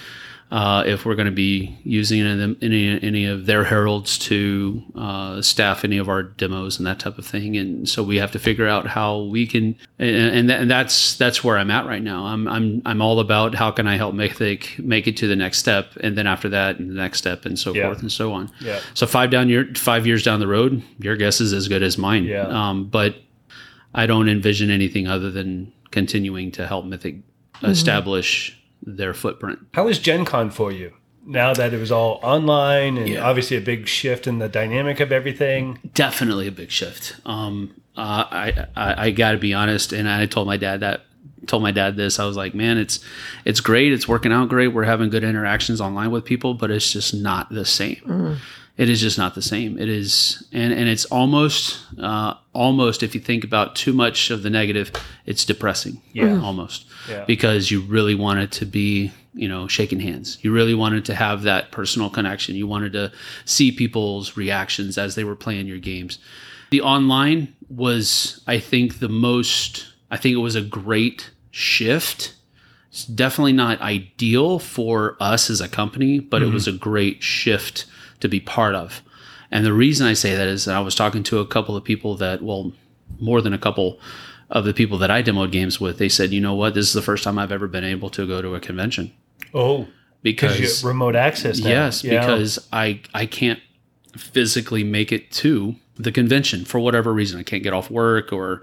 uh, 0.49 0.84
if 0.86 1.05
we're 1.05 1.16
going 1.16 1.26
to 1.26 1.32
be 1.32 1.76
using 1.82 2.20
any 2.20 2.30
of, 2.30 2.38
them, 2.38 2.57
any 2.62 3.03
any 3.03 3.26
of 3.26 3.47
their 3.47 3.64
heralds 3.64 4.16
to 4.16 4.80
uh, 4.94 5.42
staff 5.42 5.84
any 5.84 5.99
of 5.99 6.09
our 6.09 6.22
demos 6.22 6.78
and 6.78 6.86
that 6.86 7.01
type 7.01 7.18
of 7.18 7.26
thing. 7.26 7.57
And 7.57 7.88
so 7.88 8.03
we 8.05 8.18
have 8.18 8.30
to 8.30 8.38
figure 8.38 8.68
out 8.68 8.86
how 8.86 9.22
we 9.22 9.47
can, 9.49 9.76
and, 9.99 10.16
and, 10.16 10.51
that, 10.51 10.61
and 10.61 10.70
that's 10.70 11.16
that's 11.16 11.42
where 11.42 11.59
I'm 11.59 11.70
at 11.72 11.86
right 11.86 12.03
now. 12.03 12.26
I'm 12.26 12.47
I'm 12.47 12.80
I'm 12.86 13.03
all 13.03 13.18
about 13.18 13.57
how 13.57 13.72
can 13.72 13.88
I 13.88 13.97
help 13.97 14.14
Mythic 14.14 14.78
make 14.78 15.09
it 15.09 15.16
to 15.16 15.26
the 15.26 15.34
next 15.36 15.59
step, 15.59 15.88
and 16.01 16.16
then 16.16 16.28
after 16.28 16.49
that, 16.51 16.78
and 16.78 16.90
the 16.90 16.94
next 16.94 17.18
step, 17.18 17.44
and 17.44 17.59
so 17.59 17.74
Yeah. 17.74 17.86
forth 17.86 18.01
and 18.03 18.12
so 18.12 18.32
on. 18.32 18.51
Yeah. 18.61 18.78
So 18.94 19.07
five 19.09 19.30
down 19.30 19.49
year, 19.49 19.68
five 19.74 20.07
years 20.07 20.22
down 20.22 20.38
the 20.38 20.47
road, 20.47 20.80
your 21.01 21.16
guess 21.16 21.40
is 21.40 21.53
as 21.53 21.66
good 21.66 21.82
as 21.82 21.99
mine. 21.99 22.24
Yeah. 22.24 22.42
Um, 22.47 22.84
but 22.86 23.16
I 23.94 24.07
don't 24.07 24.28
envision 24.28 24.70
anything 24.70 25.09
other 25.09 25.30
than 25.30 25.72
continuing 25.90 26.53
to 26.53 26.66
help 26.68 26.84
Mythic 26.84 27.16
establish 27.62 28.57
their 28.82 29.14
footprint. 29.14 29.58
How 29.74 29.84
was 29.86 29.98
Gen 29.98 30.24
Con 30.24 30.50
for 30.50 30.70
you? 30.72 30.92
Now 31.28 31.52
that 31.54 31.74
it 31.74 31.80
was 31.80 31.90
all 31.90 32.20
online 32.22 32.96
and 32.98 33.08
Yeah. 33.08 33.28
obviously 33.28 33.56
a 33.56 33.60
big 33.60 33.88
shift 33.88 34.26
in 34.28 34.38
the 34.38 34.48
dynamic 34.48 35.00
of 35.00 35.10
everything. 35.10 35.78
Definitely 35.94 36.46
a 36.46 36.52
big 36.52 36.70
shift. 36.70 37.16
Um, 37.26 37.74
uh, 37.96 38.24
I 38.30 38.66
I, 38.76 39.06
I 39.06 39.10
got 39.10 39.32
to 39.32 39.38
be 39.38 39.52
honest, 39.54 39.92
and 39.92 40.08
I 40.08 40.26
told 40.26 40.46
my 40.46 40.56
dad 40.56 40.80
that. 40.80 41.02
Told 41.46 41.62
my 41.62 41.70
dad 41.70 41.96
this. 41.96 42.18
I 42.18 42.24
was 42.26 42.36
like, 42.36 42.54
"Man, 42.54 42.76
it's 42.76 42.98
it's 43.44 43.60
great. 43.60 43.92
It's 43.92 44.08
working 44.08 44.32
out 44.32 44.48
great. 44.48 44.68
We're 44.68 44.82
having 44.84 45.10
good 45.10 45.22
interactions 45.22 45.80
online 45.80 46.10
with 46.10 46.24
people, 46.24 46.54
but 46.54 46.70
it's 46.72 46.92
just 46.92 47.14
not 47.14 47.50
the 47.50 47.64
same. 47.64 48.38
It 48.76 48.90
is 48.90 49.00
just 49.00 49.16
not 49.16 49.34
the 49.34 49.42
same. 49.42 49.78
It 49.78 49.88
is, 49.88 50.46
and 50.52 50.72
and 50.72 50.88
it's 50.88 51.06
almost 51.06 51.78
uh, 51.98 52.34
almost 52.52 53.02
if 53.02 53.14
you 53.14 53.20
think 53.20 53.42
about 53.44 53.74
too 53.74 53.92
much 53.94 54.30
of 54.30 54.42
the 54.42 54.50
negative, 54.50 54.92
it's 55.24 55.44
depressing. 55.44 56.02
Yeah. 56.12 56.40
almost 56.42 56.86
Yeah. 57.08 57.24
because 57.26 57.70
you 57.70 57.80
really 57.80 58.14
want 58.14 58.40
it 58.40 58.52
to 58.52 58.66
be 58.66 59.12
you 59.32 59.48
know 59.48 59.68
shaking 59.68 60.00
hands 60.00 60.38
you 60.40 60.50
really 60.50 60.74
wanted 60.74 61.04
to 61.04 61.14
have 61.14 61.42
that 61.42 61.70
personal 61.70 62.08
connection 62.08 62.56
you 62.56 62.66
wanted 62.66 62.94
to 62.94 63.12
see 63.44 63.70
people's 63.70 64.34
reactions 64.34 64.96
as 64.96 65.14
they 65.14 65.24
were 65.24 65.36
playing 65.36 65.66
your 65.66 65.76
games 65.76 66.18
the 66.70 66.80
online 66.80 67.54
was 67.68 68.40
i 68.46 68.58
think 68.58 68.98
the 68.98 69.10
most 69.10 69.92
i 70.10 70.16
think 70.16 70.34
it 70.34 70.38
was 70.40 70.54
a 70.56 70.62
great 70.62 71.30
shift 71.50 72.32
it's 72.88 73.04
definitely 73.04 73.52
not 73.52 73.78
ideal 73.82 74.58
for 74.58 75.18
us 75.20 75.50
as 75.50 75.60
a 75.60 75.68
company 75.68 76.18
but 76.18 76.40
it 76.42 76.48
was 76.48 76.66
a 76.66 76.72
great 76.72 77.22
shift 77.22 77.84
to 78.20 78.28
be 78.28 78.40
part 78.40 78.74
of. 78.74 79.02
And 79.50 79.64
the 79.64 79.72
reason 79.72 80.06
I 80.06 80.12
say 80.14 80.34
that 80.34 80.48
is 80.48 80.64
that 80.64 80.74
I 80.74 80.80
was 80.80 80.94
talking 80.94 81.22
to 81.24 81.38
a 81.38 81.46
couple 81.46 81.76
of 81.76 81.84
people 81.84 82.16
that, 82.16 82.42
well, 82.42 82.72
more 83.20 83.40
than 83.40 83.52
a 83.52 83.58
couple 83.58 83.98
of 84.50 84.64
the 84.64 84.74
people 84.74 84.98
that 84.98 85.10
I 85.10 85.22
demoed 85.22 85.52
games 85.52 85.80
with. 85.80 85.98
They 85.98 86.08
said, 86.08 86.32
you 86.32 86.40
know 86.40 86.54
what, 86.54 86.74
this 86.74 86.86
is 86.86 86.92
the 86.92 87.02
first 87.02 87.24
time 87.24 87.38
I've 87.38 87.52
ever 87.52 87.66
been 87.68 87.84
able 87.84 88.10
to 88.10 88.26
go 88.26 88.40
to 88.42 88.54
a 88.54 88.60
convention 88.60 89.12
Oh, 89.54 89.86
because 90.22 90.82
you 90.82 90.88
remote 90.88 91.16
access. 91.16 91.60
Now. 91.60 91.68
yes, 91.70 92.04
Yeah. 92.04 92.20
because 92.20 92.68
I 92.72 93.00
I 93.14 93.26
can't 93.26 93.60
physically 94.16 94.82
make 94.84 95.12
it 95.12 95.30
to 95.30 95.76
the 95.96 96.12
convention 96.12 96.64
for 96.64 96.78
whatever 96.78 97.12
reason. 97.12 97.38
I 97.40 97.42
can't 97.42 97.62
get 97.62 97.72
off 97.72 97.90
work 97.90 98.32
or 98.32 98.62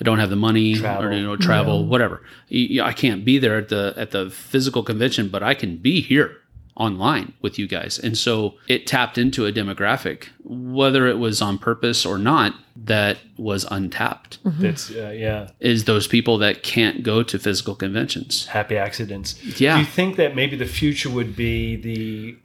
I 0.00 0.04
don't 0.04 0.18
have 0.18 0.30
the 0.30 0.36
money 0.36 0.74
Travel. 0.76 1.04
or 1.06 1.12
you 1.12 1.22
know 1.22 1.36
travel 1.36 1.86
whatever. 1.86 2.22
I 2.50 2.92
can't 2.96 3.24
be 3.24 3.38
there 3.38 3.58
at 3.58 3.68
the 3.68 3.94
at 3.96 4.10
the 4.12 4.30
physical 4.30 4.82
convention, 4.82 5.28
but 5.28 5.42
I 5.42 5.54
can 5.54 5.76
be 5.76 6.00
here 6.00 6.36
online 6.80 7.34
with 7.42 7.58
you 7.58 7.68
guys. 7.68 7.98
And 7.98 8.16
so 8.16 8.54
it 8.68 8.86
tapped 8.86 9.18
into 9.18 9.44
a 9.46 9.52
demographic 9.52 10.28
whether 10.42 11.06
it 11.06 11.18
was 11.18 11.42
on 11.42 11.58
purpose 11.58 12.04
or 12.06 12.18
not 12.18 12.54
that 12.74 13.18
was 13.36 13.64
untapped. 13.70 14.38
that's 14.44 14.90
uh, 14.90 15.12
yeah, 15.14 15.50
Is 15.60 15.84
those 15.84 16.06
people 16.08 16.38
that 16.38 16.62
can't 16.62 17.02
go 17.02 17.22
to 17.22 17.38
physical 17.38 17.74
conventions. 17.74 18.46
happy 18.46 18.76
accidents. 18.76 19.36
Yeah. 19.60 19.74
Do 19.74 19.80
you 19.80 19.86
think 19.86 20.16
that 20.16 20.34
maybe 20.34 20.56
the 20.56 20.64
future 20.66 21.10
would 21.10 21.36
be 21.36 21.76
the 21.76 22.36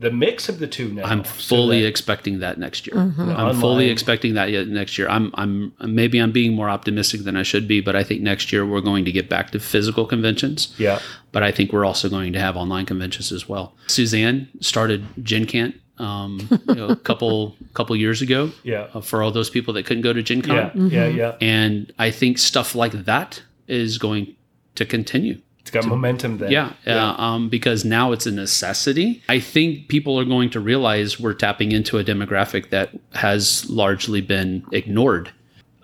the 0.00 0.10
mix 0.10 0.48
of 0.48 0.58
the 0.58 0.66
two 0.66 0.88
now? 0.92 1.04
I'm 1.04 1.24
So 1.24 1.30
fully 1.56 1.82
that 1.82 1.88
expecting 1.88 2.38
that 2.40 2.58
next 2.58 2.86
year. 2.86 2.96
Mm-hmm. 2.96 3.20
I'm 3.20 3.30
online- 3.30 3.60
fully 3.60 3.88
expecting 3.90 4.34
that 4.34 4.50
yet 4.50 4.66
next 4.68 4.98
year. 4.98 5.08
I'm 5.08 5.30
I'm 5.34 5.72
maybe 5.86 6.18
I'm 6.18 6.32
being 6.32 6.54
more 6.54 6.68
optimistic 6.70 7.20
than 7.24 7.36
I 7.36 7.42
should 7.44 7.68
be, 7.68 7.80
but 7.80 7.94
I 7.94 8.02
think 8.02 8.22
next 8.22 8.52
year 8.52 8.64
we're 8.66 8.80
going 8.80 9.04
to 9.04 9.12
get 9.12 9.28
back 9.28 9.50
to 9.52 9.60
physical 9.60 10.06
conventions. 10.06 10.74
Yeah. 10.78 10.98
But 11.32 11.42
I 11.42 11.52
think 11.52 11.72
we're 11.72 11.84
also 11.84 12.08
going 12.08 12.32
to 12.32 12.40
have 12.40 12.56
online 12.56 12.86
conventions 12.86 13.30
as 13.30 13.48
well. 13.48 13.74
Suzanne 13.86 14.48
started 14.60 15.04
GenCant 15.22 15.74
um, 15.98 16.40
you 16.68 16.74
know, 16.74 16.88
a 16.88 16.96
couple 16.96 17.54
couple 17.74 17.94
years 17.94 18.22
ago 18.22 18.50
Yeah. 18.64 18.88
uh, 18.94 19.00
for 19.02 19.22
all 19.22 19.30
those 19.30 19.50
people 19.50 19.74
that 19.74 19.84
couldn't 19.86 20.02
go 20.02 20.12
to 20.14 20.22
Gen 20.22 20.42
Con. 20.42 20.56
Yeah. 20.56 20.72
Yeah. 20.88 21.06
Yeah. 21.08 21.36
And 21.42 21.92
I 21.98 22.10
think 22.10 22.38
stuff 22.38 22.74
like 22.74 22.92
that 23.04 23.42
is 23.68 23.98
going 23.98 24.34
to 24.76 24.86
continue. 24.86 25.40
It's 25.60 25.70
got 25.70 25.86
momentum 25.86 26.38
then. 26.38 26.50
Yeah, 26.50 26.72
yeah. 26.86 27.14
Um, 27.18 27.48
because 27.48 27.84
now 27.84 28.12
it's 28.12 28.26
a 28.26 28.30
necessity. 28.30 29.22
I 29.28 29.40
think 29.40 29.88
people 29.88 30.18
are 30.18 30.24
going 30.24 30.50
to 30.50 30.60
realize 30.60 31.20
we're 31.20 31.34
tapping 31.34 31.72
into 31.72 31.98
a 31.98 32.04
demographic 32.04 32.70
that 32.70 32.90
has 33.12 33.68
largely 33.68 34.20
been 34.20 34.64
ignored 34.72 35.30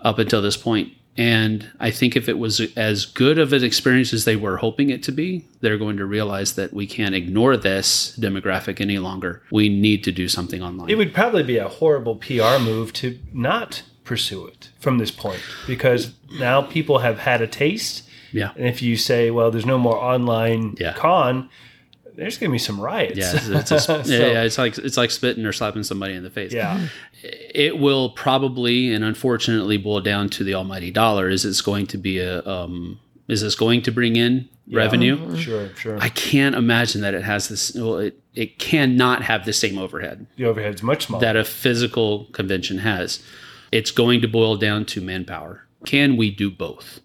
up 0.01 0.19
until 0.19 0.41
this 0.41 0.57
point. 0.57 0.93
And 1.19 1.71
I 1.81 1.91
think 1.91 2.15
if 2.15 2.29
it 2.29 2.39
was 2.39 2.61
as 2.77 3.07
good 3.07 3.39
of 3.39 3.53
an 3.53 3.65
experience 3.65 4.13
as 4.13 4.25
they 4.25 4.37
were 4.37 4.59
hoping 4.59 4.91
it 4.91 5.03
to 5.05 5.13
be, 5.13 5.47
they're 5.61 5.79
going 5.79 5.97
to 5.97 6.05
realize 6.05 6.55
that 6.57 6.75
we 6.75 6.87
can't 6.87 7.15
ignore 7.15 7.57
this 7.57 8.17
demographic 8.19 8.81
any 8.81 8.99
longer. 8.99 9.43
We 9.51 9.69
need 9.69 10.05
to 10.05 10.13
do 10.13 10.29
something 10.29 10.63
online. 10.63 10.91
It 10.91 10.97
would 10.97 11.15
probably 11.15 11.43
be 11.43 11.57
a 11.57 11.69
horrible 11.69 12.17
PR 12.17 12.59
move 12.61 12.93
to 12.95 13.19
not 13.33 13.83
pursue 14.05 14.47
it 14.47 14.71
from 14.79 14.99
this 14.99 15.11
point 15.11 15.41
because 15.67 16.15
now 16.39 16.63
people 16.63 16.99
have 16.99 17.19
had 17.19 17.43
a 17.43 17.47
taste. 17.47 18.06
Yeah. 18.37 18.51
And 18.57 18.67
if 18.67 18.83
you 18.83 18.97
say, 18.97 19.31
well, 19.31 19.51
there's 19.51 19.67
no 19.67 19.79
more 19.79 19.97
online 19.97 20.77
Yeah. 20.79 20.93
con, 20.95 21.49
there's 22.15 22.39
going 22.39 22.51
to 22.51 22.55
be 22.55 22.59
some 22.59 22.81
riots. 22.81 23.17
Yeah, 23.19 23.33
it's, 23.35 23.49
it's 23.49 23.71
a, 23.73 23.81
So- 24.03 24.03
yeah, 24.07 24.27
yeah, 24.33 24.43
it's 24.45 24.57
like 24.59 24.79
it's 24.79 24.97
like 24.97 25.11
spitting 25.11 25.45
or 25.45 25.53
slapping 25.53 25.83
somebody 25.83 26.15
in 26.15 26.23
the 26.23 26.31
face. 26.31 26.53
yeah. 26.53 26.89
it 27.23 27.79
will 27.79 28.11
probably 28.11 28.93
and 28.95 29.05
unfortunately 29.05 29.77
boil 29.77 30.01
down 30.01 30.29
to 30.31 30.45
the 30.45 30.55
almighty 30.55 30.91
dollar 30.91 31.29
is 31.29 31.45
it's 31.45 31.61
going 31.61 31.87
to 31.89 31.99
be 31.99 32.19
a 32.19 32.45
um, 32.47 32.99
is 33.29 33.41
this 33.43 33.55
going 33.55 33.83
to 33.83 33.91
bring 33.91 34.17
in 34.17 34.49
revenue 34.73 35.37
Sure, 35.37 35.69
sure. 35.77 35.97
i 36.01 36.09
can't 36.09 36.55
imagine 36.57 37.01
that 37.01 37.15
it 37.15 37.23
has 37.23 37.49
this 37.49 37.73
well 37.75 37.99
it, 37.99 38.19
it 38.35 38.59
cannot 38.59 39.23
have 39.23 39.45
the 39.45 39.53
same 39.53 39.79
overhead 39.79 40.27
the 40.37 40.45
overhead's 40.45 40.83
much 40.83 41.07
smaller. 41.07 41.21
that 41.21 41.37
a 41.37 41.45
physical 41.45 42.25
convention 42.33 42.79
has 42.79 43.23
it's 43.73 43.91
going 43.93 44.21
to 44.23 44.29
boil 44.29 44.57
down 44.57 44.85
to 44.85 45.01
manpower 45.01 45.63
can 45.85 46.17
we 46.17 46.31
do 46.33 46.51
both 46.51 47.01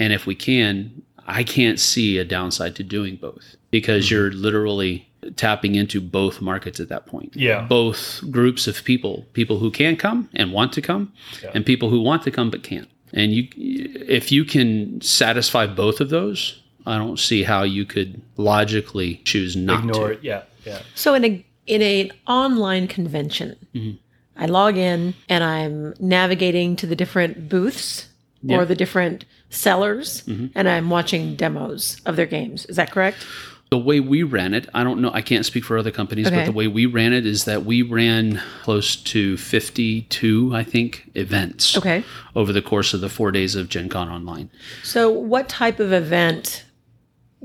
and 0.00 0.12
if 0.12 0.26
we 0.26 0.34
can 0.34 1.02
i 1.26 1.44
can't 1.44 1.78
see 1.78 2.18
a 2.18 2.24
downside 2.24 2.74
to 2.74 2.82
doing 2.82 3.16
both 3.16 3.56
because 3.70 4.06
mm-hmm. 4.06 4.14
you're 4.14 4.32
literally 4.32 5.06
tapping 5.36 5.74
into 5.74 6.00
both 6.00 6.40
markets 6.40 6.80
at 6.80 6.88
that 6.88 7.06
point 7.06 7.30
Yeah. 7.36 7.66
both 7.68 8.22
groups 8.30 8.66
of 8.66 8.82
people 8.84 9.26
people 9.34 9.58
who 9.58 9.70
can 9.70 9.96
come 9.96 10.28
and 10.34 10.52
want 10.52 10.72
to 10.72 10.82
come 10.82 11.12
Yeah. 11.42 11.50
and 11.54 11.64
people 11.64 11.90
who 11.90 12.00
want 12.00 12.22
to 12.24 12.30
come 12.30 12.50
but 12.50 12.62
can't 12.62 12.88
and 13.12 13.32
you 13.32 13.48
if 13.56 14.32
you 14.32 14.44
can 14.44 15.00
satisfy 15.02 15.66
both 15.66 16.00
of 16.00 16.08
those 16.08 16.60
i 16.86 16.96
don't 16.96 17.18
see 17.18 17.42
how 17.42 17.62
you 17.62 17.84
could 17.84 18.20
logically 18.36 19.20
choose 19.24 19.54
not 19.56 19.82
to 19.82 19.88
Ignore 19.88 20.08
to 20.08 20.14
it. 20.14 20.24
Yeah. 20.24 20.42
Yeah. 20.64 20.80
So 20.94 21.14
in 21.14 21.24
a 21.24 21.46
in 21.66 21.82
an 21.82 22.10
online 22.26 22.88
convention, 22.88 23.56
mm-hmm. 23.74 23.96
I 24.36 24.46
log 24.46 24.76
in 24.76 25.14
and 25.28 25.44
I'm 25.44 25.94
navigating 26.00 26.76
to 26.76 26.86
the 26.86 26.96
different 26.96 27.48
booths 27.48 28.06
or 28.48 28.64
the 28.64 28.74
different 28.74 29.24
sellers, 29.50 30.22
mm-hmm. 30.22 30.46
and 30.54 30.68
I'm 30.68 30.90
watching 30.90 31.36
demos 31.36 32.00
of 32.06 32.16
their 32.16 32.26
games. 32.26 32.66
Is 32.66 32.76
that 32.76 32.90
correct? 32.90 33.26
the 33.70 33.78
way 33.78 34.00
we 34.00 34.24
ran 34.24 34.52
it 34.52 34.68
i 34.74 34.82
don't 34.82 35.00
know 35.00 35.12
i 35.14 35.22
can't 35.22 35.46
speak 35.46 35.64
for 35.64 35.78
other 35.78 35.92
companies 35.92 36.26
Okay. 36.26 36.38
but 36.38 36.44
the 36.44 36.50
way 36.52 36.66
we 36.66 36.86
ran 36.86 37.12
it 37.12 37.24
is 37.24 37.44
that 37.44 37.64
we 37.64 37.82
ran 37.82 38.42
close 38.62 38.96
to 38.96 39.36
52 39.36 40.50
i 40.52 40.64
think 40.64 41.08
events 41.14 41.78
Okay. 41.78 42.02
over 42.34 42.52
the 42.52 42.62
course 42.62 42.92
of 42.94 43.00
the 43.00 43.08
four 43.08 43.30
days 43.30 43.54
of 43.54 43.68
gen 43.68 43.88
con 43.88 44.08
online 44.08 44.50
So 44.82 45.08
what 45.08 45.48
type 45.48 45.78
of 45.78 45.92
event? 45.92 46.64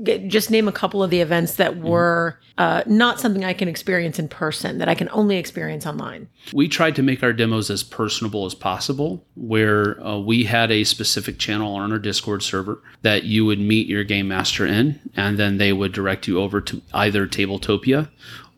G- 0.02 0.26
Just 0.28 0.50
name 0.50 0.68
a 0.68 0.72
couple 0.72 1.02
of 1.02 1.10
the 1.10 1.20
events 1.20 1.54
that 1.56 1.76
were 1.78 2.38
uh, 2.58 2.82
not 2.86 3.20
something 3.20 3.44
I 3.44 3.52
can 3.52 3.68
experience 3.68 4.18
in 4.18 4.28
person 4.28 4.78
that 4.78 4.88
I 4.88 4.94
can 4.94 5.08
only 5.10 5.36
experience 5.36 5.86
online. 5.86 6.28
we 6.54 6.68
tried 6.68 6.96
to 6.96 7.02
make 7.02 7.22
our 7.22 7.32
demos 7.32 7.70
as 7.70 7.82
personable 7.82 8.46
as 8.46 8.54
possible 8.54 9.24
where 9.36 10.02
uh, 10.04 10.18
we 10.18 10.44
had 10.44 10.70
a 10.70 10.84
specific 10.84 11.38
channel 11.38 11.74
on 11.74 11.92
our 11.92 11.98
discord 11.98 12.42
server 12.42 12.80
that 13.02 13.24
you 13.24 13.44
would 13.44 13.58
meet 13.60 13.86
your 13.88 14.04
game 14.04 14.28
master 14.28 14.64
in 14.66 14.98
and 15.16 15.38
then 15.38 15.58
they 15.58 15.72
would 15.72 15.92
direct 15.92 16.26
you 16.26 16.40
over 16.40 16.60
to 16.60 16.80
either 16.94 17.26
tabletopia 17.26 18.08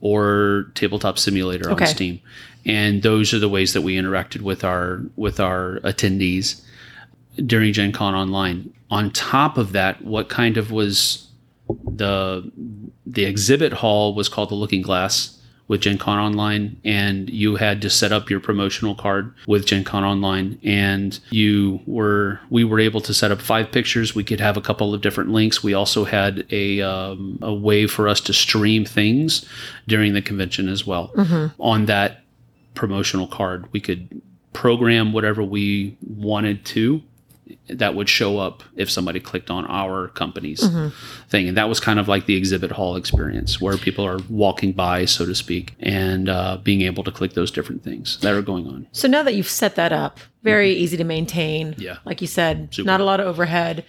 or 0.01 0.71
tabletop 0.75 1.19
simulator 1.19 1.71
Okay. 1.71 1.85
on 1.85 1.91
steam 1.91 2.21
and 2.65 3.03
those 3.03 3.33
are 3.35 3.39
the 3.39 3.49
ways 3.49 3.73
that 3.73 3.83
we 3.83 3.95
interacted 3.97 4.43
with 4.43 4.63
our 4.63 5.01
with 5.17 5.41
our 5.41 5.81
attendees 5.83 6.63
during 7.47 7.73
gen 7.73 7.91
con 7.93 8.15
online 8.15 8.73
on 8.91 9.11
top 9.11 9.59
of 9.59 9.73
that 9.73 10.03
what 10.05 10.29
kind 10.29 10.57
of 10.57 10.71
was 10.71 11.28
the 11.69 12.51
the 13.07 13.25
exhibit 13.25 13.73
hall 13.73 14.15
was 14.15 14.29
called 14.29 14.51
the 14.51 14.55
Looking 14.55 14.83
Glass 14.83 15.39
with 15.67 15.83
Gen 15.83 15.99
Con 15.99 16.19
Online, 16.19 16.81
and 16.83 17.29
you 17.29 17.57
had 17.57 17.83
to 17.83 17.91
set 17.91 18.11
up 18.11 18.31
your 18.31 18.41
promotional 18.41 18.95
card 18.95 19.35
with 19.47 19.67
Gen 19.67 19.85
Con 19.85 20.03
Online, 20.03 20.59
and 20.65 21.21
you 21.31 21.81
were 21.87 22.41
we 22.49 22.65
were 22.65 22.81
able 22.81 23.03
to 23.03 23.13
set 23.13 23.31
up 23.31 23.41
five 23.41 23.71
pictures. 23.71 24.15
We 24.15 24.25
could 24.25 24.41
have 24.41 24.57
a 24.57 24.63
couple 24.63 24.95
of 24.95 25.03
different 25.03 25.31
links. 25.31 25.63
We 25.63 25.75
also 25.75 26.05
had 26.05 26.47
a 26.51 26.81
um, 26.81 27.39
a 27.43 27.53
way 27.53 27.87
for 27.87 28.09
us 28.09 28.21
to 28.23 28.33
stream 28.33 28.85
things 28.87 29.45
during 29.87 30.15
the 30.15 30.23
convention 30.23 30.69
as 30.69 30.87
well. 30.87 31.13
On 31.61 31.85
that 31.87 32.23
promotional 32.75 33.27
card, 33.27 33.71
we 33.73 33.81
could 33.81 34.23
program 34.55 35.13
whatever 35.13 35.43
we 35.43 35.97
wanted 36.01 36.65
to 36.65 37.03
that 37.69 37.95
would 37.95 38.09
show 38.09 38.39
up 38.39 38.63
if 38.77 38.91
somebody 38.91 39.21
clicked 39.21 39.51
on 39.51 39.67
our 39.67 40.09
company's 40.09 40.61
thing. 41.29 41.49
And 41.49 41.57
that 41.57 41.69
was 41.69 41.81
kind 41.81 41.99
of 41.99 42.09
like 42.09 42.27
the 42.27 42.37
exhibit 42.37 42.71
hall 42.73 42.97
experience 42.97 43.61
where 43.61 43.77
people 43.77 44.05
are 44.07 44.19
walking 44.29 44.73
by, 44.73 45.05
so 45.05 45.27
to 45.27 45.35
speak, 45.35 45.75
and 45.81 46.29
uh, 46.29 46.59
being 46.63 46.83
able 46.83 47.05
to 47.05 47.11
click 47.11 47.33
those 47.35 47.51
different 47.51 47.83
things 47.83 48.19
that 48.21 48.35
are 48.35 48.43
going 48.43 48.67
on. 48.67 48.87
So 48.93 49.09
now 49.09 49.23
that 49.23 49.35
you've 49.35 49.49
set 49.49 49.77
that 49.77 49.93
up, 49.93 50.21
very 50.43 50.73
easy 50.73 50.97
to 50.97 51.05
maintain. 51.05 51.75
Yeah. 51.79 51.99
Like 52.05 52.21
you 52.21 52.27
said, 52.27 52.75
Super. 52.75 52.87
not 52.87 53.01
a 53.01 53.05
lot 53.05 53.21
of 53.21 53.27
overhead. 53.27 53.85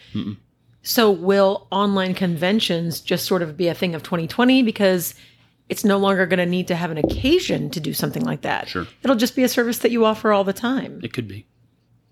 So 0.82 1.12
will 1.12 1.68
online 1.72 2.14
conventions 2.14 3.02
just 3.02 3.26
sort 3.26 3.42
of 3.42 3.58
be 3.58 3.68
a 3.68 3.74
thing 3.74 3.96
of 3.96 4.04
2020 4.04 4.64
because 4.64 5.14
it's 5.68 5.86
no 5.86 5.98
longer 5.98 6.26
going 6.26 6.40
to 6.40 6.46
need 6.46 6.68
to 6.70 6.76
have 6.76 6.90
an 6.90 6.98
occasion 6.98 7.70
to 7.72 7.80
do 7.80 7.94
something 7.94 8.24
like 8.24 8.42
that? 8.42 8.68
Sure. 8.68 8.88
It'll 9.04 9.16
just 9.16 9.36
be 9.36 9.44
a 9.44 9.50
service 9.50 9.80
that 9.80 9.92
you 9.92 10.06
offer 10.06 10.32
all 10.32 10.44
the 10.44 10.54
time. 10.54 11.00
It 11.04 11.14
could 11.14 11.28
be. 11.28 11.46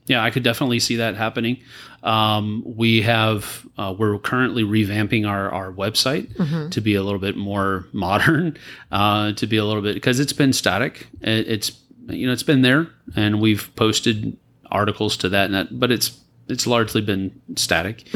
Yeah, 0.08 0.24
I 0.24 0.32
could 0.32 0.44
definitely 0.44 0.80
see 0.80 0.96
that 0.98 1.16
happening. 1.16 1.58
Um, 2.04 2.64
we 2.66 3.02
have 3.02 3.66
uh, 3.78 3.94
we're 3.98 4.18
currently 4.20 4.64
revamping 4.64 5.28
our 5.28 5.50
our 5.52 5.72
website 5.72 6.72
to 6.72 6.82
be 6.82 6.96
a 6.96 7.04
little 7.04 7.20
bit 7.20 7.36
more 7.38 7.86
modern, 7.94 8.58
uh, 8.92 9.34
to 9.34 9.48
be 9.48 9.58
a 9.58 9.66
little 9.66 9.82
bit 9.82 9.94
because 9.96 10.20
it's 10.20 10.34
been 10.34 10.54
static. 10.54 11.08
It, 11.22 11.48
it's 11.48 11.72
you 12.08 12.26
know 12.26 12.34
it's 12.34 12.44
been 12.44 12.62
there, 12.62 12.88
and 13.16 13.42
we've 13.42 13.70
posted 13.76 14.38
articles 14.72 15.18
to 15.18 15.30
that 15.30 15.46
and 15.46 15.54
that, 15.56 15.80
but 15.80 15.92
it's 15.92 16.18
it's 16.50 16.66
largely 16.66 17.02
been 17.02 17.42
static. 17.58 18.08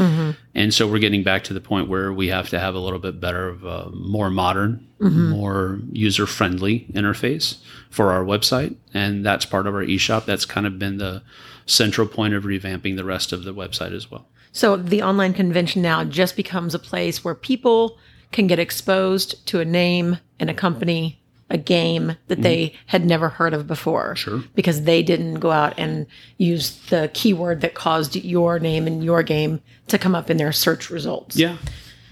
And 0.55 0.73
so 0.73 0.87
we're 0.87 0.99
getting 0.99 1.23
back 1.23 1.43
to 1.45 1.53
the 1.53 1.59
point 1.59 1.89
where 1.89 2.13
we 2.13 2.29
have 2.29 2.47
to 2.49 2.59
have 2.59 2.75
a 2.75 2.79
little 2.79 2.99
bit 2.99 3.19
better 3.19 3.49
of 3.49 3.65
a 3.65 3.89
more 3.91 4.29
modern, 4.29 4.87
more 5.31 5.81
user 5.91 6.25
friendly 6.25 6.85
interface 6.93 7.57
for 7.89 8.11
our 8.13 8.23
website. 8.23 8.75
And 8.93 9.25
that's 9.25 9.45
part 9.45 9.67
of 9.67 9.73
our 9.75 9.83
eShop. 9.83 10.23
That's 10.25 10.45
kind 10.45 10.65
of 10.65 10.79
been 10.79 10.97
the 10.97 11.23
central 11.65 12.07
point 12.07 12.33
of 12.33 12.43
revamping 12.43 12.95
the 12.95 13.03
rest 13.03 13.31
of 13.31 13.43
the 13.43 13.53
website 13.53 13.93
as 13.93 14.09
well. 14.09 14.27
So 14.51 14.75
the 14.75 15.01
online 15.01 15.33
convention 15.33 15.81
now 15.81 16.03
just 16.03 16.35
becomes 16.35 16.75
a 16.75 16.79
place 16.79 17.23
where 17.23 17.35
people 17.35 17.97
can 18.31 18.47
get 18.47 18.59
exposed 18.59 19.45
to 19.47 19.59
a 19.59 19.65
name 19.65 20.17
and 20.39 20.49
a 20.49 20.53
company 20.53 21.21
a 21.51 21.57
game 21.57 22.15
that 22.27 22.35
mm-hmm. 22.35 22.43
they 22.43 22.73
had 22.87 23.05
never 23.05 23.29
heard 23.29 23.53
of 23.53 23.67
before. 23.67 24.15
Sure. 24.15 24.41
Because 24.55 24.83
they 24.83 25.03
didn't 25.03 25.35
go 25.35 25.51
out 25.51 25.73
and 25.77 26.07
use 26.37 26.77
the 26.87 27.11
keyword 27.13 27.61
that 27.61 27.73
caused 27.73 28.15
your 28.15 28.57
name 28.57 28.87
and 28.87 29.03
your 29.03 29.21
game 29.21 29.61
to 29.87 29.97
come 29.97 30.15
up 30.15 30.29
in 30.29 30.37
their 30.37 30.51
search 30.51 30.89
results. 30.89 31.35
Yeah. 31.35 31.57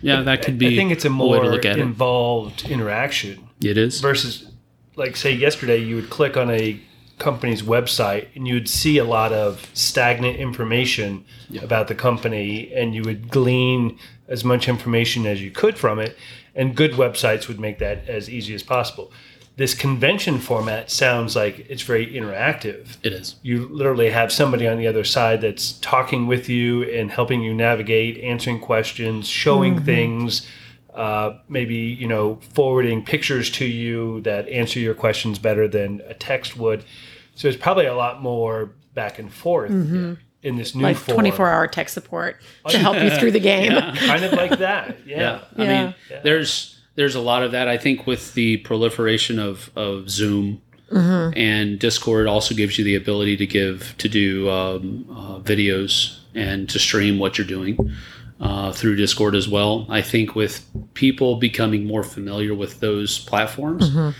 Yeah, 0.01 0.21
that 0.21 0.43
could 0.43 0.57
be. 0.57 0.67
I 0.67 0.75
think 0.77 0.91
it's 0.91 1.05
a 1.05 1.09
more 1.09 1.41
to 1.41 1.49
look 1.49 1.65
at 1.65 1.77
it. 1.77 1.81
involved 1.81 2.69
interaction 2.69 3.49
It 3.61 3.77
is. 3.77 3.99
versus, 3.99 4.49
like, 4.95 5.17
say, 5.17 5.33
yesterday 5.33 5.77
you 5.77 5.95
would 5.95 6.09
click 6.09 6.37
on 6.37 6.49
a 6.51 6.79
company's 7.19 7.61
website 7.61 8.27
and 8.35 8.47
you 8.47 8.55
would 8.55 8.69
see 8.69 8.97
a 8.97 9.03
lot 9.03 9.31
of 9.31 9.69
stagnant 9.73 10.37
information 10.37 11.25
about 11.61 11.87
the 11.87 11.95
company 11.95 12.73
and 12.73 12.95
you 12.95 13.03
would 13.03 13.29
glean 13.29 13.99
as 14.27 14.43
much 14.43 14.67
information 14.67 15.25
as 15.25 15.41
you 15.41 15.51
could 15.51 15.77
from 15.77 15.99
it. 15.99 16.17
And 16.55 16.75
good 16.75 16.91
websites 16.91 17.47
would 17.47 17.59
make 17.59 17.79
that 17.79 18.07
as 18.09 18.29
easy 18.29 18.55
as 18.55 18.63
possible. 18.63 19.11
This 19.55 19.73
convention 19.73 20.39
format 20.39 20.89
sounds 20.89 21.35
like 21.35 21.69
it's 21.69 21.81
very 21.81 22.07
interactive. 22.07 22.95
It 23.03 23.11
is. 23.11 23.35
you 23.41 23.67
literally 23.67 24.09
have 24.09 24.31
somebody 24.31 24.65
on 24.65 24.77
the 24.77 24.87
other 24.87 25.03
side 25.03 25.41
that's 25.41 25.73
talking 25.73 26.27
with 26.27 26.47
you 26.47 26.83
and 26.83 27.11
helping 27.11 27.41
you 27.41 27.53
navigate, 27.53 28.17
answering 28.23 28.61
questions, 28.61 29.27
showing 29.27 29.83
things, 29.83 30.47
uh, 30.93 31.37
maybe 31.47 31.75
you 31.75 32.07
know 32.07 32.39
forwarding 32.53 33.03
pictures 33.03 33.49
to 33.49 33.65
you 33.65 34.21
that 34.21 34.47
answer 34.49 34.79
your 34.79 34.93
questions 34.93 35.39
better 35.39 35.67
than 35.67 36.01
a 36.07 36.13
text 36.13 36.57
would. 36.57 36.83
So 37.39 37.47
it's 37.47 37.55
probably 37.55 37.85
a 37.85 37.95
lot 37.95 38.21
more 38.21 38.71
back 38.93 39.17
and 39.17 39.31
forth 39.31 39.71
in 39.71 40.17
this 40.57 40.75
new 40.75 40.83
Like 40.83 40.97
form. 40.97 41.15
24 41.15 41.47
hour 41.47 41.67
tech 41.67 41.87
support 41.87 42.41
to 42.67 42.77
help 42.77 43.01
you 43.01 43.09
through 43.11 43.31
the 43.31 43.39
game. 43.39 43.71
kind 43.95 44.25
of 44.25 44.33
like 44.33 44.59
that. 44.59 44.97
Yeah. 45.07 45.17
Yeah. 45.17 45.39
I 45.57 45.63
Yeah. 45.63 45.85
mean, 45.85 45.95
there's 46.23 46.75
there's 46.95 47.15
a 47.15 47.21
lot 47.21 47.43
of 47.43 47.53
that. 47.53 47.69
I 47.69 47.77
think 47.77 48.05
with 48.05 48.33
the 48.33 48.57
proliferation 48.57 49.39
of 49.39 49.71
of 49.75 50.09
Zoom 50.09 50.61
Mm-hmm. 50.91 51.37
and 51.37 51.77
Discord 51.79 52.25
also 52.25 52.55
gives 52.55 52.79
you 52.79 52.83
the 52.83 52.95
ability 52.95 53.37
to 53.37 53.45
give 53.45 53.93
to 53.99 54.09
do 54.09 54.49
um, 54.49 55.05
uh, 55.11 55.37
videos 55.39 56.17
and 56.33 56.67
to 56.67 56.79
stream 56.79 57.19
what 57.19 57.37
you're 57.37 57.45
doing 57.45 57.77
uh, 58.41 58.71
through 58.71 58.95
Discord 58.95 59.35
as 59.35 59.47
well. 59.47 59.85
I 59.87 60.01
think 60.01 60.33
with 60.35 60.65
people 60.95 61.35
becoming 61.35 61.85
more 61.85 62.01
familiar 62.03 62.55
with 62.55 62.79
those 62.79 63.19
platforms, 63.19 63.91
Mm-hmm. 63.91 64.17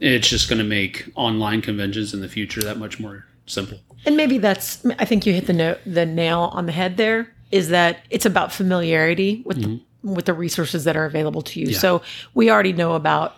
It's 0.00 0.28
just 0.28 0.48
going 0.48 0.58
to 0.58 0.64
make 0.64 1.10
online 1.14 1.62
conventions 1.62 2.12
in 2.12 2.20
the 2.20 2.28
future 2.28 2.62
that 2.62 2.78
much 2.78 3.00
more 3.00 3.24
simple. 3.46 3.78
And 4.04 4.16
maybe 4.16 4.38
that's 4.38 4.84
I 4.98 5.04
think 5.04 5.26
you 5.26 5.32
hit 5.32 5.46
the 5.46 5.52
no, 5.52 5.76
the 5.86 6.06
nail 6.06 6.50
on 6.52 6.66
the 6.66 6.72
head 6.72 6.96
there 6.96 7.32
is 7.50 7.68
that 7.70 8.00
it's 8.10 8.26
about 8.26 8.52
familiarity 8.52 9.42
with 9.44 9.60
the, 9.60 9.68
mm-hmm. 9.68 10.14
with 10.14 10.26
the 10.26 10.34
resources 10.34 10.84
that 10.84 10.96
are 10.96 11.04
available 11.04 11.42
to 11.42 11.60
you. 11.60 11.72
So 11.72 12.02
we 12.34 12.50
already 12.50 12.72
know 12.72 12.94
about 12.94 13.36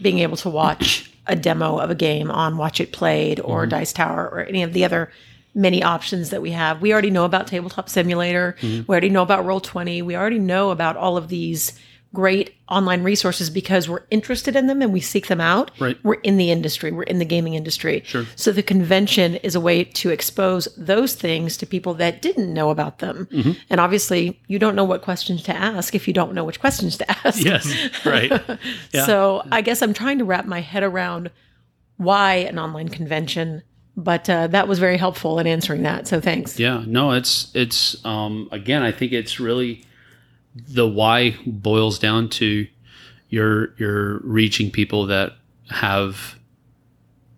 being 0.00 0.20
able 0.20 0.36
to 0.38 0.48
watch 0.48 1.10
a 1.26 1.36
demo 1.36 1.78
of 1.78 1.90
a 1.90 1.94
game 1.94 2.30
on 2.30 2.56
Watch 2.56 2.80
It 2.80 2.92
Played 2.92 3.40
or 3.40 3.62
mm-hmm. 3.62 3.70
Dice 3.70 3.92
Tower 3.92 4.28
or 4.28 4.40
any 4.40 4.62
of 4.62 4.72
the 4.72 4.84
other 4.84 5.10
many 5.54 5.82
options 5.82 6.30
that 6.30 6.40
we 6.40 6.52
have. 6.52 6.80
We 6.80 6.92
already 6.92 7.10
know 7.10 7.24
about 7.24 7.48
Tabletop 7.48 7.88
Simulator. 7.88 8.56
Mm-hmm. 8.60 8.90
We 8.90 8.92
already 8.92 9.10
know 9.10 9.22
about 9.22 9.44
Roll20. 9.44 10.02
We 10.02 10.16
already 10.16 10.38
know 10.38 10.70
about 10.70 10.96
all 10.96 11.16
of 11.16 11.28
these 11.28 11.78
great 12.14 12.54
online 12.68 13.02
resources 13.02 13.50
because 13.50 13.88
we're 13.88 14.04
interested 14.10 14.56
in 14.56 14.66
them 14.66 14.80
and 14.80 14.92
we 14.92 15.00
seek 15.00 15.26
them 15.26 15.40
out. 15.40 15.70
Right. 15.78 15.96
We're 16.02 16.14
in 16.14 16.38
the 16.38 16.50
industry. 16.50 16.90
We're 16.90 17.02
in 17.02 17.18
the 17.18 17.24
gaming 17.24 17.54
industry. 17.54 18.02
Sure. 18.06 18.24
So 18.34 18.50
the 18.50 18.62
convention 18.62 19.36
is 19.36 19.54
a 19.54 19.60
way 19.60 19.84
to 19.84 20.10
expose 20.10 20.68
those 20.76 21.14
things 21.14 21.56
to 21.58 21.66
people 21.66 21.94
that 21.94 22.22
didn't 22.22 22.52
know 22.52 22.70
about 22.70 23.00
them. 23.00 23.28
Mm-hmm. 23.30 23.52
And 23.68 23.80
obviously, 23.80 24.40
you 24.48 24.58
don't 24.58 24.74
know 24.74 24.84
what 24.84 25.02
questions 25.02 25.42
to 25.44 25.56
ask 25.56 25.94
if 25.94 26.08
you 26.08 26.14
don't 26.14 26.34
know 26.34 26.44
which 26.44 26.60
questions 26.60 26.96
to 26.98 27.10
ask. 27.26 27.44
Yes, 27.44 27.72
right. 28.04 28.32
Yeah. 28.92 29.06
So 29.06 29.42
I 29.50 29.60
guess 29.60 29.82
I'm 29.82 29.92
trying 29.92 30.18
to 30.18 30.24
wrap 30.24 30.46
my 30.46 30.60
head 30.60 30.82
around 30.82 31.30
why 31.96 32.36
an 32.36 32.58
online 32.58 32.88
convention, 32.88 33.62
but 33.96 34.28
uh, 34.30 34.46
that 34.48 34.66
was 34.68 34.78
very 34.78 34.96
helpful 34.96 35.38
in 35.38 35.46
answering 35.46 35.82
that. 35.82 36.06
So 36.06 36.20
thanks. 36.20 36.58
Yeah, 36.58 36.84
no, 36.86 37.12
it's 37.12 37.50
it's 37.54 38.04
um 38.04 38.48
again, 38.50 38.82
I 38.82 38.92
think 38.92 39.12
it's 39.12 39.38
really 39.40 39.84
the 40.66 40.88
why 40.88 41.36
boils 41.46 41.98
down 41.98 42.28
to 42.28 42.66
you're 43.28 43.74
you're 43.76 44.18
reaching 44.18 44.70
people 44.70 45.06
that 45.06 45.32
have 45.70 46.36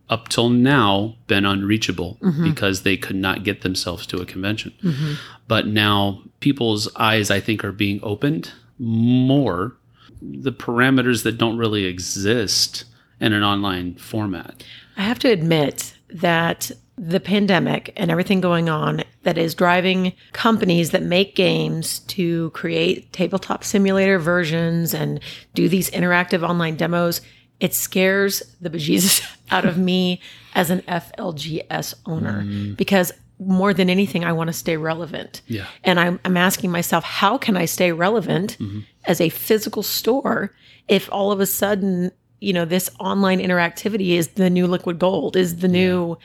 up 0.09 0.29
till 0.29 0.49
now 0.49 1.17
been 1.27 1.45
unreachable 1.45 2.19
mm-hmm. 2.21 2.45
because 2.45 2.83
they 2.83 2.97
could 2.97 3.17
not 3.17 3.45
get 3.45 3.63
themselves 3.63 4.07
to 4.09 4.21
a 4.21 4.27
convention. 4.27 4.73
Mm-hmm. 4.83 5.15
But 5.47 5.69
now 5.69 6.23
people's 6.41 6.89
eyes 6.97 7.31
I 7.31 7.41
think 7.41 7.65
are 7.65 7.73
being 7.73 8.01
opened 8.03 8.53
more 8.79 9.77
the 10.21 10.53
parameters 10.53 11.23
that 11.23 11.39
don't 11.39 11.57
really 11.57 11.85
exist 11.85 12.85
in 13.21 13.33
an 13.33 13.43
online 13.43 13.95
format. 13.95 14.65
I 14.97 15.03
have 15.03 15.19
to 15.21 15.31
admit 15.31 15.97
that 16.09 16.71
the 17.03 17.19
pandemic 17.19 17.95
and 17.97 18.11
everything 18.11 18.43
going 18.43 18.69
on 18.69 19.03
that 19.23 19.39
is 19.39 19.55
driving 19.55 20.13
companies 20.33 20.91
that 20.91 21.03
make 21.03 21.35
games 21.35 22.01
to 22.01 22.51
create 22.51 23.11
tabletop 23.11 23.65
simulator 23.65 24.19
versions 24.19 24.93
and 24.93 25.19
do 25.55 25.67
these 25.67 25.91
interactive 25.93 26.47
online 26.47 26.77
demos, 26.77 27.23
it 27.59 27.73
scares 27.73 28.43
the 28.61 28.69
bejesus 28.69 29.27
out 29.51 29.65
of 29.65 29.79
me 29.79 30.21
as 30.55 30.69
an 30.69 30.83
FLGS 30.83 31.95
owner 32.05 32.43
mm. 32.43 32.77
because 32.77 33.13
more 33.39 33.73
than 33.73 33.89
anything, 33.89 34.23
I 34.23 34.33
want 34.33 34.49
to 34.49 34.53
stay 34.53 34.77
relevant. 34.77 35.41
Yeah. 35.47 35.65
And 35.83 35.99
I'm, 35.99 36.21
I'm 36.27 36.37
asking 36.37 36.71
myself, 36.71 37.03
how 37.03 37.39
can 37.39 37.57
I 37.57 37.65
stay 37.65 37.93
relevant 37.93 38.59
mm-hmm. 38.61 38.81
as 39.07 39.23
a 39.23 39.31
physical 39.31 39.83
store 39.83 40.55
if 40.87 41.09
all 41.11 41.33
of 41.33 41.41
a 41.41 41.47
sudden, 41.47 42.13
you 42.41 42.53
know, 42.53 42.67
this 42.67 42.91
online 43.01 43.39
interactivity 43.39 44.11
is 44.11 44.29
the 44.29 44.51
new 44.51 44.67
liquid 44.67 44.99
gold, 44.99 45.35
is 45.35 45.57
the 45.61 45.69
new 45.69 46.19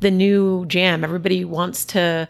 the 0.00 0.10
new 0.10 0.66
jam. 0.66 1.04
Everybody 1.04 1.44
wants 1.44 1.84
to 1.86 2.28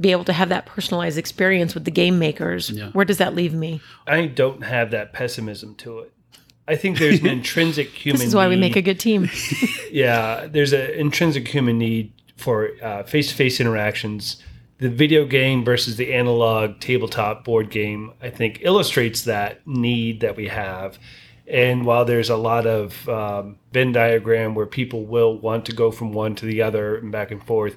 be 0.00 0.12
able 0.12 0.24
to 0.24 0.32
have 0.32 0.48
that 0.50 0.66
personalized 0.66 1.18
experience 1.18 1.74
with 1.74 1.84
the 1.84 1.90
game 1.90 2.18
makers. 2.18 2.70
Where 2.92 3.04
does 3.04 3.18
that 3.18 3.34
leave 3.34 3.52
me? 3.52 3.80
I 4.06 4.26
don't 4.26 4.62
have 4.62 4.90
that 4.92 5.12
pessimism 5.12 5.74
to 5.76 6.00
it. 6.00 6.12
I 6.68 6.76
think 6.76 6.98
there's 6.98 7.20
an 7.20 7.26
intrinsic 7.38 7.88
human. 7.88 8.18
This 8.18 8.28
is 8.28 8.34
why 8.34 8.46
we 8.46 8.56
make 8.56 8.76
a 8.76 8.82
good 8.82 9.00
team. 9.00 9.28
Yeah, 9.90 10.46
there's 10.46 10.74
an 10.74 10.90
intrinsic 10.90 11.48
human 11.48 11.78
need 11.78 12.12
for 12.36 12.70
uh, 12.82 13.04
face-to-face 13.04 13.58
interactions. 13.58 14.36
The 14.78 14.90
video 14.90 15.24
game 15.24 15.64
versus 15.64 15.96
the 15.96 16.12
analog 16.12 16.78
tabletop 16.78 17.42
board 17.42 17.70
game, 17.70 18.12
I 18.20 18.28
think, 18.28 18.58
illustrates 18.60 19.22
that 19.22 19.66
need 19.66 20.20
that 20.20 20.36
we 20.36 20.48
have. 20.48 20.98
And 21.50 21.86
while 21.86 22.04
there's 22.04 22.28
a 22.28 22.36
lot 22.36 22.66
of 22.66 23.08
um, 23.08 23.58
Venn 23.72 23.92
diagram 23.92 24.54
where 24.54 24.66
people 24.66 25.06
will 25.06 25.38
want 25.38 25.64
to 25.66 25.72
go 25.72 25.90
from 25.90 26.12
one 26.12 26.34
to 26.36 26.46
the 26.46 26.60
other 26.62 26.96
and 26.96 27.10
back 27.10 27.30
and 27.30 27.42
forth, 27.42 27.76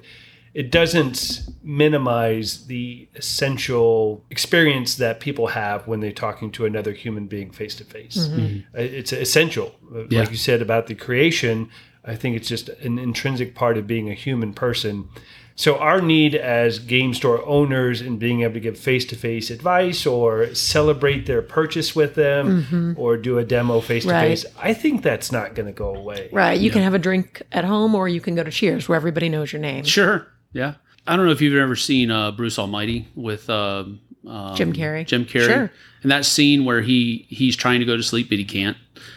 it 0.54 0.70
doesn't 0.70 1.48
minimize 1.62 2.66
the 2.66 3.08
essential 3.14 4.22
experience 4.28 4.96
that 4.96 5.20
people 5.20 5.46
have 5.48 5.86
when 5.86 6.00
they're 6.00 6.12
talking 6.12 6.50
to 6.52 6.66
another 6.66 6.92
human 6.92 7.26
being 7.26 7.50
face 7.50 7.74
to 7.76 7.84
face. 7.84 8.28
It's 8.74 9.12
essential. 9.12 9.74
Uh, 9.94 10.04
yeah. 10.10 10.20
Like 10.20 10.30
you 10.30 10.36
said 10.36 10.60
about 10.60 10.88
the 10.88 10.94
creation, 10.94 11.70
I 12.04 12.16
think 12.16 12.36
it's 12.36 12.48
just 12.48 12.68
an 12.68 12.98
intrinsic 12.98 13.54
part 13.54 13.78
of 13.78 13.86
being 13.86 14.10
a 14.10 14.14
human 14.14 14.52
person. 14.52 15.08
So 15.54 15.76
our 15.78 16.00
need 16.00 16.34
as 16.34 16.78
game 16.78 17.12
store 17.14 17.44
owners 17.46 18.00
and 18.00 18.18
being 18.18 18.42
able 18.42 18.54
to 18.54 18.60
give 18.60 18.78
face 18.78 19.04
to 19.06 19.16
face 19.16 19.50
advice 19.50 20.06
or 20.06 20.54
celebrate 20.54 21.26
their 21.26 21.42
purchase 21.42 21.94
with 21.94 22.14
them 22.14 22.94
or 22.98 23.16
do 23.16 23.38
a 23.38 23.44
demo 23.44 23.80
face 23.80 24.04
to 24.04 24.10
face, 24.10 24.46
I 24.58 24.74
think 24.74 25.02
that's 25.02 25.30
not 25.30 25.54
going 25.54 25.66
to 25.66 25.72
go 25.72 25.94
away. 25.94 26.28
right. 26.32 26.58
You 26.58 26.70
can 26.70 26.82
have 26.82 26.94
a 26.94 26.98
drink 26.98 27.42
at 27.52 27.64
home 27.64 27.94
or 27.94 28.08
you 28.08 28.20
can 28.20 28.34
go 28.34 28.42
to 28.42 28.50
Cheers 28.50 28.88
where 28.88 28.96
everybody 28.96 29.28
knows 29.28 29.52
your 29.52 29.60
name. 29.60 29.84
Sure. 29.84 30.26
Yeah. 30.52 30.74
I 31.06 31.16
don't 31.16 31.26
know 31.26 31.32
if 31.32 31.40
you've 31.40 31.56
ever 31.60 31.76
seen 31.76 32.10
uh, 32.10 32.30
Bruce 32.30 32.58
Almighty 32.58 33.08
with 33.14 33.50
um, 33.50 34.00
um, 34.26 34.54
Jim 34.54 34.72
Carrey. 34.72 35.06
Jim 35.06 35.24
Carrey. 35.24 35.46
Sure. 35.46 35.72
And 36.02 36.10
that 36.12 36.24
scene 36.24 36.64
where 36.64 36.80
he 36.80 37.26
he's 37.28 37.56
trying 37.56 37.80
to 37.80 37.86
go 37.86 37.96
to 37.96 38.02
sleep 38.02 38.28
but 38.28 38.38
he 38.38 38.44
can't 38.44 38.76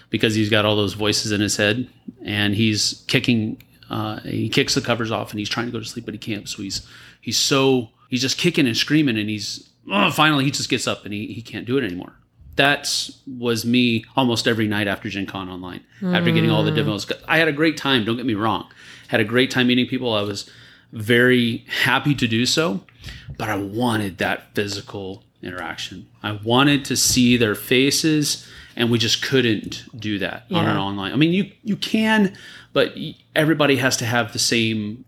because 0.10 0.36
he's 0.36 0.50
got 0.50 0.66
all 0.66 0.76
those 0.76 0.94
voices 0.94 1.32
in 1.32 1.42
his 1.42 1.58
head 1.58 1.88
and 2.24 2.56
he's 2.56 3.04
kicking. 3.08 3.62
Uh, 3.90 4.20
he 4.22 4.50
kicks 4.50 4.76
the 4.76 4.82
covers 4.82 5.12
off 5.12 5.32
and 5.32 5.40
he's 5.40 5.50
trying 5.50 5.68
to 5.68 5.72
go 5.72 5.80
to 5.80 5.86
sleep 5.86 6.06
but 6.06 6.14
he 6.14 6.18
can't. 6.18 6.50
So 6.50 6.62
he's 6.64 6.88
he's 7.22 7.38
so 7.38 7.90
he's 8.10 8.22
just 8.22 8.38
kicking 8.38 8.68
and 8.68 8.76
screaming 8.76 9.18
and 9.18 9.30
he's 9.30 9.70
oh, 9.92 10.12
finally 10.12 10.46
he 10.46 10.52
just 10.52 10.70
gets 10.70 10.88
up 10.88 11.06
and 11.06 11.14
he, 11.14 11.28
he 11.28 11.42
can't 11.42 11.66
do 11.66 11.78
it 11.78 11.84
anymore. 11.84 12.14
That 12.56 13.10
was 13.28 13.66
me 13.66 14.06
almost 14.16 14.48
every 14.48 14.68
night 14.68 14.88
after 14.88 15.10
Gen 15.10 15.26
Con 15.26 15.50
online. 15.50 15.84
After 16.02 16.32
getting 16.32 16.50
all 16.50 16.64
the 16.64 16.72
demos, 16.72 17.06
I 17.28 17.38
had 17.38 17.50
a 17.50 17.52
great 17.52 17.76
time. 17.76 18.06
Don't 18.06 18.16
get 18.16 18.26
me 18.26 18.34
wrong. 18.34 18.68
Had 19.10 19.20
a 19.20 19.26
great 19.26 19.52
time 19.52 19.68
meeting 19.68 19.88
people. 19.88 20.14
I 20.14 20.22
was 20.22 20.50
very 20.94 21.66
happy 21.84 22.16
to 22.16 22.28
do 22.28 22.46
so, 22.46 22.82
but 23.38 23.50
I 23.50 23.58
wanted 23.58 24.20
that 24.20 24.56
physical 24.56 25.26
interaction. 25.44 26.08
I 26.24 26.40
wanted 26.44 26.86
to 26.86 26.96
see 26.96 27.36
their 27.36 27.56
faces, 27.56 28.48
and 28.78 28.90
we 28.90 29.00
just 29.00 29.22
couldn't 29.22 29.84
do 30.00 30.18
that 30.20 30.46
on 30.50 30.66
an 30.66 30.78
online. 30.78 31.12
I 31.12 31.18
mean, 31.18 31.34
you 31.34 31.52
you 31.64 31.76
can, 31.76 32.38
but 32.76 32.94
everybody 33.36 33.78
has 33.78 33.96
to 33.98 34.06
have 34.06 34.34
the 34.34 34.40
same 34.40 35.06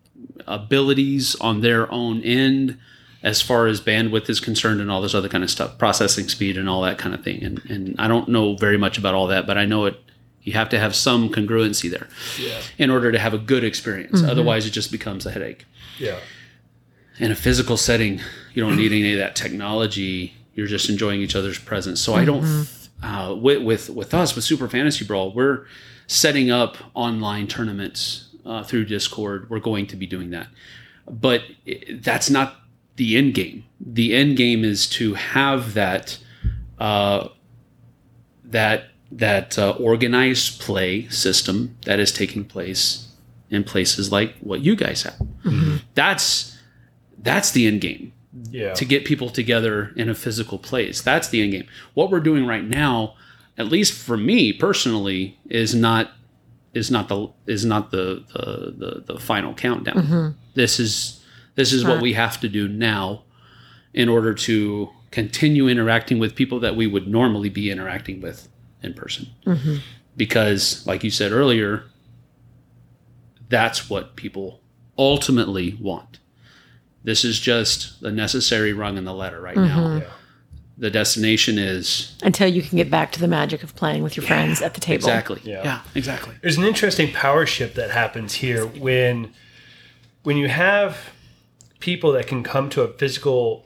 abilities 0.47 1.35
on 1.41 1.61
their 1.61 1.91
own 1.91 2.21
end 2.23 2.77
as 3.23 3.41
far 3.41 3.67
as 3.67 3.81
bandwidth 3.81 4.29
is 4.29 4.39
concerned 4.39 4.79
and 4.79 4.89
all 4.89 5.01
this 5.01 5.13
other 5.13 5.27
kind 5.27 5.43
of 5.43 5.49
stuff, 5.49 5.77
processing 5.77 6.29
speed 6.29 6.57
and 6.57 6.69
all 6.69 6.81
that 6.83 6.97
kind 6.97 7.13
of 7.13 7.23
thing. 7.23 7.43
And 7.43 7.61
and 7.69 7.95
I 7.99 8.07
don't 8.07 8.29
know 8.29 8.55
very 8.55 8.77
much 8.77 8.97
about 8.97 9.13
all 9.13 9.27
that, 9.27 9.45
but 9.45 9.57
I 9.57 9.65
know 9.65 9.85
it 9.85 9.95
You 10.43 10.53
have 10.53 10.69
to 10.69 10.79
have 10.79 10.95
some 10.95 11.27
congruency 11.29 11.89
there 11.91 12.07
Yeah. 12.39 12.61
in 12.77 12.89
order 12.89 13.11
to 13.11 13.19
have 13.19 13.33
a 13.33 13.37
good 13.37 13.63
experience. 13.65 14.23
Otherwise, 14.23 14.65
it 14.65 14.71
just 14.71 14.91
becomes 14.91 15.25
a 15.25 15.31
headache. 15.31 15.65
Yeah. 15.99 16.19
In 17.19 17.31
a 17.31 17.35
physical 17.35 17.75
setting, 17.75 18.21
you 18.53 18.63
don't 18.63 18.77
need 18.77 18.93
any 18.93 19.11
of 19.11 19.19
that 19.19 19.35
technology. 19.35 20.33
You're 20.55 20.67
just 20.77 20.89
enjoying 20.89 21.19
each 21.21 21.35
other's 21.35 21.59
presence. 21.59 21.99
So 21.99 22.13
I 22.21 22.23
don't. 22.25 22.45
Uh, 23.03 23.35
with, 23.45 23.61
with 23.61 23.89
with 23.89 24.13
us 24.13 24.35
with 24.35 24.43
Super 24.45 24.67
Fantasy 24.69 25.03
Brawl, 25.05 25.33
we're 25.33 25.65
setting 26.07 26.49
up 26.49 26.77
online 26.93 27.47
tournaments 27.47 28.29
uh, 28.45 28.63
through 28.63 28.85
Discord. 28.85 29.49
We're 29.49 29.59
going 29.59 29.87
to 29.87 29.95
be 29.95 30.07
doing 30.07 30.29
that, 30.31 30.47
but 31.09 31.41
that's 31.91 32.29
not 32.29 32.55
the 32.95 33.15
end 33.17 33.33
game. 33.35 33.63
The 33.79 34.15
end 34.15 34.37
game 34.37 34.63
is 34.63 34.87
to 34.91 35.13
have 35.13 35.73
that 35.75 36.17
uh, 36.79 37.27
that 38.43 38.85
that 39.11 39.57
uh, 39.57 39.71
organized 39.79 40.59
play 40.59 41.07
system 41.09 41.77
that 41.85 41.99
is 41.99 42.11
taking 42.11 42.43
place 42.45 43.07
in 43.49 43.63
places 43.63 44.11
like 44.11 44.35
what 44.39 44.61
you 44.61 44.75
guys 44.75 45.03
have. 45.03 45.15
That's 45.95 46.57
that's 47.17 47.51
the 47.51 47.65
end 47.67 47.81
game 47.81 48.13
Yeah. 48.51 48.73
to 48.73 48.85
get 48.85 49.05
people 49.05 49.29
together 49.29 49.93
in 49.95 50.09
a 50.09 50.15
physical 50.15 50.57
place. 50.59 51.01
That's 51.01 51.29
the 51.29 51.41
end 51.41 51.51
game. 51.53 51.67
What 51.93 52.11
we're 52.11 52.19
doing 52.19 52.45
right 52.45 52.63
now, 52.63 53.15
at 53.57 53.67
least 53.67 53.93
for 53.93 54.17
me 54.17 54.53
personally, 54.53 55.37
is 55.49 55.73
not 55.73 56.11
is 56.73 56.91
not 56.91 57.07
the 57.09 57.29
is 57.45 57.65
not 57.65 57.91
the 57.91 58.23
the 58.33 58.73
the, 58.77 59.13
the 59.13 59.19
final 59.19 59.53
countdown. 59.53 59.95
Mm-hmm. 59.95 60.27
This 60.53 60.79
is 60.79 61.23
this 61.55 61.73
is 61.73 61.83
what 61.83 62.01
we 62.01 62.13
have 62.13 62.39
to 62.41 62.47
do 62.47 62.67
now 62.67 63.23
in 63.93 64.09
order 64.09 64.33
to 64.33 64.89
continue 65.09 65.67
interacting 65.67 66.19
with 66.19 66.35
people 66.35 66.59
that 66.59 66.75
we 66.75 66.85
would 66.85 67.07
normally 67.07 67.49
be 67.49 67.71
interacting 67.71 68.21
with 68.21 68.47
in 68.83 68.93
person. 68.93 69.27
Mm-hmm. 69.45 69.77
Because, 70.15 70.85
like 70.85 71.03
you 71.03 71.09
said 71.09 71.31
earlier, 71.31 71.85
that's 73.49 73.89
what 73.89 74.15
people 74.15 74.61
ultimately 74.97 75.77
want. 75.79 76.19
This 77.03 77.23
is 77.23 77.39
just 77.39 78.01
the 78.01 78.11
necessary 78.11 78.73
rung 78.73 78.97
in 78.97 79.05
the 79.05 79.13
ladder 79.13 79.39
right 79.41 79.55
now. 79.55 79.79
Mm-hmm. 79.79 79.97
Yeah. 79.99 80.09
The 80.79 80.91
destination 80.91 81.57
is 81.57 82.15
Until 82.21 82.47
you 82.47 82.61
can 82.61 82.77
get 82.77 82.91
back 82.91 83.11
to 83.13 83.19
the 83.19 83.27
magic 83.27 83.63
of 83.63 83.75
playing 83.75 84.03
with 84.03 84.15
your 84.15 84.25
friends 84.25 84.61
at 84.61 84.75
the 84.75 84.79
table. 84.79 84.97
exactly. 84.97 85.41
Yeah. 85.43 85.63
Yeah, 85.63 85.81
exactly. 85.95 86.35
There's 86.41 86.57
an 86.57 86.65
interesting 86.65 87.11
power 87.11 87.45
shift 87.47 87.75
that 87.75 87.89
happens 87.91 88.35
here 88.35 88.65
when 88.65 89.33
when 90.23 90.37
you 90.37 90.49
have 90.49 90.97
people 91.79 92.11
that 92.11 92.27
can 92.27 92.43
come 92.43 92.69
to 92.71 92.81
a 92.81 92.87
physical 92.89 93.65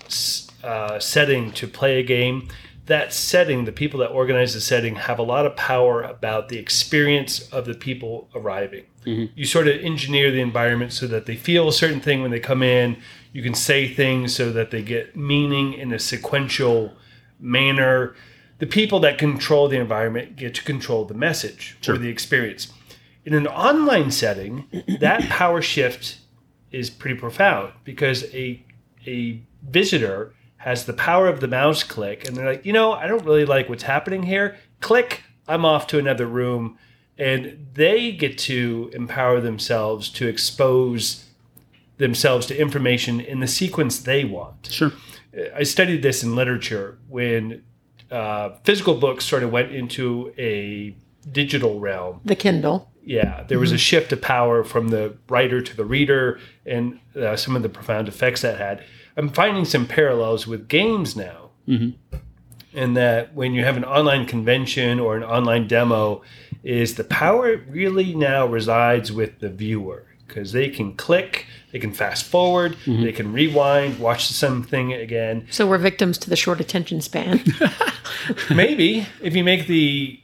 uh, 0.64 1.00
setting 1.00 1.52
to 1.54 1.68
play 1.68 2.00
a 2.00 2.04
game. 2.04 2.48
That 2.86 3.14
setting, 3.14 3.66
the 3.66 3.72
people 3.72 4.00
that 4.02 4.08
organize 4.10 4.54
the 4.54 4.62
setting, 4.62 4.96
have 4.96 5.18
a 5.20 5.24
lot 5.24 5.46
of 5.46 5.56
power 5.56 6.02
about 6.02 6.50
the 6.50 6.58
experience 6.58 7.48
of 7.50 7.66
the 7.66 7.74
people 7.74 8.30
arriving. 8.36 8.86
You 9.04 9.46
sort 9.46 9.68
of 9.68 9.82
engineer 9.82 10.30
the 10.30 10.42
environment 10.42 10.94
so 10.94 11.08
that 11.08 11.26
they 11.26 11.36
feel 11.36 11.68
a 11.68 11.74
certain 11.74 12.00
thing 12.02 12.22
when 12.22 12.30
they 12.30 12.40
come 12.40 12.62
in. 12.62 12.98
You 13.34 13.42
can 13.42 13.56
say 13.56 13.88
things 13.88 14.36
so 14.36 14.52
that 14.52 14.70
they 14.70 14.84
get 14.84 15.16
meaning 15.16 15.74
in 15.74 15.92
a 15.92 15.98
sequential 16.00 16.94
manner. 17.42 18.16
The 18.60 18.68
people 18.68 19.00
that 19.02 19.18
control 19.18 19.68
the 19.68 19.80
environment 19.80 20.36
get 20.36 20.56
to 20.56 20.64
control 20.64 21.06
the 21.06 21.14
message 21.14 21.78
or 21.88 21.98
the 21.98 22.10
experience. 22.10 22.72
In 23.26 23.34
an 23.34 23.48
online 23.48 24.12
setting, 24.12 24.68
that 25.00 25.22
power 25.24 25.62
shift 25.62 26.18
is 26.72 26.90
pretty 26.90 27.20
profound 27.20 27.74
because 27.84 28.24
a 28.34 28.64
a 29.06 29.42
visitor 29.68 30.34
has 30.58 30.86
the 30.86 30.94
power 30.94 31.28
of 31.28 31.40
the 31.40 31.48
mouse 31.48 31.84
click 31.84 32.28
and 32.28 32.38
they're 32.38 32.46
like, 32.46 32.66
you 32.66 32.72
know, 32.72 32.94
I 32.94 33.08
don't 33.08 33.26
really 33.26 33.46
like 33.46 33.68
what's 33.68 33.84
happening 33.84 34.24
here. 34.24 34.58
Click, 34.80 35.24
I'm 35.48 35.66
off 35.66 35.88
to 35.88 35.98
another 35.98 36.28
room. 36.28 36.78
And 37.18 37.68
they 37.74 38.12
get 38.12 38.38
to 38.40 38.92
empower 38.94 39.42
themselves 39.42 40.08
to 40.10 40.28
expose 40.28 41.26
themselves 41.98 42.46
to 42.48 42.60
information 42.60 43.20
in 43.20 43.40
the 43.40 43.48
sequence 43.48 44.00
they 44.00 44.24
want. 44.24 44.70
Sure. 44.72 44.92
I 45.56 45.64
studied 45.64 46.02
this 46.02 46.24
in 46.24 46.36
literature 46.36 46.98
when 47.08 47.64
uh, 48.10 48.58
physical 48.64 48.96
books 48.96 49.26
sort 49.26 49.44
of 49.44 49.52
went 49.52 49.72
into 49.72 50.34
a 50.38 50.96
digital 51.32 51.80
realm. 51.80 52.22
The 52.26 52.36
Kindle. 52.36 52.90
Yeah, 53.04 53.44
there 53.48 53.58
was 53.58 53.72
a 53.72 53.78
shift 53.78 54.12
of 54.12 54.22
power 54.22 54.64
from 54.64 54.90
the 54.90 55.18
writer 55.28 55.60
to 55.62 55.76
the 55.76 55.86
reader, 55.86 56.40
and 56.66 57.00
uh, 57.16 57.36
some 57.36 57.56
of 57.56 57.64
the 57.64 57.70
profound 57.70 58.08
effects 58.08 58.42
that 58.42 58.60
had. 58.60 58.84
I'm 59.18 59.30
finding 59.30 59.66
some 59.66 59.88
parallels 59.88 60.46
with 60.46 60.68
games 60.68 61.16
now, 61.16 61.50
in 62.74 62.94
that 62.94 63.34
when 63.34 63.54
you 63.54 63.64
have 63.64 63.76
an 63.76 63.86
online 63.86 64.26
convention 64.26 65.00
or 65.00 65.18
an 65.18 65.24
online 65.24 65.68
demo, 65.68 66.22
is 66.64 66.96
the 66.96 67.04
power 67.04 67.58
really 67.68 68.14
now 68.14 68.46
resides 68.46 69.12
with 69.12 69.40
the 69.40 69.50
viewer 69.50 70.06
because 70.28 70.52
they 70.52 70.70
can 70.70 70.96
click, 70.96 71.46
they 71.72 71.80
can 71.80 71.92
fast 71.94 72.26
forward, 72.26 72.76
they 72.86 73.12
can 73.12 73.32
rewind, 73.34 74.00
watch 74.00 74.28
something 74.28 74.94
again. 74.94 75.48
So 75.52 75.66
we're 75.68 75.78
victims 75.78 76.18
to 76.20 76.30
the 76.30 76.36
short 76.36 76.60
attention 76.60 77.02
span. 77.02 77.44
Maybe 78.54 79.08
if 79.22 79.36
you 79.36 79.44
make 79.44 79.68
the 79.68 80.20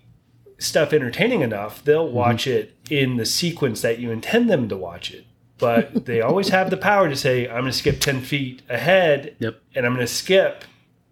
stuff 0.60 0.94
entertaining 0.94 1.42
enough, 1.42 1.84
they'll 1.84 2.10
watch 2.10 2.48
it 2.48 2.76
in 2.90 3.18
the 3.18 3.26
sequence 3.26 3.82
that 3.82 4.00
you 4.00 4.12
intend 4.12 4.50
them 4.50 4.68
to 4.70 4.78
watch 4.78 5.12
it. 5.12 5.26
But 5.58 6.06
they 6.06 6.22
always 6.22 6.50
have 6.50 6.70
the 6.70 6.78
power 6.78 7.10
to 7.10 7.16
say, 7.16 7.48
I'm 7.48 7.62
going 7.62 7.66
to 7.72 7.74
skip 7.74 8.00
10 8.00 8.22
feet 8.22 8.62
ahead 8.70 9.36
Yep. 9.40 9.60
and 9.76 9.86
I'm 9.86 9.94
going 9.94 10.06
to 10.06 10.12
skip 10.12 10.64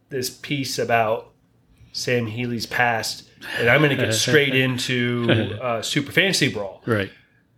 this 0.09 0.29
piece 0.29 0.77
about 0.77 1.31
Sam 1.91 2.27
Healey's 2.27 2.65
past 2.65 3.29
and 3.59 3.69
I'm 3.69 3.81
going 3.81 3.95
to 3.95 4.03
get 4.03 4.13
straight 4.13 4.55
into 4.55 5.57
uh, 5.61 5.81
Super 5.81 6.11
Fantasy 6.11 6.51
Brawl. 6.51 6.81
Right. 6.85 7.11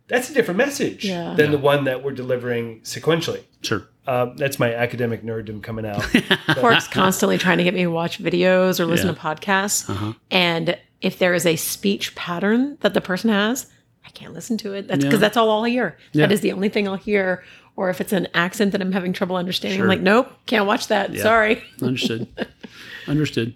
That's 0.08 0.30
a 0.30 0.34
different 0.34 0.58
message 0.58 1.04
Yeah. 1.04 1.34
than 1.34 1.50
the 1.50 1.58
one 1.58 1.84
that 1.84 2.02
we're 2.02 2.12
delivering 2.12 2.80
sequentially. 2.80 3.42
Sure. 3.62 3.86
Um, 4.06 4.36
that's 4.36 4.58
my 4.58 4.74
academic 4.74 5.22
nerddom 5.22 5.62
coming 5.62 5.84
out. 5.84 6.02
Cork's 6.56 6.88
constantly 6.88 7.36
trying 7.38 7.58
to 7.58 7.64
get 7.64 7.74
me 7.74 7.82
to 7.82 7.88
watch 7.90 8.18
videos 8.22 8.80
or 8.80 8.86
listen 8.86 9.08
Yeah. 9.08 9.14
to 9.14 9.20
podcasts. 9.20 9.88
Uh-huh. 9.90 10.14
And 10.30 10.78
if 11.02 11.18
there 11.18 11.34
is 11.34 11.44
a 11.44 11.56
speech 11.56 12.14
pattern 12.14 12.78
that 12.80 12.94
the 12.94 13.00
person 13.02 13.28
has, 13.30 13.66
I 14.06 14.10
can't 14.10 14.32
listen 14.32 14.56
to 14.58 14.72
it. 14.72 14.88
That's 14.88 15.04
because 15.04 15.14
Yeah. 15.18 15.20
that's 15.20 15.36
all 15.36 15.50
I'll 15.50 15.64
hear. 15.64 15.98
That 16.14 16.30
Yeah. 16.30 16.34
is 16.34 16.40
the 16.40 16.52
only 16.52 16.70
thing 16.70 16.88
I'll 16.88 16.94
hear. 16.96 17.44
Or 17.76 17.90
if 17.90 18.00
it's 18.00 18.12
an 18.14 18.26
accent 18.34 18.72
that 18.72 18.80
I'm 18.80 18.92
having 18.92 19.12
trouble 19.12 19.36
understanding, 19.36 19.78
Sure. 19.78 19.84
I'm 19.84 19.88
like, 19.90 20.00
nope, 20.00 20.32
can't 20.46 20.66
watch 20.66 20.88
that. 20.88 21.14
Sorry. 21.18 21.62
Understood. 21.82 22.26
Understood. 23.06 23.54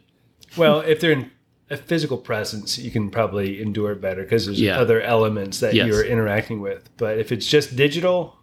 Well, 0.56 0.80
if 0.80 1.00
they're 1.00 1.12
in 1.12 1.30
a 1.72 1.76
physical 1.76 2.18
presence, 2.18 2.78
you 2.78 2.90
can 2.90 3.10
probably 3.10 3.60
endure 3.62 3.94
better 3.94 4.22
because 4.22 4.46
there's 4.46 4.60
Yeah. 4.60 4.78
other 4.78 5.00
elements 5.00 5.60
that 5.60 5.74
Yes. 5.74 5.86
you're 5.88 6.04
interacting 6.04 6.60
with. 6.60 6.88
But 6.98 7.18
if 7.18 7.32
it's 7.32 7.46
just 7.46 7.74
digital, 7.76 8.36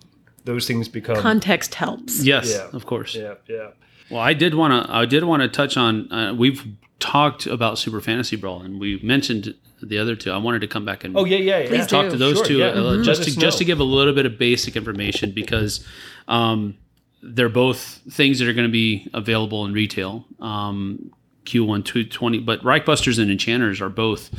those 0.45 0.65
things 0.67 0.87
become 0.87 1.17
Context 1.17 1.75
helps. 1.75 2.23
Yes, 2.23 2.51
Yeah. 2.51 2.67
of 2.77 2.85
course. 2.85 3.15
yeah, 3.15 3.35
yeah. 3.47 3.67
Well, 4.09 4.21
I 4.21 4.33
did 4.33 4.55
want 4.55 4.71
to. 4.87 4.93
I 4.93 5.05
did 5.05 5.23
want 5.23 5.43
to 5.43 5.47
touch 5.47 5.77
on. 5.77 6.11
Uh, 6.11 6.33
we've 6.33 6.65
talked 6.99 7.45
about 7.45 7.77
Super 7.77 8.01
Fantasy 8.01 8.35
Brawl, 8.35 8.61
and 8.61 8.79
we 8.79 8.99
mentioned 9.03 9.53
the 9.81 9.97
other 9.99 10.15
two. 10.15 10.31
I 10.31 10.37
wanted 10.37 10.59
to 10.61 10.67
come 10.67 10.83
back 10.83 11.03
and 11.05 11.15
Oh 11.15 11.25
yeah, 11.25 11.37
yeah. 11.37 11.59
Please 11.67 11.71
yeah. 11.77 11.85
do. 11.85 11.89
talk 11.89 12.09
to 12.09 12.17
those 12.17 12.37
Sure, 12.37 12.45
two 12.45 12.57
yeah. 12.57 12.69
uh, 12.69 12.95
Mhm. 12.97 13.03
just 13.05 13.23
to 13.23 13.37
just 13.39 13.59
to 13.59 13.65
give 13.65 13.79
a 13.79 13.83
little 13.83 14.13
bit 14.13 14.25
of 14.25 14.37
basic 14.39 14.75
information 14.75 15.31
because 15.31 15.85
um, 16.27 16.75
they're 17.21 17.49
both 17.49 18.01
things 18.09 18.39
that 18.39 18.47
are 18.47 18.53
going 18.53 18.67
to 18.67 18.71
be 18.71 19.07
available 19.13 19.65
in 19.65 19.73
retail. 19.73 20.25
Um, 20.39 21.11
Q1 21.49 21.85
220, 21.85 22.39
but 22.39 22.61
Reichbusters 22.63 23.19
and 23.19 23.31
Enchanters 23.31 23.81
are 23.81 23.89
both 23.89 24.29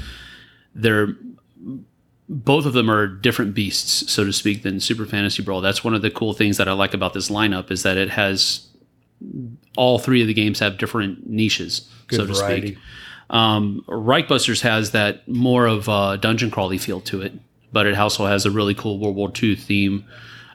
they're 0.74 1.16
both 2.28 2.64
of 2.64 2.74
them 2.74 2.88
are 2.88 3.08
different 3.08 3.54
beasts, 3.54 4.10
so 4.10 4.24
to 4.24 4.32
speak, 4.32 4.62
than 4.62 4.78
Super 4.78 5.04
Fantasy 5.04 5.42
Brawl. 5.42 5.60
That's 5.60 5.82
one 5.82 5.94
of 5.94 6.02
the 6.02 6.12
cool 6.12 6.32
things 6.32 6.58
that 6.58 6.68
I 6.68 6.72
like 6.72 6.94
about 6.94 7.12
this 7.12 7.28
lineup 7.28 7.72
is 7.72 7.82
that 7.82 7.96
it 7.96 8.10
has 8.10 8.68
all 9.76 9.98
three 9.98 10.20
of 10.20 10.28
the 10.28 10.34
games 10.34 10.60
have 10.60 10.78
different 10.78 11.28
niches, 11.28 11.88
so 12.10 12.26
to 12.26 12.32
variety. 12.32 12.68
speak. 12.68 12.78
Um, 13.30 13.84
Reichbusters 13.88 14.60
has 14.60 14.92
that 14.92 15.26
more 15.26 15.66
of 15.66 15.88
a 15.88 16.18
dungeon 16.18 16.52
crawly 16.52 16.78
feel 16.78 17.00
to 17.02 17.20
it, 17.20 17.32
but 17.72 17.86
it 17.86 17.98
also 17.98 18.26
has 18.26 18.46
a 18.46 18.50
really 18.50 18.74
cool 18.74 19.00
World 19.00 19.16
War 19.16 19.32
II 19.42 19.56
theme 19.56 20.04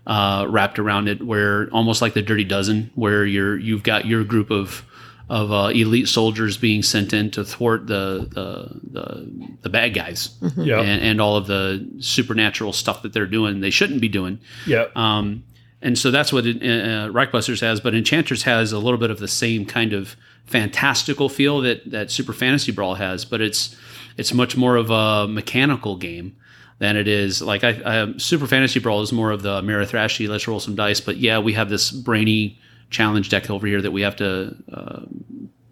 uh, 0.07 0.45
wrapped 0.47 0.79
around 0.79 1.09
it, 1.09 1.25
where 1.25 1.67
almost 1.71 2.01
like 2.01 2.13
the 2.13 2.21
Dirty 2.21 2.43
Dozen, 2.45 2.91
where 2.95 3.25
you're 3.25 3.57
you've 3.57 3.83
got 3.83 4.05
your 4.05 4.23
group 4.23 4.49
of 4.49 4.85
of 5.29 5.51
uh, 5.51 5.71
elite 5.73 6.07
soldiers 6.07 6.57
being 6.57 6.83
sent 6.83 7.11
in 7.11 7.31
to 7.31 7.43
thwart 7.43 7.87
the 7.87 8.27
the 8.31 8.79
the, 8.91 9.57
the 9.61 9.69
bad 9.69 9.93
guys 9.93 10.37
Yeah, 10.55 10.81
and, 10.81 11.01
and 11.01 11.21
all 11.21 11.35
of 11.35 11.47
the 11.47 11.87
supernatural 11.99 12.73
stuff 12.73 13.01
that 13.01 13.13
they're 13.13 13.25
doing 13.25 13.59
they 13.59 13.71
shouldn't 13.71 14.01
be 14.01 14.09
doing. 14.09 14.39
yeah. 14.67 14.85
Um, 14.95 15.43
and 15.81 15.97
so 15.99 16.09
that's 16.09 16.33
what 16.33 16.47
it, 16.47 16.57
uh, 16.57 17.09
Reichbusters 17.11 17.61
has, 17.61 17.79
but 17.79 17.93
Enchanters 17.93 18.43
has 18.43 18.71
a 18.71 18.79
little 18.79 18.97
bit 18.97 19.11
of 19.11 19.19
the 19.19 19.27
same 19.27 19.65
kind 19.65 19.93
of 19.93 20.15
fantastical 20.45 21.29
feel 21.29 21.61
that 21.61 21.89
that 21.91 22.11
Super 22.11 22.33
Fantasy 22.33 22.71
Brawl 22.71 22.95
has, 22.95 23.25
but 23.25 23.41
it's 23.41 23.75
it's 24.17 24.33
much 24.33 24.55
more 24.55 24.75
of 24.77 24.89
a 24.89 25.27
mechanical 25.27 25.95
game 25.97 26.35
than 26.79 26.97
it 26.97 27.07
is 27.07 27.41
like 27.41 27.63
I, 27.63 27.81
I 27.85 28.17
Super 28.17 28.47
Fantasy 28.47 28.79
Brawl 28.79 29.01
is 29.01 29.11
more 29.11 29.31
of 29.31 29.41
the 29.41 29.61
Merithrashy, 29.61 30.27
let's 30.27 30.47
roll 30.47 30.59
some 30.59 30.75
dice, 30.75 31.01
but 31.01 31.17
yeah, 31.17 31.39
we 31.39 31.53
have 31.53 31.69
this 31.69 31.91
brainy 31.91 32.59
challenge 32.89 33.29
deck 33.29 33.49
over 33.49 33.67
here 33.67 33.81
that 33.81 33.91
we 33.91 34.01
have 34.01 34.15
to 34.17 34.55
uh, 34.71 35.01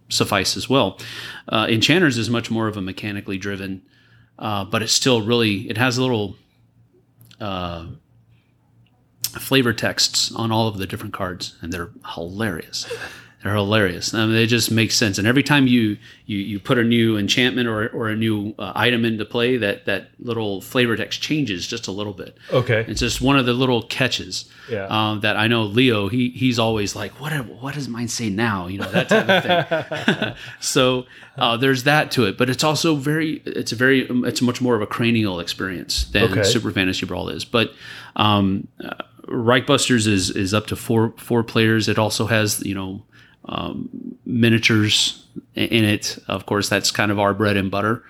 suffice 0.09 0.57
as 0.57 0.70
well. 0.70 0.99
Uh, 1.49 1.68
Enchanters 1.70 2.18
is 2.18 2.30
much 2.30 2.51
more 2.51 2.68
of 2.68 2.78
a 2.78 2.82
mechanically 2.82 3.38
driven 3.38 3.82
uh, 4.39 4.66
but 4.66 4.82
it's 4.82 4.93
still 4.93 5.22
really 5.22 5.70
it 5.70 5.78
has 5.78 5.99
little 5.99 6.36
uh, 7.39 7.86
flavor 9.39 9.74
texts 9.74 10.34
on 10.34 10.51
all 10.51 10.68
of 10.68 10.78
the 10.78 10.88
different 10.88 11.14
cards, 11.14 11.55
and 11.61 11.72
they're 11.72 11.91
hilarious. 12.14 12.91
They're 13.44 13.56
hilarious. 13.56 14.14
I 14.14 14.26
mean, 14.26 14.34
they 14.34 14.46
just 14.46 14.72
make 14.72 14.91
sense. 14.91 15.18
And 15.18 15.28
every 15.28 15.44
time 15.44 15.68
you 15.68 15.98
you, 16.26 16.38
you 16.38 16.60
put 16.62 16.78
a 16.78 16.84
new 16.84 17.18
enchantment 17.18 17.68
or, 17.68 17.89
or 17.89 18.08
a 18.08 18.16
new 18.16 18.56
uh, 18.58 18.72
item 18.74 19.04
into 19.04 19.26
play, 19.26 19.58
that 19.58 19.86
that 19.86 20.12
little 20.20 20.62
flavor 20.62 20.96
text 20.96 21.22
changes 21.22 21.68
just 21.68 21.88
a 21.88 21.91
little 21.91 22.14
bit. 22.14 22.38
Okay. 22.54 22.86
It's 22.88 23.02
just 23.02 23.20
one 23.20 23.38
of 23.38 23.46
the 23.46 23.52
little 23.52 23.84
catches. 23.84 24.50
Yeah. 24.70 24.86
Um, 24.86 25.20
that 25.22 25.36
I 25.36 25.48
know 25.48 25.64
Leo. 25.64 26.08
He 26.08 26.30
he's 26.30 26.58
always 26.58 26.96
like, 26.96 27.20
what 27.20 27.34
what 27.48 27.74
does 27.74 27.89
mine 27.89 28.08
say 28.08 28.30
now? 28.30 28.68
You 28.68 28.80
know 28.80 28.89
that 28.91 29.10
type 29.10 29.28
of 29.28 30.16
thing. 30.24 30.36
so 30.62 31.06
uh, 31.38 31.58
there's 31.58 31.84
that 31.84 32.12
to 32.12 32.24
it, 32.26 32.38
but 32.38 32.50
it's 32.50 32.64
also 32.64 32.96
very 32.96 33.41
it's 33.46 33.74
a 33.74 33.76
very 33.76 34.08
it's 34.26 34.41
much 34.41 34.62
more 34.62 34.76
of 34.76 34.82
a 34.82 34.88
cranial 34.88 35.41
experience 35.41 36.06
than 36.06 36.24
Okay. 36.32 36.44
Super 36.44 36.72
Fantasy 36.72 37.06
Brawl 37.06 37.28
is. 37.28 37.44
But 37.44 37.74
um, 38.16 38.70
uh, 38.82 38.94
Reichbusters 39.28 40.08
is 40.08 40.30
is 40.30 40.54
up 40.54 40.68
to 40.68 40.78
four 40.78 41.14
four 41.18 41.44
players. 41.44 41.89
It 41.89 42.00
also 42.00 42.28
has 42.28 42.64
you 42.66 42.76
know 42.76 43.04
um, 43.46 43.89
miniatures 44.26 45.26
in 45.56 45.84
it. 45.86 46.18
Of 46.28 46.46
course, 46.46 46.70
that's 46.70 46.91
kind 46.91 47.12
of 47.12 47.20
our 47.20 47.34
bread 47.34 47.58
and 47.58 47.70
butter. 47.72 48.04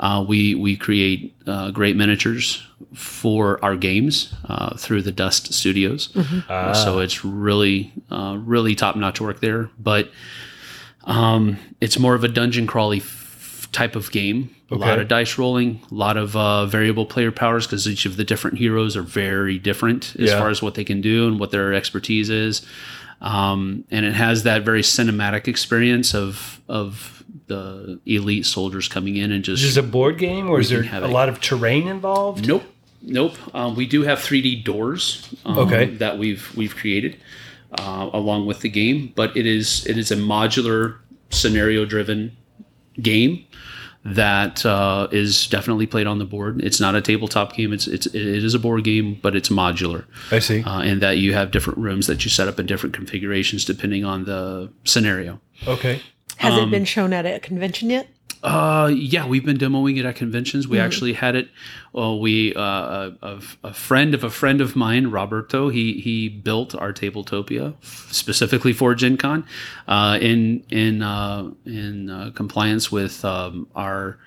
Uh, 0.00 0.24
we 0.26 0.54
we 0.56 0.76
create 0.76 1.34
uh, 1.46 1.70
great 1.70 1.96
miniatures 1.96 2.66
for 2.94 3.64
our 3.64 3.76
games 3.76 4.32
uh, 4.48 4.76
through 4.76 5.02
the 5.02 5.12
Dust 5.12 5.52
Studios, 5.54 6.14
Uh, 6.48 6.74
so 6.74 6.98
it's 6.98 7.24
really 7.24 7.92
uh, 8.10 8.36
really 8.44 8.74
top 8.74 8.96
notch 8.96 9.20
work 9.20 9.40
there. 9.40 9.70
But 9.78 10.10
um, 11.04 11.58
it's 11.80 11.98
more 11.98 12.14
of 12.14 12.24
a 12.24 12.28
dungeon 12.28 12.66
crawly 12.66 12.98
f- 12.98 13.68
type 13.72 13.94
of 13.96 14.10
game. 14.10 14.54
A 14.70 14.74
lot 14.76 14.98
of 14.98 15.06
dice 15.06 15.38
rolling, 15.38 15.80
a 15.90 15.94
lot 15.94 16.16
of 16.16 16.34
uh, 16.34 16.66
variable 16.66 17.06
player 17.06 17.30
powers 17.30 17.66
because 17.66 17.86
each 17.86 18.06
of 18.06 18.16
the 18.16 18.24
different 18.24 18.58
heroes 18.58 18.96
are 18.96 19.02
very 19.02 19.58
different 19.58 20.16
as 20.18 20.30
Yeah. 20.30 20.38
far 20.38 20.48
as 20.50 20.60
what 20.62 20.74
they 20.74 20.82
can 20.84 21.00
do 21.00 21.28
and 21.28 21.38
what 21.38 21.52
their 21.52 21.72
expertise 21.72 22.28
is. 22.30 22.62
Um, 23.20 23.84
and 23.90 24.04
it 24.04 24.14
has 24.14 24.42
that 24.42 24.62
very 24.64 24.82
cinematic 24.82 25.48
experience 25.48 26.14
of 26.14 26.60
of 26.68 27.24
the 27.46 27.98
elite 28.06 28.46
soldiers 28.46 28.88
coming 28.88 29.16
in 29.16 29.30
and 29.32 29.44
just 29.44 29.62
Is 29.62 29.74
this 29.74 29.84
a 29.84 29.86
board 29.86 30.18
game 30.18 30.48
or 30.48 30.60
is 30.60 30.70
there 30.70 30.84
a 30.92 31.08
lot 31.08 31.28
of 31.28 31.40
terrain 31.40 31.88
involved? 31.88 32.46
Nope, 32.46 32.64
nope. 33.02 33.34
Um, 33.54 33.74
we 33.76 33.86
do 33.86 34.02
have 34.02 34.18
3D 34.18 34.64
doors. 34.64 35.28
Um, 35.44 35.58
Okay. 35.58 35.86
That 35.86 36.18
we've 36.18 36.54
we've 36.56 36.74
created 36.74 37.16
uh, 37.78 38.08
along 38.12 38.46
with 38.46 38.60
the 38.60 38.68
game, 38.68 39.12
but 39.14 39.36
it 39.36 39.46
is 39.46 39.86
it 39.86 39.98
is 39.98 40.10
a 40.10 40.16
modular 40.16 40.98
scenario 41.30 41.84
driven 41.84 42.36
game 43.00 43.44
that 44.04 44.64
uh, 44.66 45.08
is 45.10 45.46
definitely 45.48 45.86
played 45.86 46.06
on 46.06 46.18
the 46.18 46.24
board. 46.24 46.60
It's 46.62 46.78
not 46.80 46.94
a 46.94 47.00
tabletop 47.00 47.54
game. 47.54 47.72
It's 47.72 47.86
it's 47.86 48.06
it 48.06 48.14
is 48.14 48.54
a 48.54 48.58
board 48.58 48.84
game, 48.84 49.18
but 49.22 49.34
it's 49.34 49.48
modular, 49.48 50.04
I 50.30 50.38
see. 50.40 50.62
uh, 50.62 50.80
in 50.82 51.00
that 51.00 51.18
you 51.18 51.32
have 51.34 51.50
different 51.50 51.78
rooms 51.78 52.06
that 52.06 52.24
you 52.24 52.30
set 52.30 52.46
up 52.48 52.60
in 52.60 52.66
different 52.66 52.94
configurations 52.94 53.64
depending 53.64 54.04
on 54.04 54.24
the 54.24 54.70
scenario. 54.84 55.40
okay. 55.66 56.00
Has 56.38 56.52
Um, 56.54 56.68
it 56.68 56.70
been 56.72 56.84
shown 56.84 57.12
at 57.12 57.24
a 57.26 57.38
convention 57.38 57.90
yet? 57.90 58.08
Uh, 58.44 58.88
yeah, 58.88 59.26
we've 59.26 59.44
been 59.44 59.56
demoing 59.56 59.98
it 59.98 60.04
at 60.04 60.16
conventions. 60.16 60.68
We 60.68 60.78
actually 60.78 61.14
had 61.14 61.34
it. 61.34 61.48
Well, 61.94 62.20
we 62.20 62.54
uh, 62.54 63.12
a, 63.22 63.40
a 63.64 63.72
friend 63.72 64.14
of 64.14 64.22
a 64.22 64.28
friend 64.28 64.60
of 64.60 64.76
mine, 64.76 65.06
Roberto. 65.06 65.70
He 65.70 65.94
he 65.94 66.28
built 66.28 66.74
our 66.74 66.92
Tabletopia 66.92 67.74
specifically 68.12 68.74
for 68.74 68.94
Gen 68.94 69.16
Con, 69.16 69.46
uh, 69.88 70.18
in 70.20 70.62
in 70.68 71.00
uh, 71.00 71.50
in 71.64 72.10
uh, 72.10 72.32
compliance 72.34 72.92
with 72.92 73.24
um, 73.24 73.66
our 73.74 74.18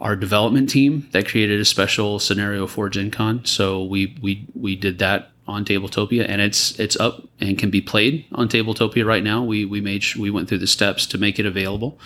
our 0.00 0.14
development 0.14 0.70
team 0.70 1.08
that 1.10 1.26
created 1.26 1.60
a 1.60 1.64
special 1.64 2.20
scenario 2.20 2.68
for 2.68 2.88
Gen 2.88 3.10
Con. 3.10 3.44
So 3.44 3.82
we 3.82 4.16
we 4.22 4.46
we 4.54 4.76
did 4.76 5.00
that 5.00 5.32
on 5.48 5.64
Tabletopia, 5.64 6.24
and 6.28 6.40
it's 6.40 6.78
it's 6.78 6.96
up 7.00 7.26
and 7.40 7.58
can 7.58 7.70
be 7.70 7.80
played 7.80 8.24
on 8.30 8.48
Tabletopia 8.48 9.04
right 9.04 9.24
now. 9.24 9.42
We 9.42 9.64
we 9.64 9.80
made 9.80 10.04
sh- 10.04 10.16
we 10.16 10.30
went 10.30 10.48
through 10.48 10.58
the 10.58 10.68
steps 10.68 11.06
to 11.06 11.18
make 11.18 11.40
it 11.40 11.46
available. 11.46 11.98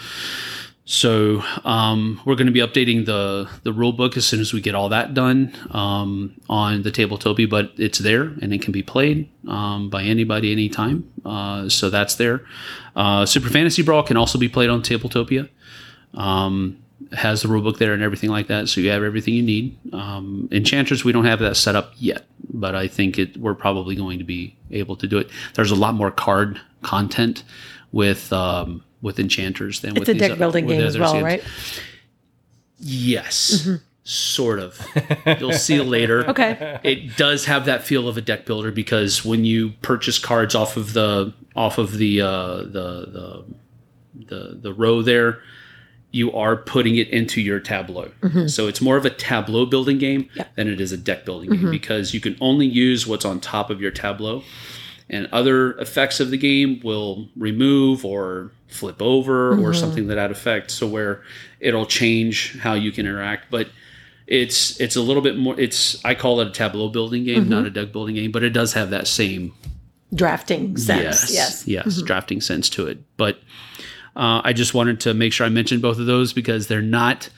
So 0.89 1.43
um, 1.64 2.20
we're 2.24 2.37
going 2.37 2.47
to 2.47 2.53
be 2.53 2.61
updating 2.61 3.07
the 3.07 3.51
the 3.64 3.72
rule 3.72 3.93
book 3.93 4.16
as 4.16 4.24
soon 4.24 4.41
as 4.41 4.53
we 4.53 4.61
get 4.61 4.76
all 4.76 4.89
that 4.91 5.14
done 5.14 5.53
um, 5.72 6.41
on 6.49 6.82
the 6.82 6.93
Tabletopia, 6.93 7.51
but 7.51 7.72
it's 7.76 7.99
there 7.99 8.22
and 8.41 8.55
it 8.55 8.62
can 8.62 8.70
be 8.70 8.84
played 8.84 9.28
um, 9.49 9.91
by 9.91 10.05
anybody 10.05 10.53
anytime. 10.53 11.12
Uh, 11.24 11.68
so 11.68 11.91
that's 11.91 12.14
there. 12.14 12.43
Uh, 12.95 13.26
Super 13.26 13.49
Fantasy 13.49 13.82
Brawl 13.82 14.05
can 14.05 14.16
also 14.16 14.39
be 14.39 14.49
played 14.49 14.70
on 14.70 14.80
Tabletopia. 14.80 15.49
Um, 16.14 16.80
has 17.12 17.43
the 17.43 17.49
rule 17.49 17.62
book 17.62 17.78
there 17.78 17.93
and 17.93 18.03
everything 18.03 18.30
like 18.30 18.47
that, 18.47 18.68
so 18.68 18.80
you 18.80 18.91
have 18.91 19.03
everything 19.03 19.34
you 19.34 19.43
need. 19.43 19.76
Um, 19.93 20.49
Enchanters, 20.53 21.05
we 21.05 21.11
don't 21.12 21.24
have 21.24 21.41
that 21.41 21.57
set 21.57 21.74
up 21.74 21.93
yet, 21.97 22.26
but 22.49 22.76
I 22.76 22.87
think 22.87 23.18
it 23.18 23.37
we're 23.37 23.55
probably 23.55 23.97
going 23.97 24.20
to 24.20 24.24
be 24.24 24.57
able 24.70 24.95
to 24.97 25.09
do 25.09 25.18
it. 25.18 25.30
There's 25.55 25.72
a 25.72 25.76
lot 25.76 25.95
more 25.95 26.12
card 26.12 26.61
content 26.82 27.43
with 27.91 28.32
with 28.32 28.86
with 29.03 29.18
enchanters 29.18 29.80
than 29.80 29.94
with 29.94 30.09
It's 30.09 30.11
a 30.11 30.14
deck 30.14 30.32
oth- 30.32 30.38
building 30.38 30.66
with 30.66 30.78
game 30.78 30.86
as 30.86 30.99
well, 30.99 31.12
games. 31.12 31.24
right? 31.24 31.44
Yes, 32.78 33.62
mm-hmm. 33.62 33.76
sort 34.05 34.59
of. 34.59 34.80
You'll 35.40 35.53
see 35.53 35.80
later. 35.80 36.28
Okay. 36.28 36.78
It 36.82 37.16
does 37.16 37.47
have 37.47 37.64
that 37.66 37.84
feel 37.84 38.09
of 38.09 38.16
a 38.16 38.20
deck 38.20 38.44
builder 38.44 38.70
because 38.70 39.24
when 39.24 39.44
you 39.44 39.70
purchase 39.82 40.18
cards 40.18 40.55
off 40.55 40.76
of 40.76 40.92
the 40.92 41.32
off 41.55 41.78
of 41.78 41.99
the 41.99 42.20
uh, 42.20 42.57
the 42.57 42.64
the 42.66 43.44
the 44.26 44.59
the 44.61 44.72
row 44.74 45.03
there, 45.03 45.40
you 46.11 46.32
are 46.32 46.57
putting 46.57 46.97
it 46.97 47.09
into 47.09 47.40
your 47.40 47.61
tableau. 47.61 48.11
Mm-hmm. 48.20 48.49
So 48.49 48.68
it's 48.68 48.80
more 48.80 48.97
of 48.97 49.07
a 49.07 49.11
tableau 49.11 49.64
building 49.64 49.99
game 49.99 50.28
than 50.55 50.68
it 50.68 50.80
is 50.80 50.92
a 50.92 50.97
deck 50.99 51.24
building 51.24 51.51
game 51.51 51.61
mm-hmm. 51.61 51.70
because 51.70 52.12
you 52.12 52.20
can 52.20 52.36
only 52.40 52.66
use 52.66 53.07
what's 53.07 53.24
on 53.24 53.40
top 53.40 53.70
of 53.70 53.80
your 53.80 53.90
tableau 53.90 54.42
and 55.09 55.28
other 55.32 55.72
effects 55.78 56.20
of 56.20 56.30
the 56.30 56.36
game 56.36 56.80
will 56.82 57.28
remove 57.36 58.05
or 58.05 58.51
flip 58.69 59.01
over 59.01 59.59
or 59.59 59.73
something 59.73 60.09
to 60.09 60.14
that 60.14 60.31
effect 60.31 60.71
so 60.71 60.87
where 60.87 61.23
it'll 61.61 61.87
change 61.87 62.59
how 62.59 62.75
you 62.75 62.91
can 62.93 63.07
interact. 63.07 63.51
But 63.51 63.69
it's 64.27 64.79
it's 64.81 64.97
a 64.97 65.01
little 65.01 65.23
bit 65.23 65.37
more 65.37 65.55
it's 65.61 66.05
i 66.05 66.12
call 66.12 66.41
it 66.41 66.49
a 66.49 66.51
tableau 66.51 66.89
building 66.89 67.23
game 67.23 67.49
not 67.49 67.64
a 67.64 67.71
deck 67.71 67.93
building 67.93 68.17
game 68.17 68.33
but 68.33 68.43
it 68.43 68.51
does 68.51 68.73
have 68.73 68.91
that 68.91 69.07
same 69.07 69.53
Drafting 70.12 70.77
sense. 70.77 71.31
yes 71.31 71.33
Yes. 71.33 71.69
yes 71.69 72.03
drafting 72.03 72.41
sense 72.41 72.69
to 72.71 72.89
it. 72.89 72.99
But 73.17 73.37
uh, 74.17 74.41
i 74.43 74.53
just 74.53 74.75
wanted 74.75 74.99
to 75.03 75.14
make 75.14 75.33
sure 75.33 75.47
i 75.47 75.49
mentioned 75.49 75.81
both 75.81 76.01
of 76.01 76.07
those 76.07 76.33
because 76.33 76.67
they're 76.67 76.83
not 76.83 77.31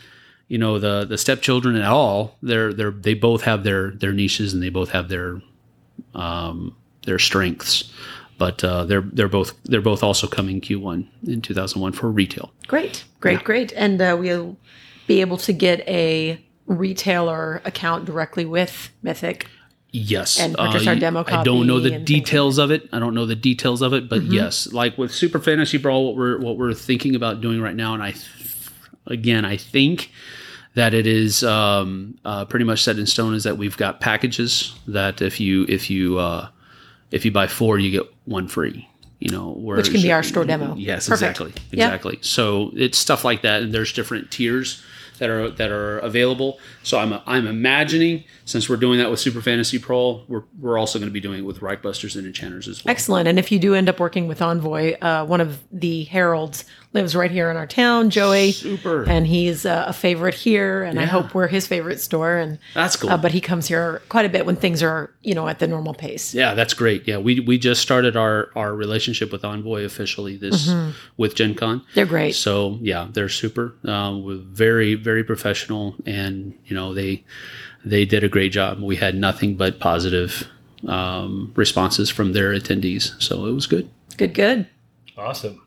you 0.48 0.56
know 0.56 0.78
the 0.78 1.04
the 1.04 1.18
stepchildren 1.18 1.76
at 1.76 1.84
all 1.84 2.36
they're 2.42 2.72
they're 2.72 2.90
they 2.90 3.12
both 3.12 3.42
have 3.42 3.64
their 3.64 3.90
their 3.90 4.12
niches 4.12 4.54
and 4.54 4.62
they 4.62 4.70
both 4.70 4.88
have 4.88 5.10
their 5.10 5.42
um 6.14 6.74
their 7.04 7.18
strengths 7.18 7.92
but 8.38 8.62
uh, 8.64 8.84
they're 8.84 9.02
they're 9.02 9.28
both 9.28 9.52
they're 9.64 9.80
both 9.82 10.02
also 10.02 10.26
coming 10.26 10.60
Q1 10.60 11.06
in 11.26 11.42
2001 11.42 11.92
for 11.92 12.10
retail. 12.10 12.52
Great. 12.66 13.04
Great. 13.20 13.44
Great. 13.44 13.72
And 13.76 14.00
uh, 14.00 14.16
we'll 14.18 14.56
be 15.06 15.20
able 15.20 15.36
to 15.38 15.52
get 15.52 15.80
a 15.88 16.40
retailer 16.66 17.60
account 17.64 18.04
directly 18.04 18.44
with 18.44 18.90
Mythic. 19.02 19.46
Yes, 19.90 20.38
And 20.38 20.54
purchase 20.54 20.86
our 20.86 20.94
you- 20.94 21.00
demo 21.00 21.24
I 21.26 21.42
don't 21.42 21.66
know 21.66 21.80
the 21.80 21.88
things 21.88 22.00
like 22.00 22.06
details 22.06 22.58
of 22.58 22.70
it. 22.70 22.90
I 22.92 22.98
don't 22.98 23.14
know 23.14 23.24
the 23.24 23.34
details 23.34 23.80
of 23.80 23.94
it, 23.94 24.06
but 24.06 24.22
yes, 24.22 24.70
like 24.70 24.98
with 24.98 25.10
Super 25.12 25.38
Fantasy 25.38 25.78
Brawl, 25.78 26.04
what 26.06 26.16
we're 26.16 26.38
what 26.38 26.58
we're 26.58 26.74
thinking 26.74 27.14
about 27.14 27.40
doing 27.40 27.62
right 27.62 27.74
now, 27.74 27.94
and 27.94 28.02
I, 28.02 28.14
again, 29.06 29.46
I 29.46 29.56
think 29.56 30.12
that 30.74 30.92
it 30.92 31.06
is 31.06 31.42
um, 31.42 32.18
uh, 32.22 32.44
pretty 32.44 32.66
much 32.66 32.82
set 32.82 32.98
in 32.98 33.06
stone. 33.06 33.32
Is 33.34 33.44
that 33.44 33.56
we've 33.56 33.78
got 33.78 33.98
packages 34.00 34.74
that 34.86 35.22
if 35.22 35.40
you 35.40 35.64
if 35.70 35.88
you 35.88 36.18
uh, 36.18 36.48
if 37.10 37.24
you 37.24 37.30
buy 37.30 37.46
four, 37.46 37.78
you 37.78 37.90
get 37.90 38.06
one 38.24 38.48
free. 38.48 38.88
You 39.20 39.30
know, 39.30 39.50
Which 39.50 39.90
can 39.90 40.00
be 40.00 40.12
our 40.12 40.22
store 40.22 40.44
demo. 40.44 40.76
Yes, 40.76 41.08
Perfect. 41.08 41.40
exactly, 41.40 41.62
exactly. 41.72 42.18
So 42.20 42.70
it's 42.76 42.96
stuff 42.96 43.24
like 43.24 43.42
that, 43.42 43.62
and 43.62 43.74
there's 43.74 43.92
different 43.92 44.30
tiers 44.30 44.80
that 45.18 45.28
are 45.28 45.50
that 45.50 45.70
are 45.70 45.98
available. 45.98 46.58
So 46.82 46.98
I'm 46.98 47.20
I'm 47.26 47.46
imagining 47.46 48.24
since 48.44 48.68
we're 48.68 48.76
doing 48.76 48.98
that 48.98 49.10
with 49.10 49.20
Super 49.20 49.40
Fantasy 49.40 49.78
Brawl, 49.78 50.24
we're 50.28 50.44
we're 50.58 50.78
also 50.78 50.98
going 50.98 51.08
to 51.08 51.12
be 51.12 51.20
doing 51.20 51.40
it 51.40 51.42
with 51.42 51.60
Reichbusters 51.60 52.16
and 52.16 52.26
Enchanters 52.26 52.68
as 52.68 52.84
well. 52.84 52.92
Excellent. 52.92 53.28
And 53.28 53.38
if 53.38 53.52
you 53.52 53.58
do 53.58 53.74
end 53.74 53.88
up 53.88 54.00
working 54.00 54.28
with 54.28 54.40
Envoy, 54.40 54.94
uh, 55.00 55.26
one 55.26 55.40
of 55.40 55.62
the 55.72 56.04
heralds 56.04 56.64
lives 56.94 57.14
right 57.14 57.30
here 57.30 57.50
in 57.50 57.56
our 57.56 57.66
town, 57.66 58.08
Joey. 58.10 58.52
Super. 58.52 59.04
And 59.08 59.26
he's 59.26 59.66
uh, 59.66 59.84
a 59.86 59.92
favorite 59.92 60.34
here, 60.34 60.82
and 60.82 60.98
I 60.98 61.04
hope 61.04 61.34
we're 61.34 61.46
his 61.46 61.66
favorite 61.66 62.00
store. 62.00 62.36
And 62.36 62.58
That's 62.74 62.96
cool. 62.96 63.10
uh, 63.10 63.16
but 63.18 63.32
he 63.32 63.40
comes 63.40 63.68
here 63.68 64.00
quite 64.08 64.24
a 64.24 64.28
bit 64.30 64.46
when 64.46 64.56
things 64.56 64.82
are, 64.82 65.12
you 65.22 65.34
know, 65.34 65.46
at 65.48 65.58
the 65.58 65.68
normal 65.68 65.92
pace. 65.94 66.34
yeah, 66.34 66.54
that's 66.54 66.74
great. 66.74 67.06
Yeah, 67.06 67.18
we 67.18 67.40
we 67.40 67.58
just 67.58 67.82
started 67.82 68.16
our 68.16 68.50
our 68.56 68.74
relationship 68.74 69.30
with 69.32 69.44
Envoy 69.44 69.84
officially 69.84 70.36
this 70.36 70.72
with 71.16 71.34
Gen 71.34 71.54
Con. 71.54 71.84
They're 71.94 72.06
great. 72.06 72.34
So 72.34 72.78
yeah, 72.80 73.08
they're 73.12 73.28
super. 73.28 73.74
Um, 73.84 74.24
we're 74.24 74.36
very 74.38 74.94
very 74.94 75.24
professional, 75.24 75.94
and 76.06 76.58
you 76.64 76.74
know 76.74 76.94
they 76.94 77.24
they 77.84 78.04
did 78.06 78.24
a 78.24 78.28
great 78.28 78.52
job. 78.52 78.80
We 78.80 78.96
had 78.96 79.14
nothing 79.14 79.56
but 79.56 79.78
positive 79.78 80.48
um, 80.86 81.52
responses 81.54 82.08
from 82.08 82.32
their 82.32 82.52
attendees, 82.52 83.20
so 83.22 83.46
it 83.46 83.52
was 83.52 83.66
good. 83.66 83.90
Good, 84.16 84.32
good. 84.34 84.66
Awesome. 85.16 85.60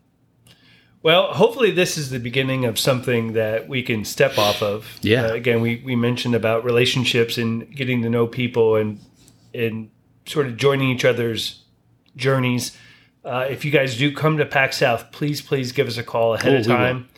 Well, 1.04 1.34
hopefully, 1.34 1.72
this 1.72 1.98
is 1.98 2.12
the 2.12 2.20
beginning 2.20 2.66
of 2.66 2.78
something 2.78 3.34
that 3.34 3.68
we 3.68 3.82
can 3.82 4.06
step 4.06 4.38
off 4.38 4.62
of. 4.62 5.00
Yeah. 5.02 5.26
Uh, 5.28 5.34
again, 5.34 5.60
we, 5.62 5.82
we 5.84 5.96
mentioned 5.96 6.36
about 6.36 6.64
relationships 6.64 7.38
and 7.40 7.76
getting 7.76 8.02
to 8.04 8.10
know 8.10 8.28
people 8.28 8.76
and 8.76 9.00
and 9.54 9.90
sort 10.28 10.46
of 10.46 10.58
joining 10.58 10.90
each 10.92 11.04
other's 11.04 11.64
journeys. 12.16 12.78
Uh, 13.26 13.48
if 13.50 13.66
you 13.66 13.72
guys 13.72 13.98
do 13.98 14.14
come 14.16 14.38
to 14.38 14.46
PAX 14.46 14.78
South, 14.78 15.12
please 15.12 15.42
please 15.42 15.72
give 15.72 15.88
us 15.88 15.98
a 15.98 16.04
call 16.04 16.36
ahead 16.36 16.54
Oh, 16.54 16.58
of 16.58 16.66
we 16.68 16.72
will. 16.72 16.78
time, 16.78 17.10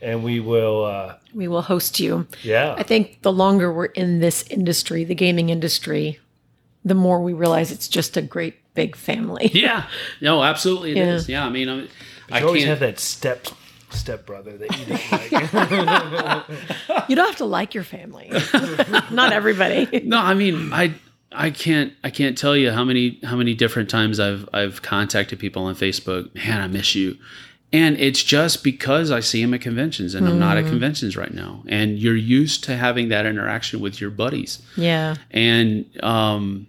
and 0.00 0.24
we 0.24 0.40
will. 0.40 0.84
Uh, 0.84 1.14
We 1.34 1.48
will 1.48 1.62
host 1.62 1.98
you. 1.98 2.26
yeah. 2.44 2.74
I 2.78 2.84
think 2.84 3.22
the 3.22 3.32
longer 3.32 3.72
we're 3.72 3.86
in 3.86 4.20
this 4.20 4.44
industry, 4.48 5.02
the 5.04 5.14
gaming 5.16 5.50
industry, 5.50 6.20
the 6.84 6.94
more 6.94 7.20
we 7.20 7.32
realize 7.32 7.72
it's 7.72 7.88
just 7.88 8.16
a 8.16 8.22
great 8.22 8.54
big 8.74 8.94
family. 8.96 9.50
Yeah. 9.52 9.86
No, 10.20 10.42
absolutely 10.44 10.92
it 10.92 10.98
is. 10.98 11.28
Yeah. 11.28 11.40
yeah. 11.42 11.46
I 11.46 11.50
mean. 11.50 11.68
I 11.68 11.76
mean, 11.76 11.88
I'm, 12.28 12.34
I 12.34 12.40
you 12.40 12.46
always 12.46 12.64
can't. 12.64 12.70
have 12.70 12.80
that 12.80 12.98
step 13.00 13.46
step 13.90 14.26
brother 14.26 14.56
that 14.58 14.78
you 14.78 14.86
don't 14.86 15.12
like. 15.12 16.44
You 17.08 17.16
don't 17.16 17.26
have 17.26 17.36
to 17.36 17.44
like 17.44 17.74
your 17.74 17.84
family. 17.84 18.30
Not 19.10 19.32
everybody. 19.32 20.02
No, 20.04 20.18
I 20.18 20.34
mean, 20.34 20.72
I 20.72 20.94
I 21.30 21.50
can't 21.50 21.92
I 22.02 22.10
can't 22.10 22.36
tell 22.38 22.56
you 22.56 22.70
how 22.70 22.84
many 22.84 23.18
how 23.24 23.36
many 23.36 23.54
different 23.54 23.90
times 23.90 24.18
I've 24.20 24.48
I've 24.52 24.82
contacted 24.82 25.38
people 25.38 25.64
on 25.64 25.74
Facebook. 25.74 26.34
Man, 26.34 26.60
I 26.60 26.66
miss 26.66 26.94
you. 26.94 27.16
And 27.72 27.98
it's 27.98 28.22
just 28.22 28.62
because 28.62 29.10
I 29.10 29.18
see 29.18 29.42
them 29.42 29.52
at 29.52 29.60
conventions 29.60 30.14
and 30.14 30.28
I'm 30.28 30.38
not 30.38 30.56
at 30.56 30.64
conventions 30.66 31.16
right 31.16 31.34
now. 31.34 31.64
And 31.66 31.98
you're 31.98 32.14
used 32.14 32.62
to 32.64 32.76
having 32.76 33.08
that 33.08 33.26
interaction 33.26 33.80
with 33.80 34.00
your 34.00 34.10
buddies. 34.10 34.62
Yeah. 34.76 35.16
And 35.32 35.84
um 36.02 36.68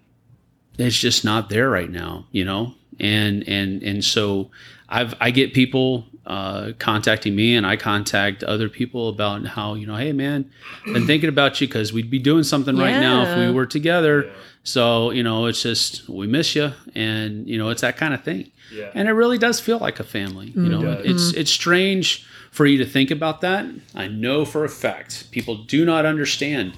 it's 0.77 0.99
just 0.99 1.23
not 1.23 1.49
there 1.49 1.69
right 1.69 1.89
now, 1.89 2.25
you 2.31 2.43
know? 2.43 2.73
And 2.99 3.47
and 3.47 3.83
and 3.83 4.03
so 4.03 4.51
I've 4.89 5.15
I 5.19 5.31
get 5.31 5.53
people 5.53 6.05
uh, 6.25 6.71
contacting 6.79 7.35
me 7.35 7.55
and 7.55 7.65
I 7.65 7.75
contact 7.75 8.43
other 8.43 8.67
people 8.67 9.09
about 9.09 9.45
how, 9.45 9.75
you 9.75 9.85
know, 9.85 9.95
hey 9.95 10.11
man, 10.11 10.49
been 10.85 11.05
thinking 11.07 11.29
about 11.29 11.61
you 11.61 11.67
because 11.67 11.93
we'd 11.93 12.09
be 12.09 12.19
doing 12.19 12.43
something 12.43 12.75
right 12.75 12.99
now 12.99 13.23
if 13.23 13.37
we 13.37 13.51
were 13.51 13.65
together. 13.65 14.31
So, 14.63 15.11
you 15.11 15.21
know, 15.21 15.45
it's 15.45 15.61
just 15.61 16.09
we 16.09 16.25
miss 16.25 16.55
you 16.55 16.71
and 16.95 17.47
you 17.47 17.57
know, 17.57 17.69
it's 17.69 17.81
that 17.81 17.97
kind 17.97 18.13
of 18.13 18.23
thing. 18.23 18.51
Yeah. 18.73 18.89
And 18.95 19.07
it 19.07 19.11
really 19.11 19.37
does 19.37 19.59
feel 19.59 19.77
like 19.77 19.99
a 19.99 20.03
family. 20.03 20.47
You 20.55 20.69
know, 20.69 20.81
does. 20.81 21.05
it's 21.05 21.33
it's 21.33 21.51
strange 21.51 22.25
for 22.49 22.65
you 22.65 22.77
to 22.79 22.85
think 22.85 23.11
about 23.11 23.41
that. 23.41 23.65
I 23.93 24.07
know 24.07 24.45
for 24.45 24.63
a 24.63 24.69
fact 24.69 25.29
people 25.31 25.57
do 25.57 25.85
not 25.85 26.05
understand 26.05 26.73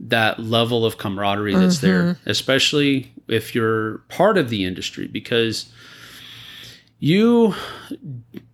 that 0.00 0.38
level 0.38 0.84
of 0.84 0.98
camaraderie 0.98 1.54
that's 1.54 1.78
there, 1.78 2.02
mm-hmm. 2.02 2.30
especially 2.30 3.12
if 3.26 3.54
you're 3.54 3.98
part 4.08 4.38
of 4.38 4.48
the 4.50 4.64
industry, 4.64 5.06
because 5.08 5.70
you 7.00 7.54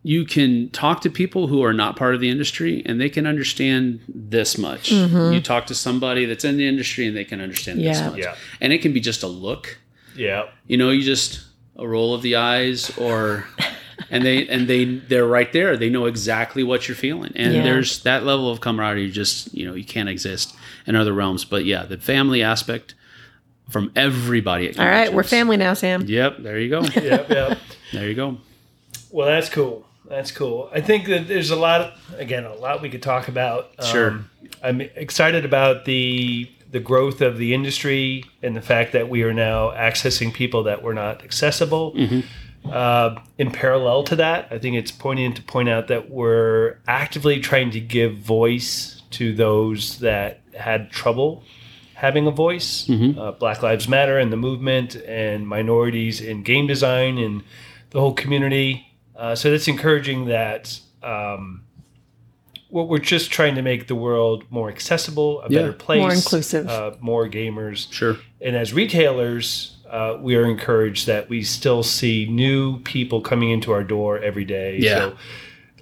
you 0.03 0.25
can 0.25 0.69
talk 0.71 1.01
to 1.01 1.11
people 1.11 1.47
who 1.47 1.63
are 1.65 1.73
not 1.73 1.97
part 1.97 2.15
of 2.15 2.21
the 2.21 2.29
industry 2.29 2.83
and 2.85 3.01
they 3.01 3.09
can 3.09 3.27
understand 3.27 4.01
this 4.09 4.59
much. 4.59 4.91
Mm-hmm. 4.91 5.33
You 5.33 5.41
talk 5.41 5.67
to 5.67 5.75
somebody 5.75 6.27
that's 6.27 6.45
in 6.45 6.59
the 6.59 6.69
industry 6.69 7.07
and 7.07 7.17
they 7.17 7.25
can 7.25 7.41
understand 7.41 7.81
this 7.81 8.01
much. 8.03 8.19
Yeah. 8.19 8.37
And 8.61 8.73
it 8.73 8.83
can 8.83 8.93
be 8.93 9.01
just 9.01 9.23
a 9.23 9.29
look. 9.29 9.79
yeah. 10.15 10.47
You 10.67 10.77
know, 10.77 10.91
you 10.91 11.03
just 11.03 11.45
a 11.77 11.89
roll 11.89 12.15
of 12.15 12.23
the 12.23 12.37
eyes 12.37 12.97
or 12.99 13.47
and 14.11 14.25
they 14.25 14.47
and 14.49 14.69
they 14.69 14.85
they're 14.85 15.27
right 15.27 15.51
there. 15.53 15.77
They 15.77 15.89
know 15.89 16.05
exactly 16.05 16.63
what 16.63 16.87
you're 16.87 16.97
feeling. 16.97 17.33
And 17.35 17.55
Yeah. 17.55 17.63
there's 17.63 18.03
that 18.03 18.25
level 18.25 18.51
of 18.51 18.61
camaraderie 18.61 19.11
just, 19.11 19.55
you 19.55 19.67
know, 19.67 19.75
you 19.75 19.85
can't 19.85 20.09
exist 20.09 20.55
in 20.87 20.97
other 20.97 21.13
realms. 21.13 21.45
But 21.45 21.65
yeah, 21.65 21.85
the 21.85 21.99
family 21.99 22.43
aspect 22.43 22.95
from 23.69 23.93
everybody 23.97 24.69
at 24.69 24.79
All 24.79 24.87
right. 24.87 25.13
We're 25.13 25.23
family 25.23 25.57
now, 25.57 25.75
Sam. 25.75 26.03
Yep, 26.07 26.39
there 26.39 26.59
you 26.59 26.71
go. 26.71 26.83
Yep. 26.95 27.29
Yep. 27.29 27.59
There 27.93 28.09
you 28.09 28.15
go. 28.15 28.39
Well, 29.11 29.27
that's 29.27 29.49
cool. 29.49 29.87
That's 30.09 30.31
cool. 30.31 30.69
I 30.73 30.81
think 30.81 31.07
that 31.07 31.29
there's 31.29 31.51
a 31.51 31.57
lot, 31.57 31.81
of, 31.81 32.19
again, 32.19 32.45
a 32.45 32.55
lot 32.55 32.83
we 32.83 32.91
could 32.91 33.03
talk 33.03 33.29
about. 33.29 33.71
Um, 33.79 33.87
Sure. 33.87 34.21
I'm 34.63 34.81
excited 34.81 35.45
about 35.45 35.85
the 35.85 36.51
the 36.71 36.81
growth 36.81 37.21
of 37.21 37.39
the 37.39 37.55
industry 37.55 38.25
and 38.43 38.57
the 38.57 38.61
fact 38.61 38.93
that 38.95 39.09
we 39.09 39.23
are 39.23 39.33
now 39.33 39.71
accessing 39.71 40.35
people 40.35 40.65
that 40.65 40.83
were 40.83 40.93
not 40.93 41.23
accessible. 41.23 41.93
Mm-hmm. 41.93 42.21
Uh, 42.69 43.21
in 43.39 43.53
parallel 43.53 44.03
to 44.03 44.17
that, 44.17 44.49
I 44.51 44.59
think 44.59 44.75
it's 44.75 44.91
poignant 44.91 45.37
to 45.37 45.43
point 45.43 45.69
out 45.69 45.87
that 45.87 46.11
we're 46.11 46.79
actively 46.89 47.39
trying 47.39 47.71
to 47.71 47.81
give 47.81 48.17
voice 48.17 48.94
to 49.19 49.35
those 49.35 49.99
that 49.99 50.41
had 50.59 50.91
trouble 50.91 51.43
having 51.95 52.27
a 52.27 52.31
voice. 52.31 52.87
Mm-hmm. 52.87 53.19
Uh, 53.19 53.33
Black 53.33 53.63
Lives 53.63 53.89
Matter 53.89 54.19
and 54.19 54.33
the 54.33 54.37
movement, 54.37 54.97
and 54.97 55.47
minorities 55.47 56.21
in 56.21 56.43
game 56.43 56.67
design 56.67 57.19
and 57.19 57.43
the 57.91 58.01
whole 58.01 58.13
community. 58.15 58.87
Uh, 59.17 59.35
so 59.35 59.51
that's 59.51 59.69
encouraging 59.69 60.27
that 60.27 60.81
um, 61.03 61.63
we're 62.71 62.83
we're 62.85 62.99
just 62.99 63.31
trying 63.31 63.55
to 63.55 63.63
make 63.63 63.87
the 63.87 63.95
world 63.95 64.45
more 64.51 64.69
accessible, 64.69 65.41
a 65.43 65.49
Yeah. 65.51 65.61
better 65.61 65.73
place, 65.73 66.01
More 66.01 66.13
inclusive. 66.13 66.69
uh, 66.69 66.93
more 67.01 67.29
gamers. 67.29 67.93
Sure. 67.93 68.17
And 68.41 68.57
as 68.57 68.73
retailers, 68.73 69.77
uh, 69.89 70.17
we 70.21 70.35
are 70.35 70.45
encouraged 70.47 71.07
that 71.07 71.29
we 71.29 71.43
still 71.45 71.83
see 71.85 72.27
new 72.29 72.81
people 72.81 73.21
coming 73.21 73.51
into 73.51 73.71
our 73.73 73.85
door 73.85 74.19
every 74.19 74.45
day. 74.45 74.79
Yeah. 74.81 74.99
So 74.99 75.17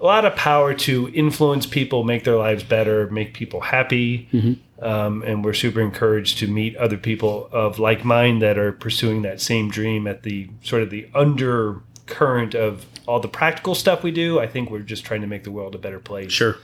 a 0.02 0.04
lot 0.04 0.24
of 0.24 0.34
power 0.34 0.74
to 0.74 1.08
influence 1.14 1.64
people, 1.64 2.02
make 2.02 2.24
their 2.24 2.36
lives 2.36 2.64
better, 2.64 3.08
make 3.10 3.34
people 3.34 3.60
happy. 3.60 4.28
Mm-hmm. 4.32 4.84
Um, 4.84 5.22
and 5.22 5.44
we're 5.44 5.54
super 5.54 5.80
encouraged 5.80 6.38
to 6.38 6.48
meet 6.48 6.76
other 6.76 6.98
people 6.98 7.48
of 7.52 7.78
like 7.78 8.04
mind 8.04 8.42
that 8.42 8.58
are 8.58 8.72
pursuing 8.72 9.22
that 9.22 9.40
same 9.40 9.70
dream 9.70 10.08
at 10.08 10.24
the 10.24 10.50
sort 10.64 10.82
of 10.82 10.90
the 10.90 11.08
undercurrent 11.14 12.56
of 12.56 12.84
all 13.06 13.20
the 13.20 13.28
practical 13.28 13.76
stuff 13.76 14.02
we 14.02 14.10
do. 14.10 14.40
I 14.40 14.48
think 14.48 14.70
we're 14.70 14.80
just 14.80 15.04
trying 15.04 15.20
to 15.20 15.28
make 15.28 15.44
the 15.44 15.52
world 15.52 15.76
a 15.76 15.78
better 15.78 16.00
place. 16.00 16.32
Sure. 16.32 16.56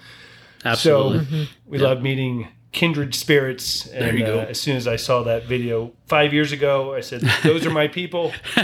Absolutely. 0.64 1.44
So 1.44 1.50
we 1.64 1.78
love 1.78 2.02
meeting 2.02 2.48
kindred 2.72 3.14
spirits. 3.14 3.86
And 3.86 4.18
you 4.18 4.26
go. 4.26 4.40
Uh, 4.40 4.46
as 4.46 4.60
soon 4.60 4.76
as 4.76 4.88
I 4.88 4.96
saw 4.96 5.22
that 5.22 5.44
video 5.44 5.92
five 6.06 6.32
years 6.32 6.50
ago, 6.50 6.94
I 6.94 7.00
said, 7.00 7.20
"Those 7.44 7.64
are 7.64 7.70
my 7.70 7.86
people. 7.86 8.32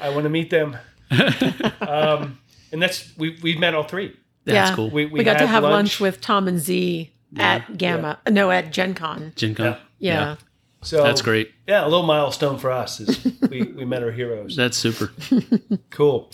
I 0.00 0.08
want 0.08 0.24
to 0.24 0.30
meet 0.30 0.48
them." 0.48 0.78
um, 1.80 2.38
and 2.72 2.82
that's 2.82 3.16
we 3.16 3.38
we've 3.42 3.58
met 3.58 3.74
all 3.74 3.84
three. 3.84 4.16
That's 4.44 4.70
yeah. 4.70 4.76
cool. 4.76 4.90
We 4.90 5.06
We, 5.06 5.24
got 5.24 5.38
to 5.38 5.46
have 5.46 5.64
lunch. 5.64 5.98
with 6.00 6.20
Tom 6.20 6.46
and 6.48 6.58
Zee 6.60 7.12
at 7.36 7.76
GAMA. 7.76 8.20
No, 8.30 8.50
at 8.50 8.70
Gen 8.72 8.94
Con. 8.94 9.32
Gen 9.36 9.54
Con. 9.54 9.76
Yeah. 9.98 10.36
So 10.82 11.02
That's 11.02 11.20
great. 11.22 11.52
Yeah, 11.66 11.82
a 11.82 11.88
little 11.88 12.04
milestone 12.06 12.58
for 12.58 12.70
us 12.70 13.00
is 13.00 13.24
we, 13.50 13.62
we 13.62 13.84
met 13.84 14.04
our 14.04 14.12
heroes. 14.12 14.54
That's 14.54 14.76
super. 14.76 15.10
Cool. 15.90 16.30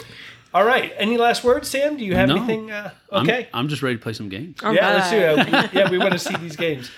All 0.53 0.65
right. 0.65 0.93
Any 0.99 1.17
last 1.17 1.43
words, 1.45 1.69
Sam? 1.71 1.97
Do 1.97 2.05
you 2.05 2.15
have 2.17 2.29
No. 2.29 2.37
anything? 2.37 2.71
Uh, 2.71 2.91
I'm- 3.11 3.23
okay. 3.23 3.49
I'm, 3.55 3.69
just 3.69 3.83
ready 3.83 3.97
to 3.97 4.03
play 4.03 4.13
some 4.13 4.29
games. 4.29 4.63
All 4.63 4.75
yeah, 4.75 4.93
let's 4.93 5.11
do 5.11 5.25
right. 5.25 5.51
that. 5.51 5.73
We- 5.73 5.79
yeah, 5.79 5.91
we 5.91 5.99
want 5.99 6.13
to 6.13 6.19
see 6.19 6.37
these 6.41 6.57
games. 6.57 6.91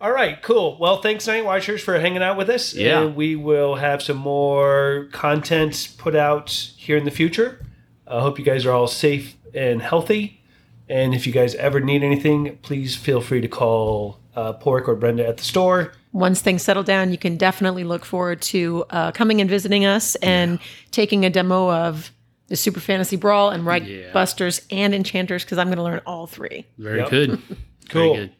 All 0.00 0.10
right, 0.10 0.42
cool. 0.42 0.76
Well, 0.80 1.00
thanks, 1.00 1.26
Night 1.26 1.44
Watchers, 1.44 1.82
for 1.82 1.98
hanging 2.00 2.22
out 2.22 2.36
with 2.36 2.48
us. 2.50 2.74
Yeah. 2.74 3.00
And 3.02 3.14
we 3.16 3.36
will 3.36 3.76
have 3.76 4.02
some 4.02 4.16
more 4.16 5.08
content 5.12 5.94
put 5.98 6.16
out 6.16 6.50
here 6.76 6.96
in 6.96 7.04
the 7.04 7.10
future. 7.10 7.64
I 8.06 8.20
hope 8.20 8.38
you 8.38 8.44
guys 8.44 8.64
are 8.66 8.72
all 8.72 8.86
safe 8.86 9.36
and 9.54 9.80
healthy. 9.82 10.40
And 10.88 11.14
if 11.14 11.26
you 11.26 11.32
guys 11.32 11.54
ever 11.56 11.80
need 11.80 12.02
anything, 12.04 12.58
please 12.62 12.94
feel 12.94 13.20
free 13.20 13.40
to 13.40 13.48
call 13.48 14.20
uh, 14.36 14.52
Pork 14.52 14.88
or 14.88 14.94
Brenda 14.94 15.26
at 15.26 15.36
the 15.38 15.42
store. 15.44 15.92
Once 16.12 16.40
things 16.40 16.62
settle 16.62 16.82
down, 16.84 17.10
you 17.10 17.18
can 17.18 17.36
definitely 17.36 17.82
look 17.84 18.04
forward 18.04 18.40
to 18.42 18.84
uh, 18.90 19.10
coming 19.12 19.40
and 19.40 19.50
visiting 19.50 19.84
us 19.84 20.14
and 20.16 20.58
taking 20.92 21.24
a 21.24 21.30
demo 21.30 21.70
of 21.72 22.10
the 22.46 22.54
Super 22.56 22.78
Fantasy 22.78 23.16
Brawl 23.16 23.50
and 23.50 23.66
Right 23.66 23.82
Yeah. 23.84 24.12
Busters 24.12 24.64
and 24.70 24.94
Enchanters 24.94 25.44
because 25.44 25.58
I'm 25.58 25.66
going 25.66 25.78
to 25.78 25.82
learn 25.82 26.00
all 26.06 26.26
three. 26.28 26.64
Very 26.78 26.98
Yep. 27.00 27.10
good. 27.10 27.42
Cool. 27.88 28.14
Very 28.14 28.26
good. 28.26 28.32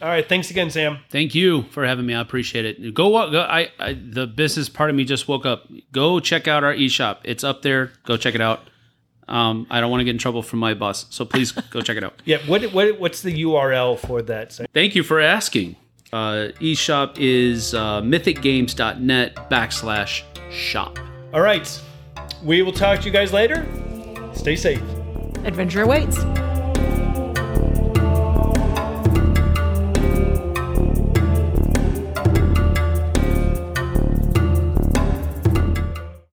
All 0.00 0.08
right. 0.08 0.28
Thanks 0.28 0.50
again, 0.52 0.70
Sam. 0.70 0.98
Thank 1.10 1.34
you 1.34 1.62
for 1.70 1.84
having 1.86 2.06
me. 2.06 2.14
I 2.14 2.20
appreciate 2.20 2.64
it. 2.64 2.94
Go, 2.94 3.08
wa- 3.08 3.30
go 3.30 3.40
I, 3.42 3.68
I 3.80 3.94
the 3.94 4.26
business 4.28 4.68
part 4.68 4.90
of 4.90 4.96
me 4.96 5.04
just 5.04 5.26
woke 5.28 5.44
up. 5.46 5.68
Go 5.92 6.18
check 6.20 6.46
out 6.48 6.62
our 6.64 6.72
eShop. 6.74 7.18
It's 7.24 7.42
up 7.44 7.62
there. 7.62 7.92
Go 8.04 8.16
check 8.16 8.34
it 8.36 8.40
out. 8.40 8.60
Um, 9.28 9.66
I 9.70 9.80
don't 9.80 9.90
want 9.90 10.00
to 10.00 10.04
get 10.04 10.10
in 10.10 10.18
trouble 10.18 10.42
from 10.42 10.58
my 10.58 10.74
boss, 10.74 11.06
so 11.10 11.24
please 11.24 11.52
go 11.52 11.80
check 11.80 11.96
it 11.96 12.04
out. 12.04 12.20
Yeah. 12.24 12.38
What, 12.46 12.62
what 12.72 12.98
What's 13.00 13.22
the 13.22 13.42
URL 13.44 13.98
for 13.98 14.22
that 14.22 14.52
site? 14.52 14.68
Thank 14.74 14.94
you 14.94 15.02
for 15.02 15.20
asking. 15.20 15.76
Uh, 16.12 16.48
eShop 16.60 17.16
is 17.18 17.72
uh, 17.74 18.02
mythicgames.net 18.02 19.36
backslash 19.50 20.22
shop. 20.50 20.98
All 21.32 21.40
right. 21.40 21.80
We 22.44 22.62
will 22.62 22.72
talk 22.72 23.00
to 23.00 23.06
you 23.06 23.12
guys 23.12 23.32
later. 23.32 23.66
Stay 24.34 24.56
safe. 24.56 24.82
Adventure 25.44 25.82
awaits. 25.82 26.18